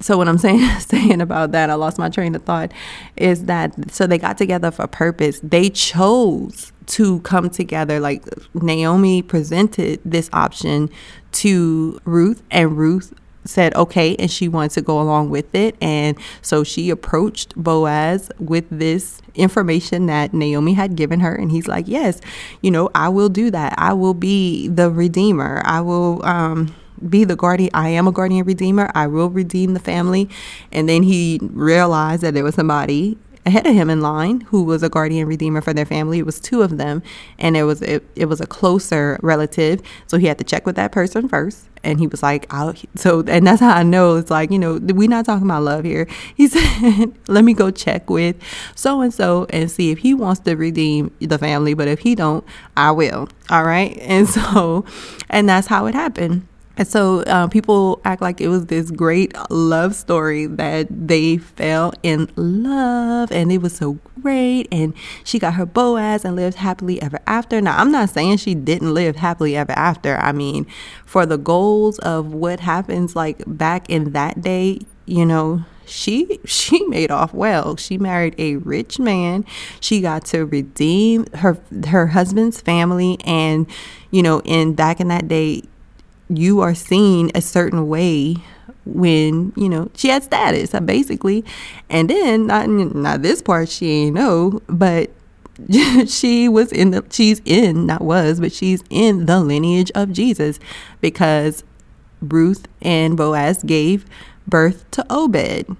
so 0.00 0.18
what 0.18 0.28
I'm 0.28 0.38
saying 0.46 0.80
saying 0.80 1.20
about 1.20 1.52
that, 1.52 1.70
I 1.70 1.74
lost 1.74 1.98
my 1.98 2.08
train 2.08 2.34
of 2.34 2.42
thought, 2.42 2.72
is 3.16 3.44
that 3.44 3.90
so 3.90 4.06
they 4.06 4.18
got 4.18 4.38
together 4.38 4.70
for 4.70 4.86
purpose. 4.86 5.40
They 5.42 5.70
chose 5.70 6.72
to 6.86 7.20
come 7.20 7.50
together. 7.50 8.00
Like 8.00 8.24
Naomi 8.54 9.22
presented 9.22 10.00
this 10.04 10.30
option 10.32 10.90
to 11.32 12.00
Ruth, 12.04 12.42
and 12.50 12.76
Ruth 12.76 13.12
said 13.44 13.72
okay 13.76 14.16
and 14.16 14.28
she 14.28 14.48
wanted 14.48 14.72
to 14.72 14.82
go 14.82 15.00
along 15.00 15.30
with 15.30 15.54
it 15.54 15.76
and 15.80 16.18
so 16.42 16.64
she 16.64 16.90
approached 16.90 17.54
Boaz 17.56 18.28
with 18.40 18.64
this 18.70 19.22
information 19.36 20.06
that 20.06 20.34
Naomi 20.34 20.72
had 20.72 20.96
given 20.96 21.20
her 21.20 21.32
and 21.32 21.52
he's 21.52 21.68
like 21.68 21.86
yes 21.86 22.20
you 22.60 22.72
know 22.72 22.90
I 22.96 23.08
will 23.08 23.28
do 23.28 23.52
that 23.52 23.74
I 23.78 23.92
will 23.92 24.14
be 24.14 24.66
the 24.66 24.90
redeemer 24.90 25.62
I 25.64 25.80
will 25.80 26.24
um 26.26 26.74
be 27.08 27.24
the 27.24 27.36
guardian. 27.36 27.70
I 27.74 27.88
am 27.90 28.06
a 28.06 28.12
guardian 28.12 28.44
redeemer. 28.44 28.90
I 28.94 29.06
will 29.06 29.30
redeem 29.30 29.74
the 29.74 29.80
family. 29.80 30.28
And 30.72 30.88
then 30.88 31.02
he 31.02 31.38
realized 31.42 32.22
that 32.22 32.34
there 32.34 32.44
was 32.44 32.54
somebody 32.54 33.18
ahead 33.46 33.64
of 33.64 33.74
him 33.74 33.88
in 33.88 34.00
line 34.00 34.40
who 34.42 34.64
was 34.64 34.82
a 34.82 34.88
guardian 34.88 35.28
redeemer 35.28 35.60
for 35.60 35.72
their 35.72 35.86
family. 35.86 36.18
It 36.18 36.26
was 36.26 36.40
two 36.40 36.62
of 36.62 36.76
them, 36.76 37.02
and 37.38 37.56
it 37.56 37.62
was 37.62 37.80
it, 37.80 38.04
it 38.16 38.26
was 38.26 38.40
a 38.40 38.46
closer 38.46 39.18
relative. 39.22 39.80
So 40.08 40.18
he 40.18 40.26
had 40.26 40.38
to 40.38 40.44
check 40.44 40.66
with 40.66 40.76
that 40.76 40.92
person 40.92 41.28
first. 41.28 41.68
And 41.84 42.00
he 42.00 42.08
was 42.08 42.22
like, 42.22 42.52
"I'll." 42.52 42.74
So 42.96 43.22
and 43.28 43.46
that's 43.46 43.60
how 43.60 43.70
I 43.70 43.84
know 43.84 44.16
it's 44.16 44.30
like 44.30 44.50
you 44.50 44.58
know 44.58 44.78
we're 44.82 45.08
not 45.08 45.24
talking 45.24 45.46
about 45.46 45.62
love 45.62 45.84
here. 45.84 46.08
He 46.34 46.48
said, 46.48 47.12
"Let 47.28 47.44
me 47.44 47.54
go 47.54 47.70
check 47.70 48.10
with 48.10 48.36
so 48.74 49.00
and 49.00 49.14
so 49.14 49.46
and 49.50 49.70
see 49.70 49.92
if 49.92 49.98
he 49.98 50.12
wants 50.12 50.40
to 50.40 50.56
redeem 50.56 51.14
the 51.20 51.38
family. 51.38 51.74
But 51.74 51.86
if 51.86 52.00
he 52.00 52.16
don't, 52.16 52.44
I 52.76 52.90
will. 52.90 53.28
All 53.48 53.64
right." 53.64 53.96
And 54.00 54.28
so, 54.36 54.84
and 55.30 55.48
that's 55.48 55.68
how 55.68 55.86
it 55.86 55.94
happened. 55.94 56.48
And 56.76 56.86
so 56.86 57.20
uh, 57.22 57.48
people 57.48 58.00
act 58.04 58.20
like 58.20 58.40
it 58.40 58.48
was 58.48 58.66
this 58.66 58.90
great 58.90 59.34
love 59.50 59.94
story 59.94 60.46
that 60.46 60.88
they 60.90 61.38
fell 61.38 61.94
in 62.02 62.30
love 62.36 63.32
and 63.32 63.50
it 63.50 63.58
was 63.58 63.76
so 63.76 63.98
great. 64.20 64.68
And 64.70 64.92
she 65.24 65.38
got 65.38 65.54
her 65.54 65.64
Boaz 65.64 66.24
and 66.24 66.36
lived 66.36 66.56
happily 66.56 67.00
ever 67.00 67.18
after. 67.26 67.60
Now, 67.60 67.78
I'm 67.78 67.90
not 67.90 68.10
saying 68.10 68.38
she 68.38 68.54
didn't 68.54 68.92
live 68.92 69.16
happily 69.16 69.56
ever 69.56 69.72
after. 69.72 70.16
I 70.18 70.32
mean, 70.32 70.66
for 71.06 71.24
the 71.24 71.38
goals 71.38 71.98
of 72.00 72.34
what 72.34 72.60
happens 72.60 73.16
like 73.16 73.42
back 73.46 73.88
in 73.88 74.12
that 74.12 74.42
day, 74.42 74.80
you 75.06 75.24
know, 75.24 75.64
she 75.86 76.40
she 76.44 76.84
made 76.88 77.10
off 77.10 77.32
well. 77.32 77.76
She 77.76 77.96
married 77.96 78.34
a 78.36 78.56
rich 78.56 78.98
man. 78.98 79.46
She 79.80 80.02
got 80.02 80.26
to 80.26 80.44
redeem 80.44 81.26
her 81.34 81.58
her 81.88 82.08
husband's 82.08 82.60
family 82.60 83.18
and 83.24 83.66
you 84.10 84.22
know, 84.22 84.40
in 84.44 84.74
back 84.74 85.00
in 85.00 85.08
that 85.08 85.28
day 85.28 85.62
you 86.28 86.60
are 86.60 86.74
seen 86.74 87.30
a 87.34 87.40
certain 87.40 87.88
way 87.88 88.36
when 88.84 89.52
you 89.56 89.68
know 89.68 89.90
she 89.94 90.08
had 90.08 90.22
status 90.22 90.74
uh, 90.74 90.80
basically. 90.80 91.44
And 91.90 92.08
then 92.08 92.46
not 92.46 92.68
not 92.68 93.22
this 93.22 93.42
part 93.42 93.68
she 93.68 93.90
ain't 93.90 94.14
know 94.14 94.60
but 94.68 95.10
she 96.06 96.48
was 96.48 96.72
in 96.72 96.90
the 96.90 97.04
she's 97.10 97.40
in 97.44 97.86
not 97.86 98.02
was 98.02 98.40
but 98.40 98.52
she's 98.52 98.82
in 98.90 99.24
the 99.24 99.40
lineage 99.40 99.90
of 99.94 100.12
jesus 100.12 100.60
because 101.00 101.64
ruth 102.20 102.68
and 102.82 103.16
boaz 103.16 103.62
gave 103.62 104.04
birth 104.46 104.88
to 104.90 105.04
obed. 105.10 105.76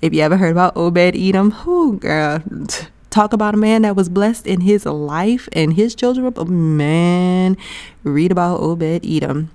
If 0.00 0.14
you 0.14 0.20
ever 0.22 0.36
heard 0.36 0.52
about 0.52 0.76
obed 0.76 1.16
edom 1.16 1.50
who 1.50 1.98
girl 1.98 2.42
talk 3.10 3.32
about 3.32 3.54
a 3.54 3.58
man 3.58 3.82
that 3.82 3.96
was 3.96 4.08
blessed 4.08 4.46
in 4.46 4.60
his 4.60 4.86
life 4.86 5.48
and 5.52 5.74
his 5.74 5.94
children 5.94 6.32
man 6.48 7.56
read 8.04 8.30
about 8.30 8.60
obed 8.60 9.04
edom 9.04 9.50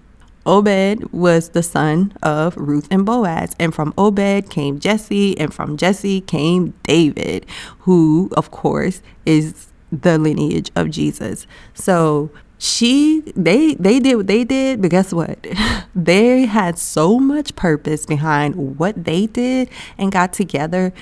Obed 0.45 1.11
was 1.13 1.49
the 1.49 1.63
son 1.63 2.13
of 2.21 2.55
Ruth 2.57 2.87
and 2.91 3.05
Boaz, 3.05 3.55
and 3.59 3.73
from 3.73 3.93
Obed 3.97 4.49
came 4.49 4.79
Jesse, 4.79 5.37
and 5.39 5.53
from 5.53 5.77
Jesse 5.77 6.21
came 6.21 6.73
David, 6.83 7.45
who, 7.79 8.29
of 8.35 8.51
course, 8.51 9.01
is 9.25 9.67
the 9.91 10.17
lineage 10.17 10.71
of 10.75 10.89
Jesus. 10.89 11.47
So 11.73 12.31
she 12.57 13.21
they 13.35 13.75
they 13.75 13.99
did 13.99 14.15
what 14.15 14.27
they 14.27 14.45
did 14.45 14.81
but 14.81 14.89
guess 14.89 15.11
what 15.11 15.45
they 15.95 16.45
had 16.45 16.79
so 16.79 17.19
much 17.19 17.53
purpose 17.57 18.05
behind 18.05 18.77
what 18.77 19.03
they 19.03 19.25
did 19.25 19.69
and 19.97 20.13
got 20.13 20.31
together 20.31 20.93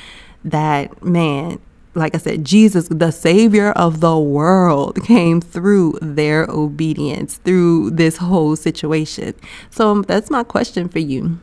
that 0.43 1.03
man 1.03 1.59
like 1.93 2.15
I 2.15 2.19
said, 2.19 2.45
Jesus, 2.45 2.87
the 2.89 3.11
Savior 3.11 3.71
of 3.71 3.99
the 3.99 4.17
world, 4.17 5.03
came 5.03 5.41
through 5.41 5.97
their 6.01 6.45
obedience, 6.45 7.37
through 7.37 7.91
this 7.91 8.17
whole 8.17 8.55
situation. 8.55 9.33
So 9.69 10.01
that's 10.01 10.29
my 10.29 10.43
question 10.43 10.87
for 10.87 10.99
you. 10.99 11.39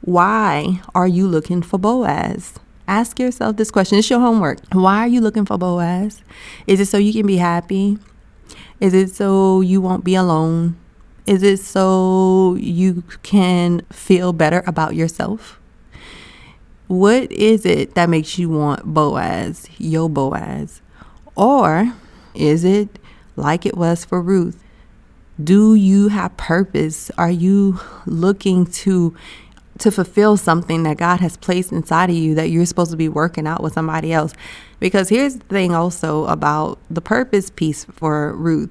Why 0.00 0.80
are 0.94 1.06
you 1.06 1.28
looking 1.28 1.62
for 1.62 1.78
Boaz? 1.78 2.54
Ask 2.88 3.20
yourself 3.20 3.56
this 3.56 3.70
question. 3.70 3.98
It's 3.98 4.10
your 4.10 4.18
homework. 4.18 4.58
Why 4.72 4.98
are 4.98 5.08
you 5.08 5.20
looking 5.20 5.46
for 5.46 5.56
Boaz? 5.56 6.22
Is 6.66 6.80
it 6.80 6.86
so 6.86 6.98
you 6.98 7.12
can 7.12 7.26
be 7.26 7.36
happy? 7.36 7.98
Is 8.80 8.94
it 8.94 9.14
so 9.14 9.60
you 9.60 9.80
won't 9.80 10.02
be 10.02 10.16
alone? 10.16 10.76
Is 11.24 11.44
it 11.44 11.60
so 11.60 12.56
you 12.58 13.04
can 13.22 13.82
feel 13.92 14.32
better 14.32 14.64
about 14.66 14.96
yourself? 14.96 15.60
What 16.92 17.32
is 17.32 17.64
it 17.64 17.94
that 17.94 18.10
makes 18.10 18.38
you 18.38 18.50
want 18.50 18.84
Boaz, 18.84 19.66
your 19.78 20.10
Boaz? 20.10 20.82
Or 21.34 21.94
is 22.34 22.64
it 22.64 22.98
like 23.34 23.64
it 23.64 23.78
was 23.78 24.04
for 24.04 24.20
Ruth? 24.20 24.62
Do 25.42 25.74
you 25.74 26.08
have 26.08 26.36
purpose? 26.36 27.10
Are 27.16 27.30
you 27.30 27.80
looking 28.04 28.66
to 28.66 29.16
to 29.78 29.90
fulfill 29.90 30.36
something 30.36 30.82
that 30.82 30.98
God 30.98 31.20
has 31.20 31.38
placed 31.38 31.72
inside 31.72 32.10
of 32.10 32.16
you 32.16 32.34
that 32.34 32.50
you're 32.50 32.66
supposed 32.66 32.90
to 32.90 32.98
be 32.98 33.08
working 33.08 33.46
out 33.46 33.62
with 33.62 33.72
somebody 33.72 34.12
else? 34.12 34.34
Because 34.78 35.08
here's 35.08 35.36
the 35.36 35.44
thing 35.46 35.74
also 35.74 36.26
about 36.26 36.78
the 36.90 37.00
purpose 37.00 37.48
piece 37.48 37.86
for 37.86 38.34
Ruth. 38.34 38.68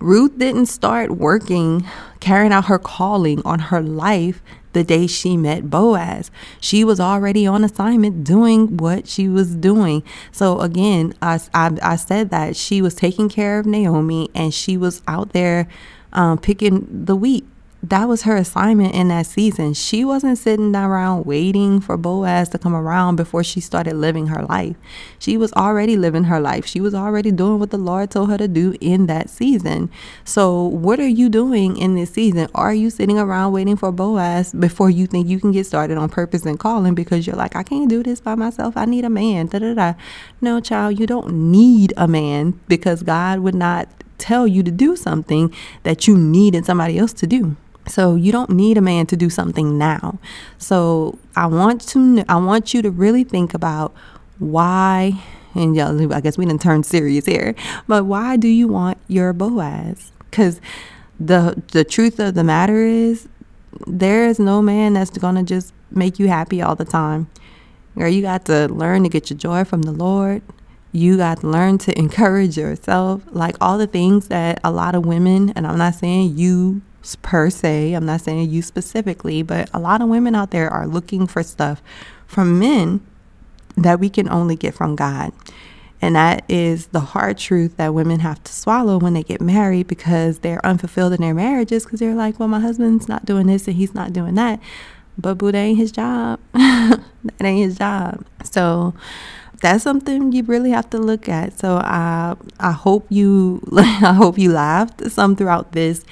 Ruth 0.00 0.38
didn't 0.38 0.66
start 0.66 1.12
working, 1.12 1.86
carrying 2.20 2.52
out 2.52 2.66
her 2.66 2.78
calling 2.78 3.42
on 3.44 3.58
her 3.58 3.82
life 3.82 4.42
the 4.72 4.84
day 4.84 5.06
she 5.06 5.36
met 5.36 5.70
Boaz. 5.70 6.30
She 6.60 6.84
was 6.84 7.00
already 7.00 7.46
on 7.46 7.64
assignment 7.64 8.24
doing 8.24 8.76
what 8.76 9.08
she 9.08 9.28
was 9.28 9.54
doing. 9.54 10.02
So, 10.30 10.60
again, 10.60 11.14
I, 11.20 11.40
I, 11.52 11.76
I 11.82 11.96
said 11.96 12.30
that 12.30 12.54
she 12.54 12.80
was 12.80 12.94
taking 12.94 13.28
care 13.28 13.58
of 13.58 13.66
Naomi 13.66 14.30
and 14.34 14.54
she 14.54 14.76
was 14.76 15.02
out 15.08 15.32
there 15.32 15.68
um, 16.12 16.38
picking 16.38 16.86
the 17.06 17.16
wheat 17.16 17.46
that 17.88 18.06
was 18.06 18.22
her 18.22 18.36
assignment 18.36 18.94
in 18.94 19.08
that 19.08 19.26
season. 19.26 19.72
She 19.72 20.04
wasn't 20.04 20.36
sitting 20.36 20.74
around 20.76 21.24
waiting 21.24 21.80
for 21.80 21.96
Boaz 21.96 22.48
to 22.50 22.58
come 22.58 22.74
around 22.74 23.16
before 23.16 23.42
she 23.42 23.60
started 23.60 23.94
living 23.94 24.26
her 24.26 24.42
life. 24.42 24.76
She 25.18 25.36
was 25.36 25.52
already 25.54 25.96
living 25.96 26.24
her 26.24 26.40
life. 26.40 26.66
She 26.66 26.80
was 26.80 26.94
already 26.94 27.30
doing 27.30 27.58
what 27.58 27.70
the 27.70 27.78
Lord 27.78 28.10
told 28.10 28.30
her 28.30 28.38
to 28.38 28.48
do 28.48 28.76
in 28.80 29.06
that 29.06 29.30
season. 29.30 29.90
So, 30.24 30.64
what 30.64 31.00
are 31.00 31.08
you 31.08 31.28
doing 31.28 31.76
in 31.76 31.94
this 31.94 32.10
season? 32.10 32.48
Are 32.54 32.74
you 32.74 32.90
sitting 32.90 33.18
around 33.18 33.52
waiting 33.52 33.76
for 33.76 33.90
Boaz 33.90 34.52
before 34.52 34.90
you 34.90 35.06
think 35.06 35.26
you 35.26 35.40
can 35.40 35.52
get 35.52 35.66
started 35.66 35.96
on 35.96 36.08
purpose 36.08 36.44
and 36.44 36.58
calling 36.58 36.94
because 36.94 37.26
you're 37.26 37.36
like, 37.36 37.56
I 37.56 37.62
can't 37.62 37.88
do 37.88 38.02
this 38.02 38.20
by 38.20 38.34
myself. 38.34 38.76
I 38.76 38.84
need 38.84 39.04
a 39.04 39.10
man. 39.10 39.46
Da 39.46 39.60
da 39.60 39.74
da. 39.74 39.94
No, 40.40 40.60
child, 40.60 40.98
you 40.98 41.06
don't 41.06 41.50
need 41.50 41.94
a 41.96 42.06
man 42.06 42.60
because 42.68 43.02
God 43.02 43.40
would 43.40 43.54
not 43.54 43.88
tell 44.18 44.46
you 44.46 44.62
to 44.64 44.70
do 44.70 44.96
something 44.96 45.54
that 45.84 46.06
you 46.06 46.18
needed 46.18 46.66
somebody 46.66 46.98
else 46.98 47.12
to 47.14 47.26
do. 47.26 47.56
So 47.88 48.14
you 48.14 48.32
don't 48.32 48.50
need 48.50 48.76
a 48.76 48.80
man 48.80 49.06
to 49.06 49.16
do 49.16 49.30
something 49.30 49.78
now. 49.78 50.18
So 50.58 51.18
I 51.36 51.46
want 51.46 51.80
to 51.88 52.24
I 52.28 52.36
want 52.36 52.74
you 52.74 52.82
to 52.82 52.90
really 52.90 53.24
think 53.24 53.54
about 53.54 53.94
why 54.38 55.22
and 55.54 55.74
yeah, 55.74 55.90
I 56.12 56.20
guess 56.20 56.38
we 56.38 56.44
didn't 56.44 56.62
turn 56.62 56.82
serious 56.82 57.26
here. 57.26 57.54
But 57.86 58.04
why 58.04 58.36
do 58.36 58.48
you 58.48 58.68
want 58.68 58.98
your 59.08 59.32
Boaz? 59.32 60.12
Because 60.30 60.60
the 61.18 61.62
the 61.72 61.84
truth 61.84 62.20
of 62.20 62.34
the 62.34 62.44
matter 62.44 62.82
is 62.82 63.28
there 63.86 64.26
is 64.26 64.38
no 64.38 64.62
man 64.62 64.94
that's 64.94 65.16
gonna 65.16 65.42
just 65.42 65.72
make 65.90 66.18
you 66.18 66.28
happy 66.28 66.62
all 66.62 66.74
the 66.74 66.84
time. 66.84 67.28
Girl, 67.96 68.08
you 68.08 68.22
got 68.22 68.44
to 68.46 68.68
learn 68.68 69.02
to 69.02 69.08
get 69.08 69.30
your 69.30 69.38
joy 69.38 69.64
from 69.64 69.82
the 69.82 69.92
Lord. 69.92 70.42
You 70.92 71.16
got 71.16 71.40
to 71.40 71.48
learn 71.48 71.78
to 71.78 71.98
encourage 71.98 72.56
yourself. 72.56 73.22
Like 73.30 73.56
all 73.60 73.78
the 73.78 73.86
things 73.86 74.28
that 74.28 74.60
a 74.62 74.70
lot 74.70 74.94
of 74.94 75.04
women, 75.04 75.52
and 75.56 75.66
I'm 75.66 75.78
not 75.78 75.94
saying 75.94 76.36
you 76.36 76.82
per 77.22 77.50
se. 77.50 77.92
I'm 77.92 78.06
not 78.06 78.20
saying 78.20 78.50
you 78.50 78.62
specifically, 78.62 79.42
but 79.42 79.70
a 79.72 79.78
lot 79.78 80.02
of 80.02 80.08
women 80.08 80.34
out 80.34 80.50
there 80.50 80.70
are 80.70 80.86
looking 80.86 81.26
for 81.26 81.42
stuff 81.42 81.82
from 82.26 82.58
men 82.58 83.00
that 83.76 84.00
we 84.00 84.10
can 84.10 84.28
only 84.28 84.56
get 84.56 84.74
from 84.74 84.96
God. 84.96 85.32
And 86.00 86.14
that 86.14 86.44
is 86.48 86.88
the 86.88 87.00
hard 87.00 87.38
truth 87.38 87.76
that 87.76 87.92
women 87.92 88.20
have 88.20 88.42
to 88.44 88.52
swallow 88.52 88.98
when 88.98 89.14
they 89.14 89.22
get 89.22 89.40
married 89.40 89.88
because 89.88 90.40
they're 90.40 90.64
unfulfilled 90.64 91.12
in 91.12 91.20
their 91.20 91.34
marriages 91.34 91.84
because 91.84 91.98
they're 91.98 92.14
like, 92.14 92.38
well, 92.38 92.48
my 92.48 92.60
husband's 92.60 93.08
not 93.08 93.24
doing 93.24 93.48
this 93.48 93.66
and 93.66 93.76
he's 93.76 93.94
not 93.94 94.12
doing 94.12 94.34
that. 94.36 94.60
But 95.16 95.38
boo, 95.38 95.50
that 95.50 95.58
ain't 95.58 95.78
his 95.78 95.90
job. 95.90 96.38
that 96.52 97.02
ain't 97.40 97.64
his 97.64 97.78
job. 97.78 98.24
So 98.44 98.94
that's 99.60 99.82
something 99.82 100.30
you 100.30 100.44
really 100.44 100.70
have 100.70 100.88
to 100.90 100.98
look 100.98 101.28
at. 101.28 101.58
So 101.58 101.78
I 101.78 102.36
I 102.60 102.70
hope 102.70 103.06
you 103.08 103.60
I 103.76 104.14
hope 104.14 104.38
you 104.38 104.52
laughed 104.52 105.10
some 105.10 105.34
throughout 105.34 105.72
this 105.72 106.04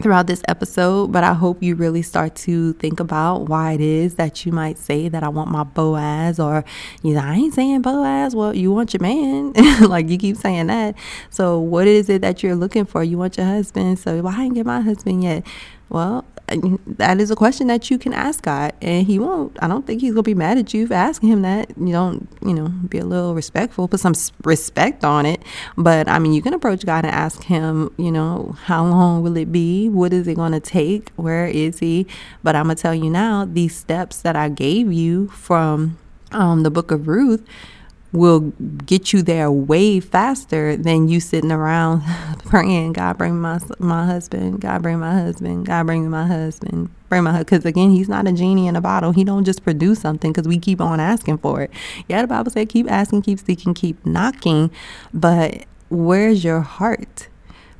throughout 0.00 0.26
this 0.26 0.42
episode, 0.48 1.12
but 1.12 1.22
I 1.22 1.34
hope 1.34 1.62
you 1.62 1.74
really 1.74 2.02
start 2.02 2.34
to 2.36 2.72
think 2.74 2.98
about 2.98 3.48
why 3.48 3.72
it 3.72 3.80
is 3.80 4.14
that 4.14 4.46
you 4.46 4.52
might 4.52 4.78
say 4.78 5.08
that 5.08 5.22
I 5.22 5.28
want 5.28 5.50
my 5.50 5.64
Boaz 5.64 6.40
or 6.40 6.64
you 7.02 7.14
know, 7.14 7.20
I 7.20 7.34
ain't 7.34 7.54
saying 7.54 7.82
Boaz, 7.82 8.34
well, 8.34 8.54
you 8.54 8.72
want 8.72 8.94
your 8.94 9.02
man. 9.02 9.52
like 9.82 10.08
you 10.08 10.16
keep 10.16 10.36
saying 10.36 10.68
that. 10.68 10.94
So 11.30 11.58
what 11.58 11.86
is 11.86 12.08
it 12.08 12.22
that 12.22 12.42
you're 12.42 12.56
looking 12.56 12.84
for? 12.86 13.04
You 13.04 13.18
want 13.18 13.36
your 13.36 13.46
husband. 13.46 13.98
So 13.98 14.16
why 14.16 14.20
well, 14.30 14.40
I 14.40 14.44
ain't 14.44 14.54
get 14.54 14.66
my 14.66 14.80
husband 14.80 15.22
yet? 15.22 15.44
Well, 15.92 16.24
that 16.86 17.20
is 17.20 17.30
a 17.30 17.36
question 17.36 17.66
that 17.66 17.90
you 17.90 17.98
can 17.98 18.14
ask 18.14 18.42
God, 18.42 18.72
and 18.80 19.06
He 19.06 19.18
won't. 19.18 19.58
I 19.62 19.68
don't 19.68 19.86
think 19.86 20.00
He's 20.00 20.12
gonna 20.12 20.22
be 20.22 20.34
mad 20.34 20.56
at 20.56 20.72
you 20.72 20.86
for 20.86 20.94
asking 20.94 21.28
Him 21.28 21.42
that. 21.42 21.68
You 21.78 21.92
don't, 21.92 22.26
you 22.40 22.54
know, 22.54 22.68
be 22.68 22.96
a 22.96 23.04
little 23.04 23.34
respectful, 23.34 23.88
put 23.88 24.00
some 24.00 24.14
respect 24.42 25.04
on 25.04 25.26
it. 25.26 25.42
But 25.76 26.08
I 26.08 26.18
mean, 26.18 26.32
you 26.32 26.40
can 26.40 26.54
approach 26.54 26.86
God 26.86 27.04
and 27.04 27.14
ask 27.14 27.42
Him, 27.42 27.92
you 27.98 28.10
know, 28.10 28.56
how 28.64 28.86
long 28.86 29.22
will 29.22 29.36
it 29.36 29.52
be? 29.52 29.90
What 29.90 30.14
is 30.14 30.26
it 30.26 30.36
gonna 30.36 30.60
take? 30.60 31.10
Where 31.16 31.46
is 31.46 31.80
He? 31.80 32.06
But 32.42 32.56
I'm 32.56 32.64
gonna 32.64 32.76
tell 32.76 32.94
you 32.94 33.10
now, 33.10 33.44
these 33.44 33.76
steps 33.76 34.22
that 34.22 34.34
I 34.34 34.48
gave 34.48 34.90
you 34.90 35.28
from 35.28 35.98
um, 36.30 36.62
the 36.62 36.70
Book 36.70 36.90
of 36.90 37.06
Ruth 37.06 37.44
will 38.12 38.40
get 38.84 39.12
you 39.12 39.22
there 39.22 39.50
way 39.50 39.98
faster 39.98 40.76
than 40.76 41.08
you 41.08 41.20
sitting 41.20 41.50
around 41.50 42.02
praying, 42.44 42.92
God 42.92 43.18
bring 43.18 43.40
my 43.40 43.58
my 43.78 44.06
husband, 44.06 44.60
God 44.60 44.82
bring 44.82 44.98
my 44.98 45.14
husband, 45.14 45.66
God 45.66 45.86
bring 45.86 46.08
my 46.10 46.26
husband, 46.26 46.90
bring 47.08 47.24
my 47.24 47.38
because 47.38 47.64
again 47.64 47.90
he's 47.90 48.08
not 48.08 48.28
a 48.28 48.32
genie 48.32 48.66
in 48.66 48.76
a 48.76 48.80
bottle. 48.80 49.12
He 49.12 49.24
don't 49.24 49.44
just 49.44 49.64
produce 49.64 50.00
something 50.00 50.32
because 50.32 50.46
we 50.46 50.58
keep 50.58 50.80
on 50.80 51.00
asking 51.00 51.38
for 51.38 51.62
it. 51.62 51.70
Yeah, 52.08 52.22
the 52.22 52.28
Bible 52.28 52.50
said 52.50 52.68
keep 52.68 52.90
asking, 52.90 53.22
keep 53.22 53.40
seeking, 53.40 53.74
keep 53.74 54.04
knocking, 54.04 54.70
but 55.14 55.64
where's 55.88 56.44
your 56.44 56.60
heart? 56.60 57.28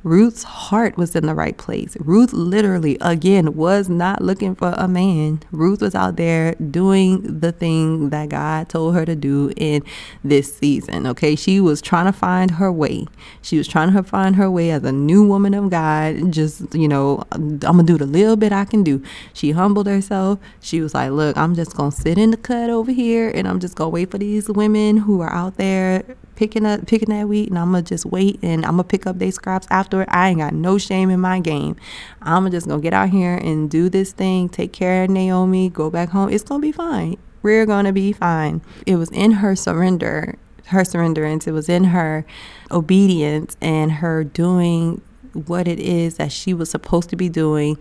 Ruth's 0.03 0.43
heart 0.43 0.97
was 0.97 1.15
in 1.15 1.25
the 1.25 1.33
right 1.33 1.57
place. 1.57 1.95
Ruth 1.99 2.33
literally, 2.33 2.97
again, 2.99 3.55
was 3.55 3.87
not 3.87 4.21
looking 4.21 4.53
for 4.53 4.73
a 4.77 4.87
man. 4.87 5.41
Ruth 5.51 5.81
was 5.81 5.95
out 5.95 6.17
there 6.17 6.55
doing 6.55 7.39
the 7.39 7.53
thing 7.53 8.09
that 8.09 8.29
God 8.29 8.67
told 8.67 8.95
her 8.95 9.05
to 9.05 9.15
do 9.15 9.53
in 9.55 9.81
this 10.23 10.53
season. 10.53 11.07
Okay. 11.07 11.35
She 11.35 11.59
was 11.59 11.81
trying 11.81 12.05
to 12.05 12.11
find 12.11 12.51
her 12.51 12.71
way. 12.71 13.05
She 13.41 13.57
was 13.57 13.67
trying 13.67 13.93
to 13.93 14.03
find 14.03 14.35
her 14.35 14.51
way 14.51 14.71
as 14.71 14.83
a 14.83 14.91
new 14.91 15.25
woman 15.25 15.53
of 15.53 15.69
God. 15.69 16.31
Just, 16.31 16.75
you 16.75 16.87
know, 16.87 17.23
I'm 17.31 17.59
going 17.59 17.77
to 17.77 17.83
do 17.83 17.97
the 17.97 18.05
little 18.05 18.35
bit 18.35 18.51
I 18.51 18.65
can 18.65 18.83
do. 18.83 19.01
She 19.33 19.51
humbled 19.51 19.87
herself. 19.87 20.39
She 20.59 20.81
was 20.81 20.93
like, 20.93 21.11
look, 21.11 21.37
I'm 21.37 21.55
just 21.55 21.75
going 21.77 21.91
to 21.91 21.97
sit 21.97 22.17
in 22.17 22.31
the 22.31 22.37
cut 22.37 22.69
over 22.69 22.91
here 22.91 23.31
and 23.33 23.47
I'm 23.47 23.59
just 23.59 23.75
going 23.75 23.91
to 23.91 23.93
wait 23.93 24.11
for 24.11 24.17
these 24.17 24.49
women 24.49 24.97
who 24.97 25.21
are 25.21 25.31
out 25.31 25.55
there 25.55 26.03
picking 26.35 26.65
up 26.65 26.85
picking 26.87 27.09
that 27.09 27.27
wheat 27.27 27.49
and 27.49 27.59
I'm 27.59 27.71
gonna 27.71 27.83
just 27.83 28.05
wait 28.05 28.39
and 28.41 28.65
I'm 28.65 28.73
gonna 28.73 28.83
pick 28.83 29.05
up 29.05 29.19
they 29.19 29.31
scraps 29.31 29.67
after 29.69 30.05
I 30.07 30.29
ain't 30.29 30.39
got 30.39 30.53
no 30.53 30.77
shame 30.77 31.09
in 31.09 31.19
my 31.19 31.39
game. 31.39 31.75
I'ma 32.21 32.49
just 32.49 32.67
gonna 32.67 32.81
get 32.81 32.93
out 32.93 33.09
here 33.09 33.35
and 33.35 33.69
do 33.69 33.89
this 33.89 34.11
thing, 34.11 34.49
take 34.49 34.73
care 34.73 35.03
of 35.03 35.09
Naomi, 35.09 35.69
go 35.69 35.89
back 35.89 36.09
home. 36.09 36.29
It's 36.29 36.43
gonna 36.43 36.61
be 36.61 36.71
fine. 36.71 37.17
We're 37.41 37.65
gonna 37.65 37.93
be 37.93 38.13
fine. 38.13 38.61
It 38.85 38.95
was 38.95 39.09
in 39.11 39.31
her 39.33 39.55
surrender, 39.55 40.37
her 40.67 40.81
surrenderance, 40.81 41.47
it 41.47 41.51
was 41.51 41.69
in 41.69 41.85
her 41.85 42.25
obedience 42.71 43.57
and 43.61 43.91
her 43.93 44.23
doing 44.23 45.01
what 45.33 45.67
it 45.67 45.79
is 45.79 46.17
that 46.17 46.31
she 46.31 46.53
was 46.53 46.69
supposed 46.69 47.09
to 47.09 47.15
be 47.15 47.29
doing 47.29 47.77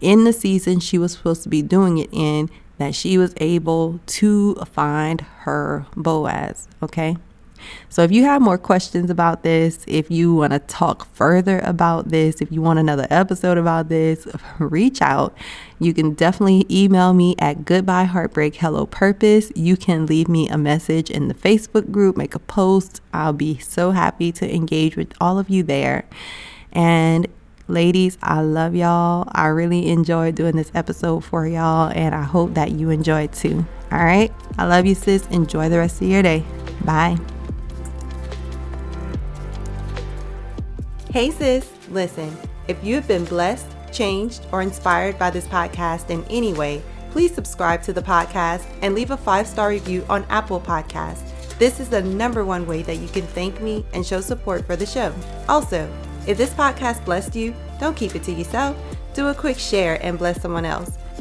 in 0.00 0.24
the 0.24 0.32
season 0.32 0.80
she 0.80 0.98
was 0.98 1.12
supposed 1.12 1.42
to 1.42 1.48
be 1.48 1.62
doing 1.62 1.98
it 1.98 2.08
in 2.12 2.50
that 2.78 2.94
she 2.94 3.16
was 3.16 3.34
able 3.38 4.00
to 4.06 4.54
find 4.66 5.20
her 5.20 5.86
Boaz, 5.96 6.68
okay? 6.82 7.16
So 7.88 8.02
if 8.02 8.12
you 8.12 8.24
have 8.24 8.42
more 8.42 8.58
questions 8.58 9.10
about 9.10 9.42
this, 9.42 9.84
if 9.86 10.10
you 10.10 10.34
want 10.34 10.52
to 10.52 10.58
talk 10.58 11.06
further 11.14 11.60
about 11.60 12.08
this, 12.08 12.40
if 12.40 12.50
you 12.50 12.60
want 12.60 12.78
another 12.78 13.06
episode 13.10 13.58
about 13.58 13.88
this, 13.88 14.26
reach 14.58 15.00
out. 15.00 15.36
You 15.78 15.92
can 15.92 16.14
definitely 16.14 16.66
email 16.70 17.12
me 17.12 17.34
at 17.38 17.64
goodbye 17.64 18.04
heartbreak 18.04 18.56
hello 18.56 18.86
purpose. 18.86 19.52
You 19.54 19.76
can 19.76 20.06
leave 20.06 20.28
me 20.28 20.48
a 20.48 20.58
message 20.58 21.10
in 21.10 21.28
the 21.28 21.34
Facebook 21.34 21.90
group, 21.90 22.16
make 22.16 22.34
a 22.34 22.40
post. 22.40 23.00
I'll 23.12 23.32
be 23.32 23.58
so 23.58 23.90
happy 23.92 24.32
to 24.32 24.54
engage 24.54 24.96
with 24.96 25.12
all 25.20 25.38
of 25.38 25.50
you 25.50 25.62
there. 25.62 26.06
And 26.72 27.28
Ladies, 27.66 28.18
I 28.22 28.42
love 28.42 28.74
y'all. 28.74 29.26
I 29.32 29.46
really 29.46 29.88
enjoyed 29.88 30.34
doing 30.34 30.54
this 30.54 30.70
episode 30.74 31.24
for 31.24 31.46
y'all, 31.46 31.90
and 31.94 32.14
I 32.14 32.22
hope 32.22 32.54
that 32.54 32.72
you 32.72 32.90
enjoyed 32.90 33.32
too. 33.32 33.64
All 33.90 34.04
right. 34.04 34.30
I 34.58 34.66
love 34.66 34.84
you, 34.84 34.94
sis. 34.94 35.26
Enjoy 35.28 35.68
the 35.68 35.78
rest 35.78 36.02
of 36.02 36.08
your 36.08 36.22
day. 36.22 36.44
Bye. 36.84 37.16
Hey, 41.14 41.30
sis, 41.30 41.70
listen, 41.90 42.36
if 42.66 42.82
you 42.82 42.96
have 42.96 43.06
been 43.06 43.24
blessed, 43.24 43.68
changed, 43.92 44.48
or 44.50 44.62
inspired 44.62 45.16
by 45.16 45.30
this 45.30 45.46
podcast 45.46 46.10
in 46.10 46.24
any 46.24 46.52
way, 46.52 46.82
please 47.12 47.32
subscribe 47.32 47.84
to 47.84 47.92
the 47.92 48.02
podcast 48.02 48.66
and 48.82 48.96
leave 48.96 49.12
a 49.12 49.16
five 49.16 49.46
star 49.46 49.68
review 49.68 50.04
on 50.08 50.26
Apple 50.28 50.60
Podcasts. 50.60 51.56
This 51.56 51.78
is 51.78 51.88
the 51.88 52.02
number 52.02 52.44
one 52.44 52.66
way 52.66 52.82
that 52.82 52.96
you 52.96 53.06
can 53.06 53.22
thank 53.28 53.60
me 53.60 53.86
and 53.94 54.04
show 54.04 54.20
support 54.20 54.66
for 54.66 54.74
the 54.74 54.86
show. 54.86 55.14
Also, 55.48 55.88
if 56.26 56.36
this 56.36 56.50
podcast 56.50 57.04
blessed 57.04 57.36
you, 57.36 57.54
don't 57.78 57.96
keep 57.96 58.16
it 58.16 58.24
to 58.24 58.32
yourself. 58.32 58.76
Do 59.14 59.28
a 59.28 59.34
quick 59.34 59.56
share 59.56 60.04
and 60.04 60.18
bless 60.18 60.42
someone 60.42 60.64
else. 60.64 60.98